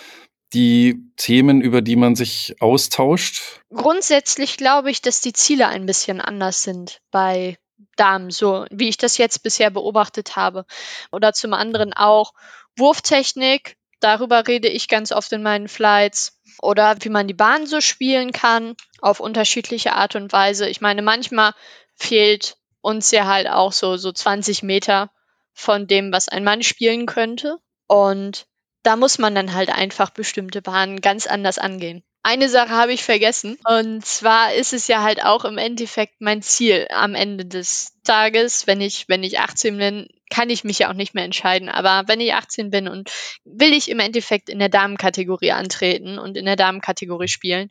die 0.52 1.04
Themen, 1.16 1.60
über 1.60 1.82
die 1.82 1.96
man 1.96 2.16
sich 2.16 2.56
austauscht? 2.60 3.60
Grundsätzlich 3.72 4.56
glaube 4.56 4.90
ich, 4.90 5.02
dass 5.02 5.20
die 5.20 5.32
Ziele 5.32 5.68
ein 5.68 5.86
bisschen 5.86 6.20
anders 6.20 6.62
sind 6.62 7.00
bei 7.10 7.58
Damen, 7.96 8.30
so 8.30 8.66
wie 8.70 8.88
ich 8.88 8.96
das 8.96 9.18
jetzt 9.18 9.42
bisher 9.42 9.70
beobachtet 9.70 10.36
habe. 10.36 10.64
Oder 11.12 11.32
zum 11.32 11.52
anderen 11.52 11.92
auch 11.92 12.32
Wurftechnik. 12.76 13.76
Darüber 14.00 14.46
rede 14.46 14.68
ich 14.68 14.88
ganz 14.88 15.12
oft 15.12 15.32
in 15.32 15.42
meinen 15.42 15.68
Flights. 15.68 16.40
oder 16.62 16.96
wie 17.00 17.10
man 17.10 17.26
die 17.28 17.34
Bahn 17.34 17.66
so 17.66 17.80
spielen 17.82 18.32
kann 18.32 18.76
auf 19.02 19.20
unterschiedliche 19.20 19.92
Art 19.92 20.16
und 20.16 20.32
Weise. 20.32 20.68
Ich 20.68 20.80
meine, 20.80 21.02
manchmal 21.02 21.52
fehlt 21.94 22.56
uns 22.80 23.10
ja 23.10 23.26
halt 23.26 23.48
auch 23.48 23.72
so, 23.72 23.96
so 23.98 24.10
20 24.12 24.62
Meter 24.62 25.10
von 25.52 25.86
dem, 25.86 26.12
was 26.12 26.28
ein 26.28 26.44
Mann 26.44 26.62
spielen 26.62 27.06
könnte. 27.06 27.58
Und 27.88 28.46
da 28.82 28.96
muss 28.96 29.18
man 29.18 29.34
dann 29.34 29.52
halt 29.54 29.70
einfach 29.70 30.10
bestimmte 30.10 30.62
Bahnen 30.62 31.00
ganz 31.00 31.26
anders 31.26 31.58
angehen. 31.58 32.04
Eine 32.22 32.48
Sache 32.48 32.70
habe 32.70 32.92
ich 32.92 33.04
vergessen. 33.04 33.58
Und 33.64 34.04
zwar 34.04 34.54
ist 34.54 34.72
es 34.72 34.88
ja 34.88 35.02
halt 35.02 35.22
auch 35.24 35.44
im 35.44 35.58
Endeffekt 35.58 36.20
mein 36.20 36.42
Ziel 36.42 36.86
am 36.90 37.14
Ende 37.14 37.44
des 37.46 37.92
Tages, 38.04 38.66
wenn 38.66 38.80
ich, 38.80 39.08
wenn 39.08 39.22
ich 39.22 39.38
18 39.40 39.76
bin, 39.78 40.08
kann 40.30 40.50
ich 40.50 40.64
mich 40.64 40.80
ja 40.80 40.90
auch 40.90 40.94
nicht 40.94 41.14
mehr 41.14 41.24
entscheiden. 41.24 41.68
Aber 41.68 42.08
wenn 42.08 42.20
ich 42.20 42.34
18 42.34 42.70
bin 42.70 42.88
und 42.88 43.10
will 43.44 43.72
ich 43.72 43.90
im 43.90 44.00
Endeffekt 44.00 44.48
in 44.48 44.58
der 44.58 44.68
Damenkategorie 44.68 45.52
antreten 45.52 46.18
und 46.18 46.36
in 46.36 46.44
der 46.44 46.56
Damenkategorie 46.56 47.28
spielen. 47.28 47.70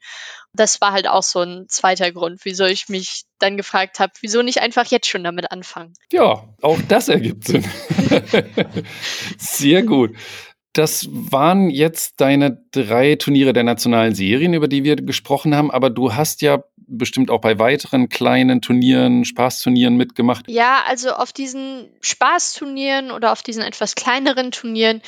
Das 0.53 0.79
war 0.79 0.93
halt 0.93 1.07
auch 1.07 1.23
so 1.23 1.41
ein 1.41 1.65
zweiter 1.67 2.11
Grund, 2.11 2.41
wieso 2.43 2.65
ich 2.65 2.87
mich 2.87 3.23
dann 3.39 3.57
gefragt 3.57 3.99
habe, 3.99 4.13
wieso 4.21 4.41
nicht 4.41 4.61
einfach 4.61 4.85
jetzt 4.85 5.07
schon 5.07 5.23
damit 5.23 5.51
anfangen. 5.51 5.93
Ja, 6.11 6.47
auch 6.61 6.79
das 6.87 7.09
ergibt 7.09 7.45
Sinn. 7.45 7.65
Sehr 9.37 9.83
gut. 9.83 10.15
Das 10.71 11.07
waren 11.09 11.69
jetzt 11.69 12.19
deine 12.19 12.65
drei 12.71 13.15
Turniere 13.15 13.53
der 13.53 13.63
nationalen 13.63 14.13
Serien, 14.13 14.53
über 14.53 14.67
die 14.67 14.83
wir 14.83 14.97
gesprochen 14.97 15.55
haben, 15.55 15.71
aber 15.71 15.89
du 15.89 16.15
hast 16.15 16.41
ja 16.41 16.63
bestimmt 16.87 17.29
auch 17.29 17.41
bei 17.41 17.59
weiteren 17.59 18.09
kleinen 18.09 18.61
Turnieren, 18.61 19.25
Spaßturnieren 19.25 19.95
mitgemacht. 19.95 20.45
Ja, 20.47 20.83
also 20.87 21.11
auf 21.11 21.33
diesen 21.33 21.89
Spaßturnieren 22.01 23.11
oder 23.11 23.31
auf 23.31 23.43
diesen 23.43 23.63
etwas 23.63 23.95
kleineren 23.95 24.51
Turnieren 24.51 25.01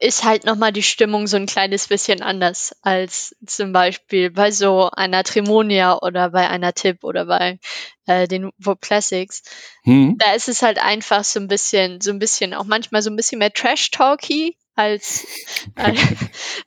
ist 0.00 0.24
halt 0.24 0.44
nochmal 0.44 0.72
die 0.72 0.82
Stimmung 0.82 1.26
so 1.26 1.36
ein 1.36 1.44
kleines 1.44 1.88
bisschen 1.88 2.22
anders 2.22 2.74
als 2.80 3.36
zum 3.46 3.72
Beispiel 3.72 4.30
bei 4.30 4.50
so 4.50 4.90
einer 4.90 5.22
Tremonia 5.24 5.98
oder 6.00 6.30
bei 6.30 6.48
einer 6.48 6.72
Tipp 6.72 7.04
oder 7.04 7.26
bei 7.26 7.58
äh, 8.06 8.26
den 8.26 8.50
Vogue 8.58 8.78
Classics. 8.80 9.42
Hm. 9.84 10.16
Da 10.18 10.32
ist 10.32 10.48
es 10.48 10.62
halt 10.62 10.82
einfach 10.82 11.22
so 11.22 11.38
ein 11.38 11.48
bisschen, 11.48 12.00
so 12.00 12.10
ein 12.10 12.18
bisschen, 12.18 12.54
auch 12.54 12.64
manchmal 12.64 13.02
so 13.02 13.10
ein 13.10 13.16
bisschen 13.16 13.40
mehr 13.40 13.52
Trash-Talky 13.52 14.56
als, 14.80 15.26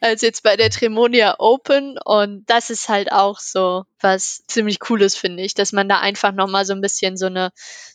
als 0.02 0.22
jetzt 0.22 0.44
bei 0.44 0.56
der 0.56 0.70
Tremonia 0.70 1.36
Open. 1.40 1.98
Und 2.04 2.44
das 2.48 2.70
ist 2.70 2.90
halt 2.90 3.12
auch 3.12 3.40
so 3.40 3.86
was 4.00 4.44
ziemlich 4.48 4.80
Cooles, 4.80 5.16
finde 5.16 5.44
ich, 5.44 5.56
dass 5.56 5.72
man 5.72 5.90
da 5.90 6.00
einfach 6.00 6.32
nochmal 6.32 6.66
so 6.66 6.74
ein 6.74 6.82
bisschen 6.82 7.18
so 7.18 7.26
eine 7.26 7.52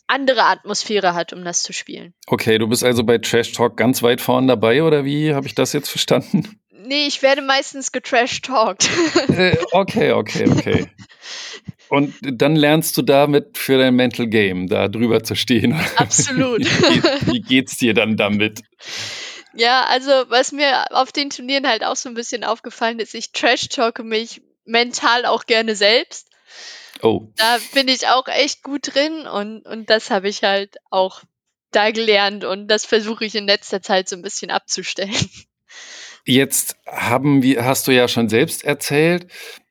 andere 0.07 0.43
Atmosphäre 0.43 1.13
hat, 1.13 1.31
um 1.33 1.43
das 1.45 1.63
zu 1.63 1.71
spielen. 1.71 2.13
Okay, 2.27 2.57
du 2.57 2.67
bist 2.67 2.83
also 2.83 3.03
bei 3.03 3.19
Trash 3.19 3.53
Talk 3.53 3.77
ganz 3.77 4.03
weit 4.03 4.21
vorn 4.21 4.47
dabei, 4.47 4.83
oder 4.83 5.05
wie 5.05 5.33
habe 5.33 5.47
ich 5.47 5.55
das 5.55 5.71
jetzt 5.73 5.89
verstanden? 5.89 6.59
Nee, 6.81 7.07
ich 7.07 7.21
werde 7.21 7.41
meistens 7.41 7.91
getrash-talked. 7.91 8.89
Äh, 9.29 9.57
okay, 9.73 10.13
okay, 10.13 10.49
okay. 10.49 10.87
Und 11.89 12.13
dann 12.21 12.55
lernst 12.55 12.97
du 12.97 13.01
damit 13.01 13.57
für 13.57 13.77
dein 13.77 13.95
Mental 13.95 14.27
Game, 14.27 14.67
da 14.67 14.87
drüber 14.87 15.23
zu 15.23 15.35
stehen. 15.35 15.73
Absolut. 15.97 16.61
wie, 17.25 17.33
wie 17.33 17.41
geht's 17.41 17.77
dir 17.77 17.93
dann 17.93 18.15
damit? 18.15 18.61
Ja, 19.53 19.85
also 19.85 20.11
was 20.29 20.51
mir 20.51 20.85
auf 20.91 21.11
den 21.11 21.29
Turnieren 21.29 21.67
halt 21.67 21.83
auch 21.83 21.95
so 21.95 22.09
ein 22.09 22.15
bisschen 22.15 22.43
aufgefallen 22.43 22.99
ist, 22.99 23.15
ich 23.15 23.31
trash-talke 23.31 24.03
mich 24.03 24.41
mental 24.65 25.25
auch 25.25 25.45
gerne 25.45 25.75
selbst. 25.75 26.27
Oh. 27.01 27.27
Da 27.37 27.57
bin 27.73 27.87
ich 27.87 28.07
auch 28.07 28.27
echt 28.27 28.61
gut 28.63 28.93
drin 28.93 29.25
und, 29.25 29.65
und 29.65 29.89
das 29.89 30.11
habe 30.11 30.29
ich 30.29 30.43
halt 30.43 30.77
auch 30.89 31.23
da 31.71 31.91
gelernt 31.91 32.43
und 32.43 32.67
das 32.67 32.85
versuche 32.85 33.25
ich 33.25 33.35
in 33.35 33.45
letzter 33.45 33.81
Zeit 33.81 34.09
so 34.09 34.15
ein 34.15 34.21
bisschen 34.21 34.51
abzustellen. 34.51 35.29
Jetzt 36.25 36.75
haben 36.85 37.41
wir, 37.41 37.63
hast 37.63 37.87
du 37.87 37.91
ja 37.91 38.07
schon 38.07 38.29
selbst 38.29 38.63
erzählt, 38.63 39.27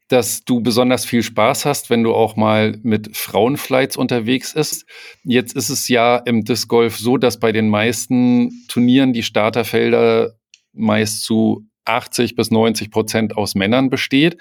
dass 0.08 0.44
du 0.44 0.60
besonders 0.60 1.04
viel 1.04 1.22
Spaß 1.22 1.66
hast, 1.66 1.90
wenn 1.90 2.02
du 2.02 2.14
auch 2.14 2.34
mal 2.34 2.78
mit 2.82 3.16
Frauenflights 3.16 3.96
unterwegs 3.96 4.54
bist. 4.54 4.86
Jetzt 5.22 5.54
ist 5.54 5.68
es 5.68 5.88
ja 5.88 6.16
im 6.16 6.44
Disc 6.44 6.68
Golf 6.68 6.98
so, 6.98 7.18
dass 7.18 7.38
bei 7.38 7.52
den 7.52 7.68
meisten 7.68 8.66
Turnieren 8.68 9.12
die 9.12 9.22
Starterfelder 9.22 10.34
meist 10.72 11.24
zu 11.24 11.68
80 11.84 12.34
bis 12.34 12.50
90 12.50 12.90
Prozent 12.90 13.36
aus 13.36 13.54
Männern 13.54 13.90
besteht. 13.90 14.38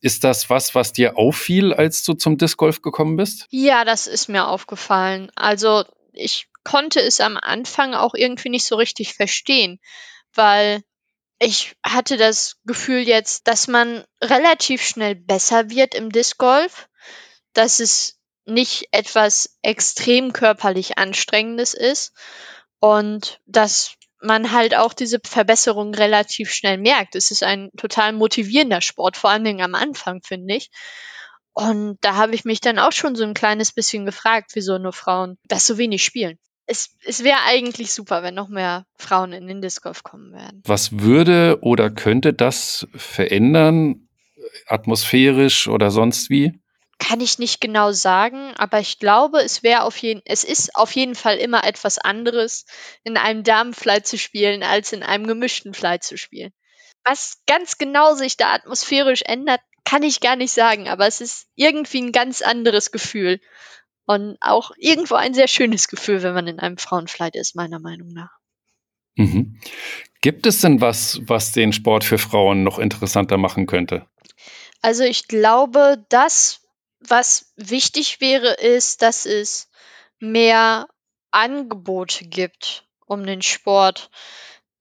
Ist 0.00 0.24
das 0.24 0.50
was, 0.50 0.74
was 0.74 0.92
dir 0.92 1.16
auffiel, 1.16 1.72
als 1.72 2.02
du 2.04 2.14
zum 2.14 2.36
Disc 2.36 2.58
Golf 2.58 2.82
gekommen 2.82 3.16
bist? 3.16 3.46
Ja, 3.50 3.84
das 3.84 4.06
ist 4.06 4.28
mir 4.28 4.48
aufgefallen. 4.48 5.30
Also 5.34 5.84
ich 6.12 6.48
konnte 6.62 7.00
es 7.00 7.20
am 7.20 7.36
Anfang 7.36 7.94
auch 7.94 8.14
irgendwie 8.14 8.48
nicht 8.48 8.64
so 8.64 8.76
richtig 8.76 9.14
verstehen, 9.14 9.80
weil 10.34 10.82
ich 11.44 11.76
hatte 11.84 12.16
das 12.16 12.56
Gefühl 12.64 13.06
jetzt, 13.06 13.46
dass 13.46 13.68
man 13.68 14.02
relativ 14.22 14.82
schnell 14.82 15.14
besser 15.14 15.68
wird 15.68 15.94
im 15.94 16.10
Disc 16.10 16.38
Golf, 16.38 16.88
dass 17.52 17.80
es 17.80 18.18
nicht 18.46 18.88
etwas 18.92 19.58
extrem 19.60 20.32
körperlich 20.32 20.96
anstrengendes 20.96 21.74
ist 21.74 22.14
und 22.80 23.40
dass 23.44 23.92
man 24.22 24.52
halt 24.52 24.74
auch 24.74 24.94
diese 24.94 25.20
Verbesserung 25.22 25.94
relativ 25.94 26.50
schnell 26.50 26.78
merkt. 26.78 27.14
Es 27.14 27.30
ist 27.30 27.42
ein 27.42 27.70
total 27.76 28.14
motivierender 28.14 28.80
Sport, 28.80 29.18
vor 29.18 29.28
allen 29.28 29.44
Dingen 29.44 29.60
am 29.62 29.74
Anfang, 29.74 30.22
finde 30.22 30.54
ich. 30.54 30.70
Und 31.52 31.98
da 32.00 32.14
habe 32.14 32.34
ich 32.34 32.46
mich 32.46 32.62
dann 32.62 32.78
auch 32.78 32.92
schon 32.92 33.16
so 33.16 33.22
ein 33.22 33.34
kleines 33.34 33.72
bisschen 33.72 34.06
gefragt, 34.06 34.52
wieso 34.54 34.78
nur 34.78 34.94
Frauen 34.94 35.36
das 35.44 35.66
so 35.66 35.76
wenig 35.76 36.02
spielen 36.04 36.38
es, 36.66 36.96
es 37.04 37.24
wäre 37.24 37.38
eigentlich 37.44 37.92
super, 37.92 38.22
wenn 38.22 38.34
noch 38.34 38.48
mehr 38.48 38.86
Frauen 38.96 39.32
in 39.32 39.46
den 39.46 39.60
Disc 39.60 39.82
Golf 39.82 40.02
kommen 40.02 40.32
werden. 40.32 40.62
Was 40.64 40.98
würde 40.98 41.58
oder 41.60 41.90
könnte 41.90 42.32
das 42.32 42.86
verändern, 42.94 44.08
atmosphärisch 44.66 45.68
oder 45.68 45.90
sonst 45.90 46.30
wie? 46.30 46.58
Kann 46.98 47.20
ich 47.20 47.38
nicht 47.38 47.60
genau 47.60 47.92
sagen, 47.92 48.54
aber 48.56 48.78
ich 48.78 48.98
glaube, 48.98 49.40
es 49.40 49.62
wäre 49.62 49.82
auf 49.82 49.96
jeden, 49.98 50.22
es 50.24 50.44
ist 50.44 50.76
auf 50.76 50.92
jeden 50.92 51.14
Fall 51.14 51.36
immer 51.36 51.64
etwas 51.64 51.98
anderes, 51.98 52.64
in 53.02 53.16
einem 53.16 53.42
Damenflight 53.42 54.06
zu 54.06 54.16
spielen, 54.16 54.62
als 54.62 54.92
in 54.92 55.02
einem 55.02 55.26
gemischten 55.26 55.74
Flight 55.74 56.02
zu 56.02 56.16
spielen. 56.16 56.52
Was 57.04 57.42
ganz 57.46 57.76
genau 57.76 58.14
sich 58.14 58.36
da 58.36 58.52
atmosphärisch 58.52 59.22
ändert, 59.26 59.60
kann 59.84 60.02
ich 60.02 60.20
gar 60.20 60.36
nicht 60.36 60.52
sagen, 60.52 60.88
aber 60.88 61.06
es 61.06 61.20
ist 61.20 61.46
irgendwie 61.56 62.00
ein 62.00 62.12
ganz 62.12 62.40
anderes 62.40 62.90
Gefühl. 62.90 63.38
Und 64.06 64.36
auch 64.40 64.72
irgendwo 64.76 65.14
ein 65.14 65.34
sehr 65.34 65.48
schönes 65.48 65.88
Gefühl, 65.88 66.22
wenn 66.22 66.34
man 66.34 66.46
in 66.46 66.60
einem 66.60 66.76
Frauenflight 66.76 67.36
ist, 67.36 67.56
meiner 67.56 67.80
Meinung 67.80 68.08
nach. 68.08 68.30
Mhm. 69.16 69.58
Gibt 70.20 70.46
es 70.46 70.60
denn 70.60 70.80
was, 70.80 71.20
was 71.22 71.52
den 71.52 71.72
Sport 71.72 72.04
für 72.04 72.18
Frauen 72.18 72.64
noch 72.64 72.78
interessanter 72.78 73.38
machen 73.38 73.66
könnte? 73.66 74.06
Also 74.82 75.04
ich 75.04 75.28
glaube, 75.28 76.04
das, 76.08 76.60
was 77.00 77.52
wichtig 77.56 78.20
wäre, 78.20 78.52
ist, 78.54 79.02
dass 79.02 79.24
es 79.24 79.70
mehr 80.18 80.88
Angebote 81.30 82.26
gibt, 82.26 82.86
um 83.06 83.24
den 83.24 83.42
Sport 83.42 84.10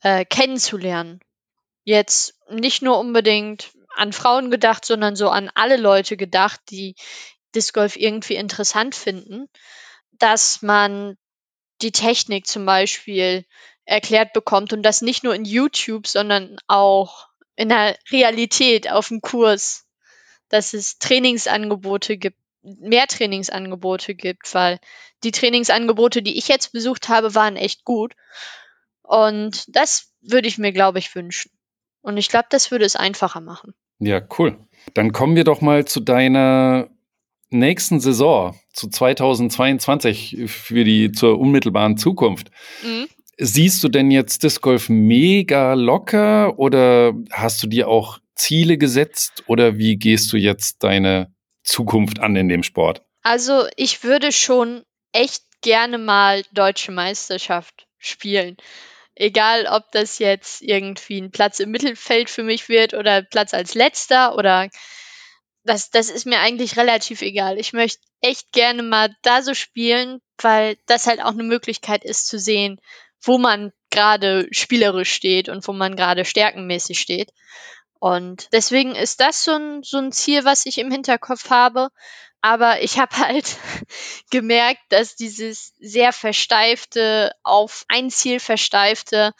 äh, 0.01 0.25
kennenzulernen. 0.25 1.19
Jetzt 1.83 2.39
nicht 2.49 2.81
nur 2.81 2.99
unbedingt 2.99 3.71
an 3.95 4.13
Frauen 4.13 4.51
gedacht, 4.51 4.85
sondern 4.85 5.15
so 5.15 5.29
an 5.29 5.51
alle 5.55 5.77
Leute 5.77 6.17
gedacht, 6.17 6.59
die 6.69 6.95
Disc 7.55 7.73
Golf 7.73 7.95
irgendwie 7.95 8.35
interessant 8.35 8.95
finden, 8.95 9.47
dass 10.11 10.61
man 10.61 11.17
die 11.81 11.91
Technik 11.91 12.47
zum 12.47 12.65
Beispiel 12.65 13.45
erklärt 13.85 14.33
bekommt 14.33 14.73
und 14.73 14.83
das 14.83 15.01
nicht 15.01 15.23
nur 15.23 15.35
in 15.35 15.45
YouTube, 15.45 16.07
sondern 16.07 16.57
auch 16.67 17.27
in 17.55 17.69
der 17.69 17.97
Realität 18.11 18.89
auf 18.89 19.09
dem 19.09 19.21
Kurs, 19.21 19.85
dass 20.49 20.73
es 20.73 20.97
Trainingsangebote 20.99 22.17
gibt, 22.17 22.37
mehr 22.61 23.07
Trainingsangebote 23.07 24.15
gibt, 24.15 24.53
weil 24.53 24.79
die 25.23 25.31
Trainingsangebote, 25.31 26.21
die 26.21 26.37
ich 26.37 26.47
jetzt 26.47 26.71
besucht 26.71 27.09
habe, 27.09 27.35
waren 27.35 27.57
echt 27.57 27.83
gut. 27.83 28.13
Und 29.01 29.65
das 29.67 30.13
würde 30.21 30.47
ich 30.47 30.57
mir, 30.57 30.71
glaube 30.71 30.99
ich, 30.99 31.13
wünschen. 31.13 31.51
Und 32.01 32.17
ich 32.17 32.29
glaube, 32.29 32.47
das 32.49 32.71
würde 32.71 32.85
es 32.85 32.95
einfacher 32.95 33.41
machen. 33.41 33.73
Ja, 33.99 34.21
cool. 34.37 34.57
Dann 34.93 35.11
kommen 35.11 35.35
wir 35.35 35.43
doch 35.43 35.61
mal 35.61 35.85
zu 35.85 35.99
deiner 35.99 36.89
nächsten 37.53 37.99
Saison 37.99 38.57
zu 38.73 38.89
2022 38.89 40.43
für 40.47 40.83
die 40.83 41.11
zur 41.11 41.39
unmittelbaren 41.39 41.97
Zukunft. 41.97 42.49
Mhm. 42.83 43.07
Siehst 43.37 43.83
du 43.83 43.89
denn 43.89 44.11
jetzt 44.11 44.43
Disc 44.43 44.61
Golf 44.61 44.89
mega 44.89 45.73
locker 45.73 46.59
oder 46.59 47.13
hast 47.31 47.63
du 47.63 47.67
dir 47.67 47.87
auch 47.87 48.19
Ziele 48.35 48.77
gesetzt 48.77 49.43
oder 49.47 49.77
wie 49.77 49.97
gehst 49.97 50.31
du 50.33 50.37
jetzt 50.37 50.83
deine 50.83 51.33
Zukunft 51.63 52.19
an 52.19 52.35
in 52.35 52.49
dem 52.49 52.63
Sport? 52.63 53.03
Also 53.23 53.65
ich 53.75 54.03
würde 54.03 54.31
schon 54.31 54.83
echt 55.13 55.43
gerne 55.61 55.97
mal 55.97 56.43
deutsche 56.51 56.91
Meisterschaft 56.91 57.87
spielen. 57.97 58.57
Egal, 59.15 59.67
ob 59.67 59.91
das 59.91 60.19
jetzt 60.19 60.61
irgendwie 60.61 61.21
ein 61.21 61.31
Platz 61.31 61.59
im 61.59 61.71
Mittelfeld 61.71 62.29
für 62.29 62.43
mich 62.43 62.67
wird 62.67 62.93
oder 62.93 63.21
Platz 63.21 63.53
als 63.53 63.75
letzter 63.75 64.35
oder 64.35 64.69
das, 65.63 65.89
das 65.89 66.09
ist 66.09 66.25
mir 66.25 66.39
eigentlich 66.39 66.77
relativ 66.77 67.21
egal. 67.21 67.57
Ich 67.57 67.73
möchte 67.73 68.01
echt 68.21 68.51
gerne 68.51 68.83
mal 68.83 69.15
da 69.21 69.41
so 69.41 69.53
spielen, 69.53 70.21
weil 70.41 70.77
das 70.85 71.07
halt 71.07 71.21
auch 71.21 71.31
eine 71.31 71.43
Möglichkeit 71.43 72.03
ist 72.03 72.27
zu 72.27 72.37
sehen, 72.37 72.79
wo 73.21 73.37
man 73.37 73.71
gerade 73.89 74.47
spielerisch 74.51 75.11
steht 75.11 75.49
und 75.49 75.65
wo 75.67 75.73
man 75.73 75.95
gerade 75.95 76.25
stärkenmäßig 76.25 76.99
steht. 76.99 77.31
Und 77.99 78.51
deswegen 78.51 78.95
ist 78.95 79.21
das 79.21 79.45
so 79.45 79.53
ein, 79.53 79.83
so 79.83 79.97
ein 79.97 80.11
Ziel, 80.11 80.43
was 80.43 80.65
ich 80.65 80.77
im 80.77 80.91
Hinterkopf 80.91 81.49
habe. 81.49 81.89
Aber 82.41 82.81
ich 82.81 82.99
habe 82.99 83.15
halt 83.17 83.55
gemerkt, 84.29 84.81
dass 84.89 85.15
dieses 85.15 85.73
sehr 85.79 86.11
versteifte, 86.11 87.31
auf 87.43 87.85
ein 87.87 88.09
Ziel 88.09 88.41
versteifte 88.41 89.31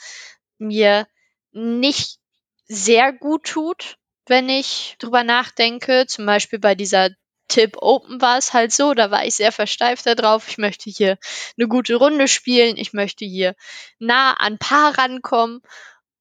mir 0.58 1.08
nicht 1.52 2.20
sehr 2.66 3.12
gut 3.12 3.44
tut, 3.44 3.98
wenn 4.26 4.50
ich 4.50 4.96
drüber 5.00 5.24
nachdenke. 5.24 6.06
Zum 6.08 6.26
Beispiel 6.26 6.60
bei 6.60 6.76
dieser 6.76 7.10
Tipp 7.48 7.78
Open 7.78 8.22
war 8.22 8.38
es 8.38 8.54
halt 8.54 8.72
so, 8.72 8.94
da 8.94 9.12
war 9.12 9.26
ich 9.26 9.36
sehr 9.36 9.52
versteift 9.52 10.06
darauf. 10.06 10.48
Ich 10.48 10.58
möchte 10.58 10.90
hier 10.90 11.18
eine 11.58 11.68
gute 11.68 11.96
Runde 11.96 12.28
spielen, 12.28 12.78
ich 12.78 12.94
möchte 12.94 13.26
hier 13.26 13.56
nah 14.00 14.34
an 14.34 14.58
Paar 14.58 14.98
rankommen. 14.98 15.62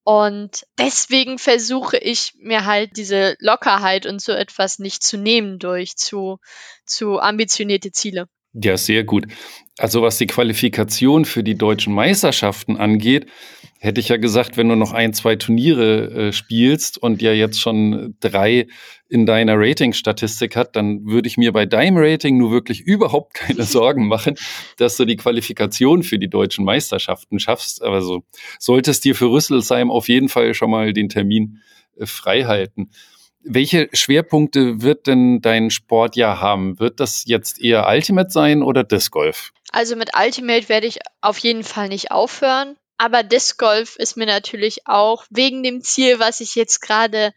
Und 0.04 0.66
deswegen 0.78 1.38
versuche 1.38 1.96
ich 1.96 2.32
mir 2.36 2.64
halt 2.64 2.96
diese 2.96 3.36
Lockerheit 3.38 4.04
und 4.04 4.20
so 4.20 4.32
etwas 4.32 4.80
nicht 4.80 5.02
zu 5.04 5.16
nehmen 5.16 5.60
durch 5.60 5.96
zu, 5.96 6.38
zu 6.84 7.20
ambitionierte 7.20 7.92
Ziele. 7.92 8.26
Ja, 8.52 8.76
sehr 8.76 9.04
gut. 9.04 9.26
Also 9.78 10.02
was 10.02 10.18
die 10.18 10.26
Qualifikation 10.26 11.24
für 11.24 11.42
die 11.42 11.54
deutschen 11.54 11.94
Meisterschaften 11.94 12.76
angeht, 12.76 13.26
hätte 13.82 14.00
ich 14.00 14.08
ja 14.10 14.16
gesagt, 14.16 14.56
wenn 14.56 14.68
du 14.68 14.76
noch 14.76 14.92
ein, 14.92 15.12
zwei 15.12 15.34
Turniere 15.34 16.28
äh, 16.28 16.32
spielst 16.32 16.98
und 16.98 17.20
ja 17.20 17.32
jetzt 17.32 17.60
schon 17.60 18.14
drei 18.20 18.68
in 19.08 19.26
deiner 19.26 19.54
Rating-Statistik 19.56 20.54
hat, 20.54 20.76
dann 20.76 21.04
würde 21.04 21.26
ich 21.26 21.36
mir 21.36 21.52
bei 21.52 21.66
deinem 21.66 21.96
Rating 21.98 22.38
nur 22.38 22.52
wirklich 22.52 22.80
überhaupt 22.82 23.34
keine 23.34 23.62
Sorgen 23.64 24.06
machen, 24.06 24.36
dass 24.76 24.96
du 24.96 25.04
die 25.04 25.16
Qualifikation 25.16 26.04
für 26.04 26.20
die 26.20 26.30
deutschen 26.30 26.64
Meisterschaften 26.64 27.40
schaffst. 27.40 27.82
Aber 27.82 28.02
so 28.02 28.22
solltest 28.60 29.04
dir 29.04 29.16
für 29.16 29.32
Rüsselsheim 29.32 29.90
auf 29.90 30.08
jeden 30.08 30.28
Fall 30.28 30.54
schon 30.54 30.70
mal 30.70 30.92
den 30.92 31.08
Termin 31.08 31.58
äh, 31.96 32.06
frei 32.06 32.44
halten. 32.44 32.90
Welche 33.42 33.88
Schwerpunkte 33.92 34.80
wird 34.82 35.08
denn 35.08 35.40
dein 35.40 35.70
Sportjahr 35.70 36.40
haben? 36.40 36.78
Wird 36.78 37.00
das 37.00 37.24
jetzt 37.26 37.60
eher 37.60 37.88
Ultimate 37.88 38.30
sein 38.30 38.62
oder 38.62 38.84
Disc 38.84 39.10
Golf? 39.10 39.50
Also 39.72 39.96
mit 39.96 40.10
Ultimate 40.16 40.68
werde 40.68 40.86
ich 40.86 41.00
auf 41.20 41.38
jeden 41.38 41.64
Fall 41.64 41.88
nicht 41.88 42.12
aufhören. 42.12 42.76
Aber 42.98 43.22
Disc 43.22 43.58
Golf 43.58 43.96
ist 43.96 44.16
mir 44.16 44.26
natürlich 44.26 44.86
auch 44.86 45.24
wegen 45.30 45.62
dem 45.62 45.82
Ziel, 45.82 46.18
was 46.18 46.40
ich 46.40 46.54
jetzt 46.54 46.80
gerade 46.80 47.32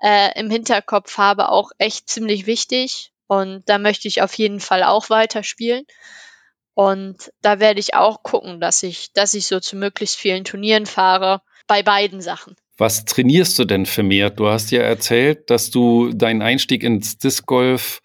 äh, 0.00 0.38
im 0.38 0.50
Hinterkopf 0.50 1.18
habe, 1.18 1.48
auch 1.48 1.70
echt 1.78 2.08
ziemlich 2.08 2.46
wichtig. 2.46 3.12
Und 3.26 3.68
da 3.68 3.78
möchte 3.78 4.08
ich 4.08 4.22
auf 4.22 4.34
jeden 4.34 4.60
Fall 4.60 4.82
auch 4.82 5.10
weiterspielen. 5.10 5.84
Und 6.74 7.32
da 7.42 7.58
werde 7.58 7.80
ich 7.80 7.94
auch 7.94 8.22
gucken, 8.22 8.60
dass 8.60 8.82
ich, 8.82 9.12
dass 9.12 9.34
ich 9.34 9.46
so 9.46 9.58
zu 9.60 9.76
möglichst 9.76 10.16
vielen 10.16 10.44
Turnieren 10.44 10.86
fahre. 10.86 11.42
Bei 11.66 11.82
beiden 11.82 12.22
Sachen. 12.22 12.56
Was 12.78 13.04
trainierst 13.04 13.58
du 13.58 13.64
denn 13.64 13.84
für 13.84 14.04
mehr? 14.04 14.30
Du 14.30 14.48
hast 14.48 14.70
ja 14.70 14.80
erzählt, 14.82 15.50
dass 15.50 15.70
du 15.70 16.12
deinen 16.12 16.40
Einstieg 16.40 16.84
ins 16.84 17.18
Disc 17.18 17.44
Golf 17.44 18.00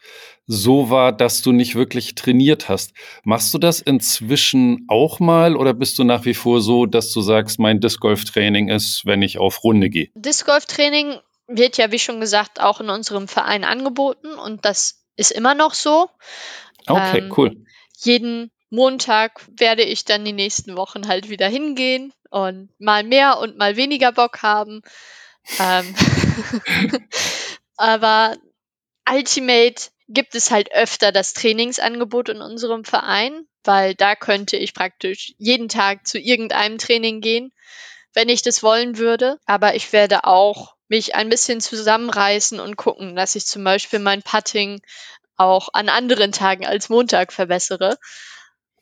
so 0.45 0.89
war, 0.89 1.11
dass 1.11 1.41
du 1.41 1.51
nicht 1.51 1.75
wirklich 1.75 2.15
trainiert 2.15 2.67
hast. 2.69 2.93
Machst 3.23 3.53
du 3.53 3.57
das 3.57 3.79
inzwischen 3.79 4.85
auch 4.89 5.19
mal 5.19 5.55
oder 5.55 5.73
bist 5.73 5.97
du 5.99 6.03
nach 6.03 6.25
wie 6.25 6.33
vor 6.33 6.61
so, 6.61 6.85
dass 6.85 7.11
du 7.11 7.21
sagst, 7.21 7.59
mein 7.59 7.79
Disc 7.79 7.99
Golf 7.99 8.25
Training 8.25 8.69
ist, 8.69 9.05
wenn 9.05 9.21
ich 9.21 9.37
auf 9.37 9.63
Runde 9.63 9.89
gehe? 9.89 10.09
Disc 10.15 10.45
Golf 10.45 10.65
Training 10.65 11.17
wird 11.47 11.77
ja, 11.77 11.91
wie 11.91 11.99
schon 11.99 12.19
gesagt, 12.19 12.59
auch 12.59 12.81
in 12.81 12.89
unserem 12.89 13.27
Verein 13.27 13.63
angeboten 13.63 14.33
und 14.33 14.65
das 14.65 15.05
ist 15.15 15.31
immer 15.31 15.55
noch 15.55 15.73
so. 15.73 16.09
Okay, 16.87 17.19
ähm, 17.19 17.33
cool. 17.37 17.65
Jeden 17.99 18.51
Montag 18.69 19.45
werde 19.55 19.83
ich 19.83 20.03
dann 20.03 20.25
die 20.25 20.33
nächsten 20.33 20.75
Wochen 20.75 21.07
halt 21.07 21.29
wieder 21.29 21.47
hingehen 21.47 22.11
und 22.31 22.69
mal 22.79 23.03
mehr 23.03 23.39
und 23.39 23.57
mal 23.57 23.77
weniger 23.77 24.11
Bock 24.11 24.41
haben. 24.41 24.81
Ähm 25.59 25.95
Aber 27.77 28.35
Ultimate 29.09 29.92
gibt 30.07 30.35
es 30.35 30.51
halt 30.51 30.71
öfter 30.73 31.11
das 31.11 31.33
Trainingsangebot 31.33 32.29
in 32.29 32.41
unserem 32.41 32.83
Verein, 32.85 33.47
weil 33.63 33.95
da 33.95 34.15
könnte 34.15 34.57
ich 34.57 34.73
praktisch 34.73 35.33
jeden 35.37 35.69
Tag 35.69 36.07
zu 36.07 36.19
irgendeinem 36.19 36.77
Training 36.77 37.21
gehen, 37.21 37.51
wenn 38.13 38.29
ich 38.29 38.41
das 38.41 38.63
wollen 38.63 38.97
würde. 38.97 39.39
Aber 39.45 39.75
ich 39.75 39.93
werde 39.93 40.25
auch 40.25 40.75
mich 40.87 41.15
ein 41.15 41.29
bisschen 41.29 41.61
zusammenreißen 41.61 42.59
und 42.59 42.75
gucken, 42.75 43.15
dass 43.15 43.35
ich 43.35 43.45
zum 43.45 43.63
Beispiel 43.63 43.99
mein 43.99 44.21
Putting 44.21 44.81
auch 45.37 45.69
an 45.73 45.89
anderen 45.89 46.31
Tagen 46.31 46.65
als 46.65 46.89
Montag 46.89 47.33
verbessere. 47.33 47.97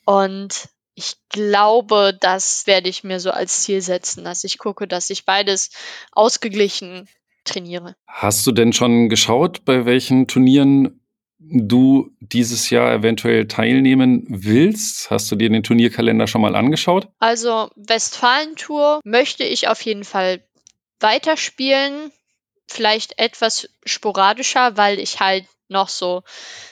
Und 0.06 0.70
ich 0.96 1.16
glaube, 1.30 2.18
das 2.20 2.68
werde 2.68 2.90
ich 2.90 3.04
mir 3.04 3.20
so 3.20 3.32
als 3.32 3.62
Ziel 3.62 3.82
setzen, 3.82 4.24
dass 4.24 4.44
ich 4.44 4.58
gucke, 4.58 4.88
dass 4.88 5.10
ich 5.10 5.26
beides 5.26 5.70
ausgeglichen 6.12 7.08
trainiere. 7.46 7.96
Hast 8.08 8.46
du 8.46 8.52
denn 8.52 8.74
schon 8.74 9.10
geschaut, 9.10 9.66
bei 9.66 9.86
welchen 9.86 10.28
Turnieren 10.28 11.01
du 11.44 12.12
dieses 12.20 12.70
Jahr 12.70 12.94
eventuell 12.94 13.48
teilnehmen 13.48 14.26
willst? 14.30 15.10
Hast 15.10 15.32
du 15.32 15.36
dir 15.36 15.50
den 15.50 15.64
Turnierkalender 15.64 16.28
schon 16.28 16.42
mal 16.42 16.56
angeschaut? 16.56 17.08
Also 17.20 17.70
Westfalen-Tour 17.76 19.02
möchte 19.04 19.44
ich 19.44 19.68
auf 19.68 19.82
jeden 19.82 20.04
Fall 20.04 20.44
weiterspielen. 21.00 22.12
Vielleicht 22.68 23.20
etwas 23.20 23.70
sporadischer, 23.86 24.78
weil 24.78 25.00
ich 25.00 25.20
halt 25.20 25.46
noch 25.68 25.90
so 25.90 26.24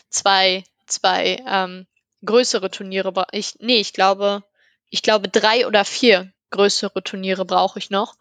zwei, 0.10 0.64
zwei 0.86 1.44
ähm, 1.48 1.88
größere 2.24 2.70
Turniere 2.70 3.12
brauche. 3.12 3.28
Nee, 3.60 3.80
ich 3.80 3.94
glaube, 3.94 4.44
ich 4.90 5.02
glaube 5.02 5.30
drei 5.30 5.66
oder 5.68 5.84
vier 5.84 6.32
größere 6.52 7.04
Turniere 7.04 7.46
brauche 7.46 7.80
ich 7.80 7.90
noch. 7.90 8.16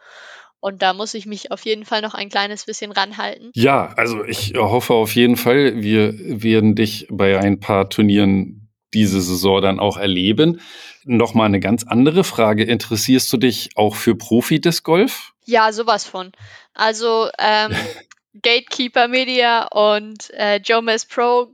Und 0.61 0.83
da 0.83 0.93
muss 0.93 1.15
ich 1.15 1.27
mich 1.27 1.53
auf 1.53 1.65
jeden 1.65 1.85
Fall 1.85 2.03
noch 2.03 2.15
ein 2.15 2.29
kleines 2.29 2.65
bisschen 2.65 2.91
ranhalten. 2.91 3.51
Ja, 3.55 3.93
also 3.97 4.25
ich 4.25 4.55
hoffe 4.57 4.95
auf 4.95 5.15
jeden 5.15 5.37
Fall, 5.37 5.83
wir 5.83 6.15
werden 6.19 6.75
dich 6.75 7.07
bei 7.11 7.39
ein 7.39 7.61
paar 7.61 7.89
Turnieren 7.89 8.69
diese 8.93 9.21
Saison 9.21 9.63
dann 9.63 9.81
auch 9.81 9.97
erleben. 9.97 10.61
Nochmal 11.05 11.47
eine 11.47 11.61
ganz 11.61 11.85
andere 11.85 12.25
Frage. 12.25 12.65
Interessierst 12.65 13.33
du 13.33 13.37
dich 13.37 13.71
auch 13.77 13.95
für 13.95 14.17
Profi-Disc 14.17 14.83
Golf? 14.83 15.33
Ja, 15.45 15.73
sowas 15.73 16.05
von. 16.05 16.33
Also 16.75 17.29
ähm, 17.39 17.73
Gatekeeper 18.43 19.09
Media 19.09 19.67
und 19.69 20.31
äh, 20.31 20.57
Jomas 20.57 21.07
Pro 21.07 21.49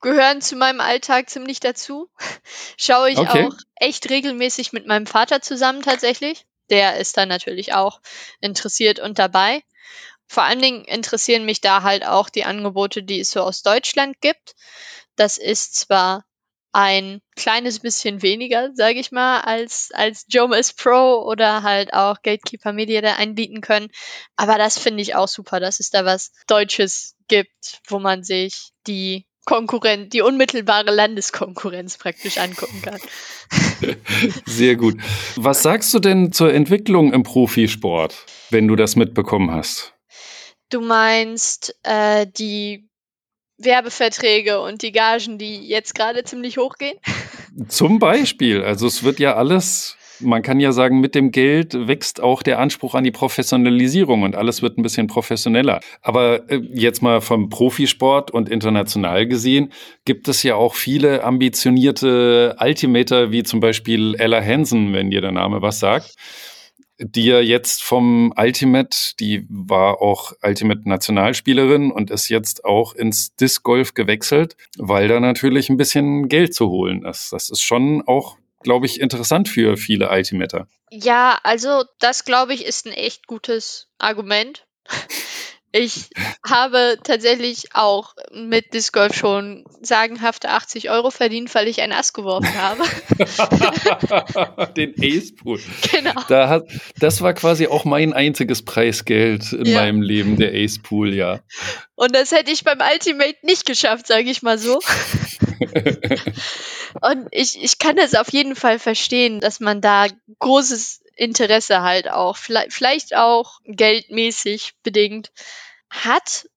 gehören 0.00 0.42
zu 0.42 0.56
meinem 0.56 0.80
Alltag 0.80 1.30
ziemlich 1.30 1.60
dazu. 1.60 2.10
Schaue 2.76 3.10
ich 3.10 3.18
okay. 3.18 3.46
auch 3.46 3.54
echt 3.76 4.10
regelmäßig 4.10 4.72
mit 4.72 4.86
meinem 4.86 5.06
Vater 5.06 5.40
zusammen 5.40 5.80
tatsächlich 5.80 6.44
der 6.70 6.96
ist 6.96 7.16
dann 7.16 7.28
natürlich 7.28 7.72
auch 7.74 8.00
interessiert 8.40 8.98
und 8.98 9.18
dabei. 9.18 9.62
Vor 10.26 10.42
allen 10.42 10.60
Dingen 10.60 10.84
interessieren 10.84 11.44
mich 11.44 11.60
da 11.60 11.82
halt 11.82 12.06
auch 12.06 12.28
die 12.30 12.44
Angebote, 12.44 13.02
die 13.02 13.20
es 13.20 13.30
so 13.30 13.42
aus 13.42 13.62
Deutschland 13.62 14.20
gibt. 14.20 14.54
Das 15.16 15.38
ist 15.38 15.76
zwar 15.76 16.24
ein 16.72 17.20
kleines 17.36 17.78
bisschen 17.78 18.20
weniger, 18.20 18.70
sage 18.74 18.98
ich 18.98 19.12
mal, 19.12 19.42
als, 19.42 19.90
als 19.94 20.26
Jomas 20.28 20.72
Pro 20.72 21.22
oder 21.24 21.62
halt 21.62 21.92
auch 21.94 22.20
Gatekeeper 22.22 22.72
Media 22.72 23.00
da 23.00 23.14
einbieten 23.14 23.60
können. 23.60 23.90
Aber 24.34 24.58
das 24.58 24.76
finde 24.76 25.00
ich 25.02 25.14
auch 25.14 25.28
super, 25.28 25.60
dass 25.60 25.78
es 25.78 25.90
da 25.90 26.04
was 26.04 26.32
Deutsches 26.48 27.14
gibt, 27.28 27.80
wo 27.86 28.00
man 28.00 28.24
sich 28.24 28.72
die 28.88 29.24
Konkurrent, 29.44 30.12
die 30.12 30.22
unmittelbare 30.22 30.94
Landeskonkurrenz 30.94 31.98
praktisch 31.98 32.38
angucken 32.38 32.82
kann. 32.82 33.00
Sehr 34.46 34.76
gut. 34.76 34.96
Was 35.36 35.62
sagst 35.62 35.92
du 35.92 35.98
denn 35.98 36.32
zur 36.32 36.52
Entwicklung 36.52 37.12
im 37.12 37.22
Profisport, 37.22 38.26
wenn 38.50 38.68
du 38.68 38.76
das 38.76 38.96
mitbekommen 38.96 39.50
hast? 39.50 39.94
Du 40.70 40.80
meinst 40.80 41.76
äh, 41.82 42.26
die 42.26 42.88
Werbeverträge 43.58 44.60
und 44.60 44.82
die 44.82 44.92
Gagen, 44.92 45.38
die 45.38 45.68
jetzt 45.68 45.94
gerade 45.94 46.24
ziemlich 46.24 46.56
hochgehen? 46.56 46.98
Zum 47.68 47.98
Beispiel. 47.98 48.62
Also 48.62 48.86
es 48.86 49.04
wird 49.04 49.20
ja 49.20 49.34
alles 49.34 49.96
man 50.24 50.42
kann 50.42 50.60
ja 50.60 50.72
sagen, 50.72 51.00
mit 51.00 51.14
dem 51.14 51.30
Geld 51.30 51.74
wächst 51.88 52.20
auch 52.22 52.42
der 52.42 52.58
Anspruch 52.58 52.94
an 52.94 53.04
die 53.04 53.10
Professionalisierung 53.10 54.22
und 54.22 54.34
alles 54.34 54.62
wird 54.62 54.78
ein 54.78 54.82
bisschen 54.82 55.06
professioneller. 55.06 55.80
Aber 56.02 56.50
äh, 56.50 56.60
jetzt 56.72 57.02
mal 57.02 57.20
vom 57.20 57.48
Profisport 57.48 58.30
und 58.30 58.48
international 58.48 59.26
gesehen, 59.26 59.72
gibt 60.04 60.28
es 60.28 60.42
ja 60.42 60.54
auch 60.56 60.74
viele 60.74 61.24
ambitionierte 61.24 62.56
Ultimator, 62.60 63.30
wie 63.30 63.42
zum 63.42 63.60
Beispiel 63.60 64.14
Ella 64.18 64.42
Hansen, 64.42 64.92
wenn 64.92 65.10
dir 65.10 65.20
der 65.20 65.32
Name 65.32 65.62
was 65.62 65.78
sagt 65.78 66.14
die 66.98 67.24
ja 67.24 67.40
jetzt 67.40 67.82
vom 67.82 68.32
Ultimate, 68.36 68.96
die 69.18 69.46
war 69.48 70.00
auch 70.00 70.32
Ultimate 70.42 70.88
Nationalspielerin 70.88 71.90
und 71.90 72.10
ist 72.10 72.28
jetzt 72.28 72.64
auch 72.64 72.94
ins 72.94 73.34
Disc 73.34 73.64
Golf 73.64 73.94
gewechselt, 73.94 74.56
weil 74.78 75.08
da 75.08 75.18
natürlich 75.18 75.68
ein 75.70 75.76
bisschen 75.76 76.28
Geld 76.28 76.54
zu 76.54 76.68
holen 76.68 77.04
ist. 77.04 77.32
Das 77.32 77.50
ist 77.50 77.62
schon 77.62 78.02
auch 78.06 78.36
glaube 78.64 78.86
ich, 78.86 79.00
interessant 79.00 79.48
für 79.48 79.76
viele 79.76 80.10
Ultimater. 80.10 80.66
Ja, 80.90 81.38
also 81.44 81.84
das, 82.00 82.24
glaube 82.24 82.54
ich, 82.54 82.64
ist 82.64 82.86
ein 82.86 82.92
echt 82.92 83.28
gutes 83.28 83.86
Argument. 83.98 84.66
Ich 85.76 86.08
habe 86.48 86.98
tatsächlich 87.02 87.74
auch 87.74 88.14
mit 88.30 88.74
Disc 88.74 88.92
Golf 88.92 89.12
schon 89.16 89.64
sagenhafte 89.82 90.50
80 90.50 90.88
Euro 90.88 91.10
verdient, 91.10 91.52
weil 91.52 91.66
ich 91.66 91.82
ein 91.82 91.90
Ass 91.90 92.12
geworfen 92.12 92.54
habe. 92.54 92.84
Den 94.76 94.94
Ace 95.02 95.34
Pool. 95.34 95.58
Genau. 95.90 96.12
Da 96.28 96.48
hat, 96.48 96.62
das 97.00 97.22
war 97.22 97.34
quasi 97.34 97.66
auch 97.66 97.84
mein 97.84 98.12
einziges 98.12 98.64
Preisgeld 98.64 99.52
in 99.52 99.66
Ja. 99.66 99.80
meinem 99.80 100.00
Leben, 100.00 100.36
der 100.36 100.52
Ace 100.54 100.78
Pool, 100.80 101.12
ja. 101.12 101.40
Und 101.96 102.14
das 102.14 102.30
hätte 102.30 102.52
ich 102.52 102.62
beim 102.62 102.78
Ultimate 102.80 103.34
nicht 103.42 103.66
geschafft, 103.66 104.06
sage 104.06 104.30
ich 104.30 104.42
mal 104.42 104.58
so. 104.58 104.78
Und 107.00 107.28
ich, 107.30 107.62
ich 107.62 107.78
kann 107.78 107.96
das 107.96 108.14
auf 108.14 108.32
jeden 108.32 108.56
Fall 108.56 108.78
verstehen, 108.78 109.40
dass 109.40 109.60
man 109.60 109.80
da 109.80 110.06
großes 110.38 111.02
Interesse 111.16 111.82
halt 111.82 112.10
auch, 112.10 112.36
vielleicht, 112.36 112.72
vielleicht 112.72 113.16
auch 113.16 113.60
geldmäßig 113.64 114.74
bedingt 114.82 115.32
hat. 115.90 116.48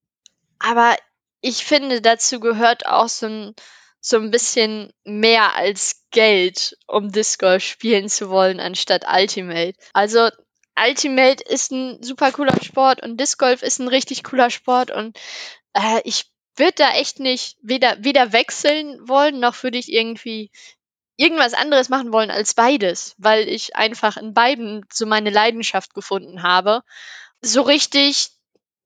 Aber 0.59 0.95
ich 1.41 1.65
finde, 1.65 2.01
dazu 2.01 2.39
gehört 2.39 2.85
auch 2.87 3.09
so 3.09 3.27
ein, 3.27 3.55
so 3.99 4.17
ein 4.17 4.31
bisschen 4.31 4.91
mehr 5.03 5.55
als 5.55 6.03
Geld, 6.11 6.77
um 6.87 7.11
Disc 7.11 7.39
Golf 7.39 7.63
spielen 7.63 8.09
zu 8.09 8.29
wollen, 8.29 8.59
anstatt 8.59 9.05
Ultimate. 9.07 9.77
Also 9.93 10.29
Ultimate 10.79 11.43
ist 11.43 11.71
ein 11.71 12.01
super 12.03 12.31
cooler 12.31 12.61
Sport 12.63 13.03
und 13.03 13.19
Disc 13.19 13.39
Golf 13.39 13.63
ist 13.63 13.79
ein 13.79 13.87
richtig 13.87 14.23
cooler 14.23 14.49
Sport 14.49 14.91
und 14.91 15.17
äh, 15.73 16.01
ich 16.03 16.25
würde 16.57 16.73
da 16.77 16.91
echt 16.93 17.19
nicht 17.19 17.57
weder, 17.61 18.03
weder 18.03 18.33
wechseln 18.33 19.07
wollen, 19.07 19.39
noch 19.39 19.61
würde 19.63 19.77
ich 19.77 19.91
irgendwie 19.91 20.51
irgendwas 21.17 21.53
anderes 21.53 21.89
machen 21.89 22.13
wollen 22.13 22.31
als 22.31 22.53
beides, 22.53 23.15
weil 23.17 23.47
ich 23.49 23.75
einfach 23.75 24.17
in 24.17 24.33
beiden 24.33 24.85
so 24.91 25.05
meine 25.05 25.31
Leidenschaft 25.31 25.93
gefunden 25.93 26.43
habe. 26.43 26.83
So 27.41 27.61
richtig 27.61 28.29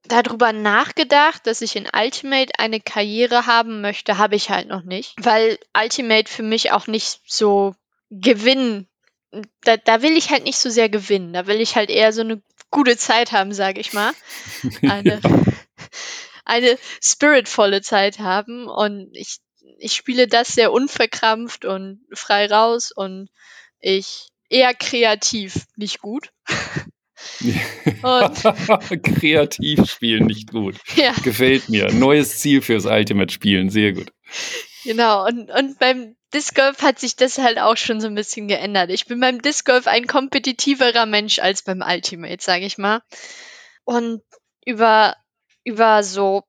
darüber 0.04 0.54
nachgedacht, 0.54 1.46
dass 1.46 1.62
ich 1.62 1.76
in 1.76 1.88
Ultimate 1.94 2.54
eine 2.58 2.80
Karriere 2.80 3.46
haben 3.46 3.82
möchte, 3.82 4.18
habe 4.18 4.36
ich 4.36 4.50
halt 4.50 4.68
noch 4.68 4.84
nicht, 4.84 5.14
weil 5.18 5.60
Ultimate 5.78 6.32
für 6.32 6.44
mich 6.44 6.72
auch 6.72 6.88
nicht 6.88 7.20
so 7.28 7.76
gewinnen. 8.10 8.88
Da, 9.62 9.78
da 9.78 10.02
will 10.02 10.18
ich 10.18 10.30
halt 10.30 10.44
nicht 10.44 10.58
so 10.58 10.70
sehr 10.70 10.90
gewinnen. 10.90 11.34
Da 11.34 11.48
will 11.48 11.62
ich 11.62 11.76
halt 11.76 11.90
eher 11.90 12.12
so 12.12 12.22
eine 12.22 12.42
gute 12.70 12.98
Zeit 12.98 13.32
haben, 13.32 13.54
sage 13.54 13.80
ich 13.80 13.94
mal. 13.94 14.12
Eine, 14.82 15.22
eine 16.52 16.78
spiritvolle 17.02 17.82
Zeit 17.82 18.20
haben. 18.20 18.68
Und 18.68 19.10
ich, 19.14 19.40
ich 19.80 19.94
spiele 19.94 20.28
das 20.28 20.50
sehr 20.50 20.72
unverkrampft 20.72 21.66
und 21.66 22.02
frei 22.14 22.46
raus 22.48 22.92
und 22.92 23.30
ich 23.80 24.28
eher 24.50 24.74
kreativ, 24.74 25.66
nicht 25.76 26.00
gut. 26.02 26.30
Kreativ 29.20 29.90
spielen 29.90 30.26
nicht 30.26 30.52
gut. 30.52 30.78
ja, 30.96 31.14
Gefällt 31.24 31.70
mir. 31.70 31.92
Neues 31.92 32.40
Ziel 32.40 32.62
fürs 32.62 32.86
Ultimate 32.86 33.32
spielen, 33.32 33.70
sehr 33.70 33.94
gut. 33.94 34.12
genau. 34.84 35.26
Und, 35.26 35.52
und 35.52 35.80
beim 35.80 36.16
Disc 36.34 36.56
Golf 36.56 36.82
hat 36.82 37.00
sich 37.00 37.16
das 37.16 37.38
halt 37.38 37.60
auch 37.60 37.78
schon 37.78 38.02
so 38.02 38.08
ein 38.08 38.16
bisschen 38.16 38.48
geändert. 38.48 38.90
Ich 38.90 39.06
bin 39.06 39.20
beim 39.20 39.42
Disc 39.42 39.66
Golf 39.66 39.88
ein 39.88 40.08
kompetitiverer 40.08 41.06
Mensch 41.06 41.40
als 41.40 41.62
beim 41.62 41.84
Ultimate, 41.86 42.42
sage 42.42 42.66
ich 42.66 42.78
mal. 42.78 43.02
Und 43.84 44.22
über, 44.66 45.16
über 45.64 46.04
so 46.04 46.44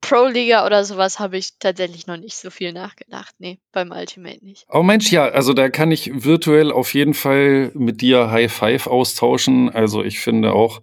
Pro-Liga 0.00 0.66
oder 0.66 0.84
sowas 0.84 1.18
habe 1.18 1.38
ich 1.38 1.58
tatsächlich 1.58 2.06
noch 2.06 2.18
nicht 2.18 2.36
so 2.36 2.50
viel 2.50 2.74
nachgedacht. 2.74 3.34
Nee, 3.38 3.58
beim 3.72 3.90
Ultimate 3.90 4.44
nicht. 4.44 4.66
Oh 4.70 4.82
Mensch, 4.82 5.10
ja, 5.10 5.24
also 5.24 5.54
da 5.54 5.70
kann 5.70 5.90
ich 5.90 6.10
virtuell 6.12 6.70
auf 6.72 6.92
jeden 6.92 7.14
Fall 7.14 7.70
mit 7.74 8.02
dir 8.02 8.30
High 8.30 8.52
Five 8.52 8.86
austauschen. 8.86 9.70
Also 9.70 10.04
ich 10.04 10.20
finde 10.20 10.52
auch, 10.52 10.82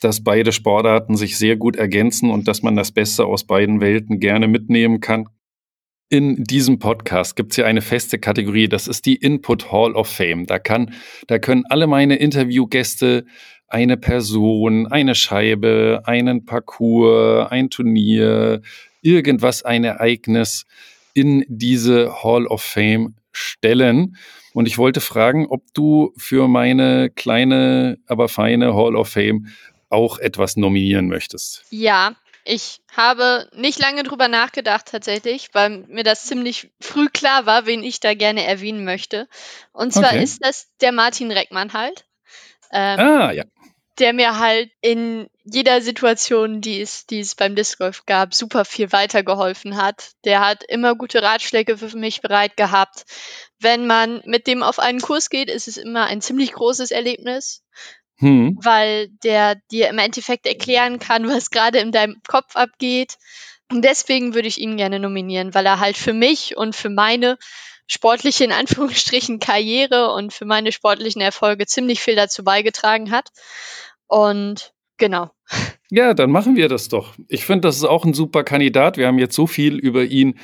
dass 0.00 0.24
beide 0.24 0.50
Sportarten 0.50 1.16
sich 1.16 1.38
sehr 1.38 1.56
gut 1.56 1.76
ergänzen 1.76 2.30
und 2.30 2.48
dass 2.48 2.62
man 2.62 2.74
das 2.74 2.90
Beste 2.90 3.24
aus 3.24 3.44
beiden 3.44 3.80
Welten 3.80 4.18
gerne 4.18 4.48
mitnehmen 4.48 5.00
kann. 5.00 5.28
In 6.08 6.44
diesem 6.44 6.78
Podcast 6.78 7.34
gibt 7.34 7.52
es 7.52 7.56
ja 7.56 7.66
eine 7.66 7.82
feste 7.82 8.18
Kategorie, 8.18 8.68
das 8.68 8.86
ist 8.86 9.06
die 9.06 9.16
Input 9.16 9.72
Hall 9.72 9.92
of 9.92 10.08
Fame. 10.08 10.46
Da, 10.46 10.58
kann, 10.58 10.92
da 11.26 11.38
können 11.38 11.64
alle 11.68 11.86
meine 11.86 12.16
Interviewgäste 12.16 13.26
eine 13.68 13.96
Person, 13.96 14.86
eine 14.86 15.14
Scheibe, 15.14 16.02
einen 16.04 16.44
Parcours, 16.44 17.50
ein 17.50 17.70
Turnier, 17.70 18.62
irgendwas, 19.02 19.62
ein 19.62 19.84
Ereignis 19.84 20.66
in 21.14 21.44
diese 21.48 22.22
Hall 22.22 22.46
of 22.46 22.62
Fame 22.62 23.14
stellen. 23.32 24.16
Und 24.52 24.66
ich 24.66 24.78
wollte 24.78 25.00
fragen, 25.00 25.46
ob 25.46 25.62
du 25.74 26.12
für 26.16 26.48
meine 26.48 27.10
kleine, 27.10 27.98
aber 28.06 28.28
feine 28.28 28.74
Hall 28.74 28.96
of 28.96 29.08
Fame 29.08 29.48
auch 29.88 30.18
etwas 30.18 30.56
nominieren 30.56 31.08
möchtest. 31.08 31.64
Ja, 31.70 32.16
ich 32.44 32.78
habe 32.96 33.48
nicht 33.54 33.78
lange 33.78 34.02
drüber 34.02 34.28
nachgedacht 34.28 34.86
tatsächlich, 34.86 35.48
weil 35.52 35.84
mir 35.88 36.04
das 36.04 36.26
ziemlich 36.26 36.70
früh 36.80 37.08
klar 37.08 37.44
war, 37.44 37.66
wen 37.66 37.82
ich 37.82 38.00
da 38.00 38.14
gerne 38.14 38.44
erwähnen 38.44 38.84
möchte. 38.84 39.28
Und 39.72 39.92
zwar 39.92 40.12
Okay. 40.12 40.22
ist 40.22 40.44
das 40.44 40.68
der 40.80 40.92
Martin 40.92 41.32
Reckmann 41.32 41.72
halt. 41.72 42.06
Ähm, 42.72 43.00
Ah, 43.00 43.32
ja. 43.32 43.44
der 43.98 44.12
mir 44.12 44.38
halt 44.38 44.70
in 44.82 45.28
jeder 45.44 45.80
Situation, 45.80 46.60
die 46.60 46.80
es, 46.80 47.06
die 47.06 47.20
es 47.20 47.34
beim 47.34 47.54
Disc 47.56 47.78
Golf 47.78 48.04
gab, 48.06 48.34
super 48.34 48.64
viel 48.64 48.92
weitergeholfen 48.92 49.76
hat. 49.76 50.10
Der 50.24 50.40
hat 50.40 50.64
immer 50.68 50.94
gute 50.96 51.22
Ratschläge 51.22 51.78
für 51.78 51.96
mich 51.96 52.20
bereit 52.20 52.56
gehabt. 52.56 53.04
Wenn 53.58 53.86
man 53.86 54.22
mit 54.26 54.46
dem 54.46 54.62
auf 54.62 54.78
einen 54.78 55.00
Kurs 55.00 55.30
geht, 55.30 55.48
ist 55.48 55.68
es 55.68 55.76
immer 55.78 56.04
ein 56.06 56.20
ziemlich 56.20 56.52
großes 56.52 56.90
Erlebnis, 56.90 57.62
Hm. 58.18 58.58
weil 58.62 59.08
der 59.24 59.56
dir 59.70 59.88
im 59.88 59.98
Endeffekt 59.98 60.46
erklären 60.46 60.98
kann, 60.98 61.26
was 61.28 61.50
gerade 61.50 61.78
in 61.78 61.92
deinem 61.92 62.20
Kopf 62.26 62.56
abgeht. 62.56 63.14
Und 63.70 63.84
deswegen 63.84 64.34
würde 64.34 64.48
ich 64.48 64.58
ihn 64.60 64.76
gerne 64.76 65.00
nominieren, 65.00 65.54
weil 65.54 65.66
er 65.66 65.80
halt 65.80 65.96
für 65.96 66.12
mich 66.12 66.56
und 66.56 66.76
für 66.76 66.88
meine 66.90 67.36
sportliche, 67.86 68.44
in 68.44 68.52
Anführungsstrichen, 68.52 69.38
Karriere 69.38 70.12
und 70.12 70.32
für 70.32 70.44
meine 70.44 70.72
sportlichen 70.72 71.20
Erfolge 71.22 71.66
ziemlich 71.66 72.00
viel 72.00 72.16
dazu 72.16 72.44
beigetragen 72.44 73.10
hat. 73.10 73.30
Und 74.06 74.72
genau. 74.96 75.30
Ja, 75.90 76.14
dann 76.14 76.30
machen 76.30 76.56
wir 76.56 76.68
das 76.68 76.88
doch. 76.88 77.14
Ich 77.28 77.44
finde, 77.44 77.68
das 77.68 77.76
ist 77.76 77.84
auch 77.84 78.04
ein 78.04 78.14
super 78.14 78.42
Kandidat. 78.42 78.96
Wir 78.96 79.06
haben 79.06 79.18
jetzt 79.18 79.36
so 79.36 79.46
viel 79.46 79.76
über 79.76 80.04
ihn 80.04 80.38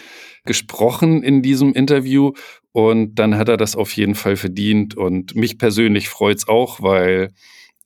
gesprochen 0.45 1.23
in 1.23 1.43
diesem 1.43 1.73
Interview 1.73 2.33
und 2.71 3.17
dann 3.17 3.37
hat 3.37 3.49
er 3.49 3.57
das 3.57 3.75
auf 3.75 3.93
jeden 3.97 4.15
Fall 4.15 4.37
verdient. 4.37 4.97
Und 4.97 5.35
mich 5.35 5.59
persönlich 5.59 6.09
freut 6.09 6.39
es 6.39 6.49
auch, 6.49 6.81
weil 6.81 7.33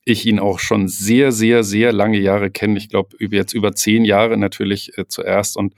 ich 0.07 0.25
ihn 0.25 0.39
auch 0.39 0.59
schon 0.59 0.87
sehr, 0.87 1.33
sehr, 1.33 1.65
sehr 1.65 1.91
lange 1.91 2.17
Jahre 2.17 2.49
kenne. 2.49 2.77
Ich 2.77 2.87
glaube, 2.87 3.17
jetzt 3.19 3.53
über 3.53 3.73
zehn 3.73 4.05
Jahre 4.05 4.37
natürlich 4.37 4.97
äh, 4.97 5.05
zuerst 5.05 5.57
und 5.57 5.73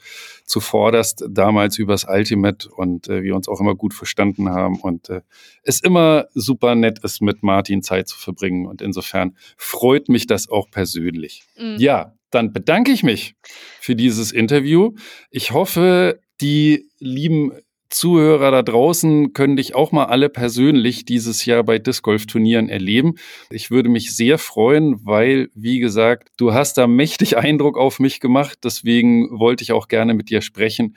zuvorderst 0.46 1.26
damals 1.28 1.80
übers 1.80 2.06
Ultimate 2.08 2.70
und 2.70 3.08
äh, 3.08 3.24
wir 3.24 3.36
uns 3.36 3.48
auch 3.48 3.60
immer 3.60 3.74
gut 3.74 3.96
verstanden 3.96 4.50
haben 4.50 4.80
und 4.82 5.10
äh, 5.10 5.22
es 5.64 5.82
immer 5.82 6.28
super 6.36 6.76
nett 6.76 7.00
ist, 7.00 7.24
mit 7.24 7.42
Martin 7.42 7.82
Zeit 7.82 8.08
zu 8.08 8.20
verbringen. 8.20 8.68
Und 8.68 8.84
insofern 8.84 9.36
freut 9.58 10.10
mich 10.10 10.28
das 10.28 10.48
auch 10.48 10.70
persönlich. 10.70 11.42
Mm. 11.58 11.78
Ja, 11.80 12.14
dann 12.30 12.54
bedanke 12.54 12.92
ich 12.92 13.02
mich 13.02 13.34
für 13.82 13.96
dieses 13.96 14.32
Interview. 14.32 14.94
Ich 15.32 15.52
hoffe, 15.52 16.20
die 16.40 16.88
lieben 17.00 17.54
Zuhörer 17.90 18.52
da 18.52 18.62
draußen 18.62 19.34
können 19.34 19.56
dich 19.56 19.74
auch 19.74 19.92
mal 19.92 20.06
alle 20.06 20.30
persönlich 20.30 21.06
dieses 21.06 21.46
Jahr 21.46 21.64
bei 21.64 21.80
Disc 21.80 22.04
Golf 22.04 22.28
Turnieren 22.28 22.70
erleben. 22.70 23.16
Ich 23.50 23.72
würde 23.72 23.90
mich 23.90 24.16
sehr 24.16 24.38
freuen, 24.38 25.06
weil, 25.06 25.50
wie 25.56 25.80
gesagt, 25.80 26.30
du 26.38 26.54
hast 26.54 26.78
da 26.78 26.88
mächtig 26.88 27.38
Eindruck 27.38 27.78
auf 27.78 28.00
mich 28.00 28.20
gemacht. 28.20 28.60
Deswegen 28.64 29.40
wollte 29.40 29.64
ich 29.64 29.72
auch 29.72 29.88
gerne 29.88 30.14
mit 30.14 30.30
dir 30.30 30.42
sprechen. 30.42 30.96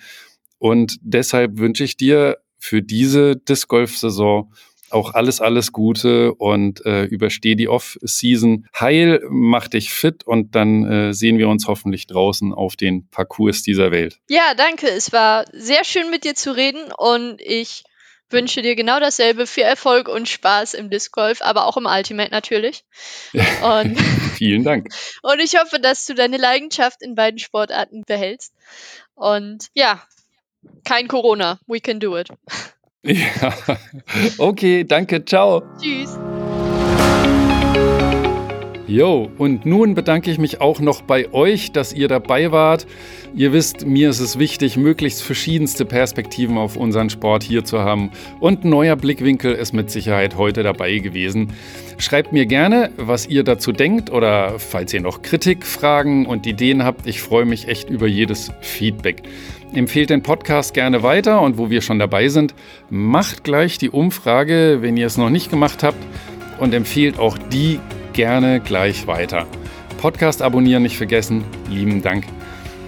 Und 0.58 0.98
deshalb 1.02 1.58
wünsche 1.58 1.84
ich 1.84 1.96
dir 1.96 2.38
für 2.58 2.82
diese 2.82 3.36
Disc 3.36 3.68
Golf 3.68 3.96
Saison 3.96 4.52
auch 4.92 5.14
alles, 5.14 5.40
alles 5.40 5.72
Gute 5.72 6.34
und 6.34 6.84
äh, 6.84 7.04
übersteh 7.04 7.54
die 7.54 7.68
Off-Season 7.68 8.66
heil, 8.78 9.22
mach 9.28 9.68
dich 9.68 9.92
fit 9.92 10.24
und 10.24 10.54
dann 10.54 10.84
äh, 10.84 11.14
sehen 11.14 11.38
wir 11.38 11.48
uns 11.48 11.66
hoffentlich 11.66 12.06
draußen 12.06 12.52
auf 12.52 12.76
den 12.76 13.08
Parcours 13.08 13.62
dieser 13.62 13.90
Welt. 13.90 14.18
Ja, 14.28 14.54
danke. 14.56 14.88
Es 14.88 15.12
war 15.12 15.44
sehr 15.52 15.84
schön 15.84 16.10
mit 16.10 16.24
dir 16.24 16.34
zu 16.34 16.54
reden 16.54 16.92
und 16.96 17.40
ich 17.40 17.84
wünsche 18.32 18.62
dir 18.62 18.74
genau 18.74 18.98
dasselbe. 18.98 19.46
Viel 19.46 19.64
Erfolg 19.64 20.08
und 20.08 20.28
Spaß 20.28 20.74
im 20.74 20.90
Disc 20.90 21.12
Golf, 21.12 21.42
aber 21.42 21.66
auch 21.66 21.76
im 21.76 21.86
Ultimate 21.86 22.30
natürlich. 22.30 22.84
Und, 23.62 23.98
Vielen 24.36 24.64
Dank. 24.64 24.88
und 25.22 25.40
ich 25.40 25.58
hoffe, 25.58 25.78
dass 25.78 26.06
du 26.06 26.14
deine 26.14 26.36
Leidenschaft 26.36 27.02
in 27.02 27.14
beiden 27.14 27.38
Sportarten 27.38 28.02
behältst. 28.06 28.54
Und 29.14 29.68
ja, 29.74 30.02
kein 30.84 31.08
Corona. 31.08 31.60
We 31.66 31.80
can 31.80 32.00
do 32.00 32.18
it. 32.18 32.28
Ja. 33.04 33.52
Okay, 34.38 34.84
danke, 34.84 35.24
ciao. 35.24 35.62
Tschüss. 35.80 36.16
Jo, 38.86 39.30
und 39.38 39.64
nun 39.64 39.94
bedanke 39.94 40.30
ich 40.30 40.38
mich 40.38 40.60
auch 40.60 40.78
noch 40.78 41.00
bei 41.02 41.32
euch, 41.32 41.72
dass 41.72 41.94
ihr 41.94 42.08
dabei 42.08 42.52
wart. 42.52 42.86
Ihr 43.34 43.52
wisst, 43.52 43.86
mir 43.86 44.10
ist 44.10 44.20
es 44.20 44.38
wichtig, 44.38 44.76
möglichst 44.76 45.22
verschiedenste 45.22 45.86
Perspektiven 45.86 46.58
auf 46.58 46.76
unseren 46.76 47.08
Sport 47.08 47.42
hier 47.42 47.64
zu 47.64 47.80
haben. 47.80 48.10
Und 48.38 48.64
ein 48.64 48.70
neuer 48.70 48.96
Blickwinkel 48.96 49.54
ist 49.54 49.72
mit 49.72 49.90
Sicherheit 49.90 50.36
heute 50.36 50.62
dabei 50.62 50.98
gewesen. 50.98 51.54
Schreibt 51.96 52.32
mir 52.32 52.44
gerne, 52.44 52.90
was 52.98 53.26
ihr 53.26 53.44
dazu 53.44 53.72
denkt 53.72 54.10
oder 54.10 54.58
falls 54.58 54.92
ihr 54.92 55.00
noch 55.00 55.22
Kritik, 55.22 55.64
Fragen 55.64 56.26
und 56.26 56.46
Ideen 56.46 56.84
habt. 56.84 57.06
Ich 57.06 57.22
freue 57.22 57.46
mich 57.46 57.68
echt 57.68 57.88
über 57.88 58.06
jedes 58.06 58.52
Feedback. 58.60 59.22
Empfehlt 59.74 60.10
den 60.10 60.22
Podcast 60.22 60.74
gerne 60.74 61.02
weiter 61.02 61.40
und 61.40 61.56
wo 61.56 61.70
wir 61.70 61.80
schon 61.80 61.98
dabei 61.98 62.28
sind, 62.28 62.54
macht 62.90 63.42
gleich 63.42 63.78
die 63.78 63.88
Umfrage, 63.88 64.78
wenn 64.80 64.98
ihr 64.98 65.06
es 65.06 65.16
noch 65.16 65.30
nicht 65.30 65.50
gemacht 65.50 65.82
habt 65.82 65.96
und 66.58 66.74
empfehlt 66.74 67.18
auch 67.18 67.38
die 67.38 67.80
gerne 68.12 68.60
gleich 68.60 69.06
weiter. 69.06 69.46
Podcast 69.96 70.42
abonnieren 70.42 70.82
nicht 70.82 70.98
vergessen. 70.98 71.42
Lieben 71.70 72.02
Dank. 72.02 72.24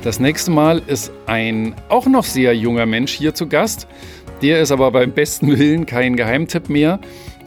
Das 0.02 0.20
nächste 0.20 0.50
Mal 0.50 0.82
ist 0.86 1.10
ein 1.24 1.74
auch 1.88 2.04
noch 2.04 2.24
sehr 2.24 2.54
junger 2.54 2.84
Mensch 2.84 3.12
hier 3.12 3.34
zu 3.34 3.46
Gast. 3.46 3.88
Der 4.42 4.60
ist 4.60 4.70
aber 4.70 4.90
beim 4.90 5.12
besten 5.12 5.58
Willen 5.58 5.86
kein 5.86 6.16
Geheimtipp 6.16 6.68
mehr. 6.68 7.00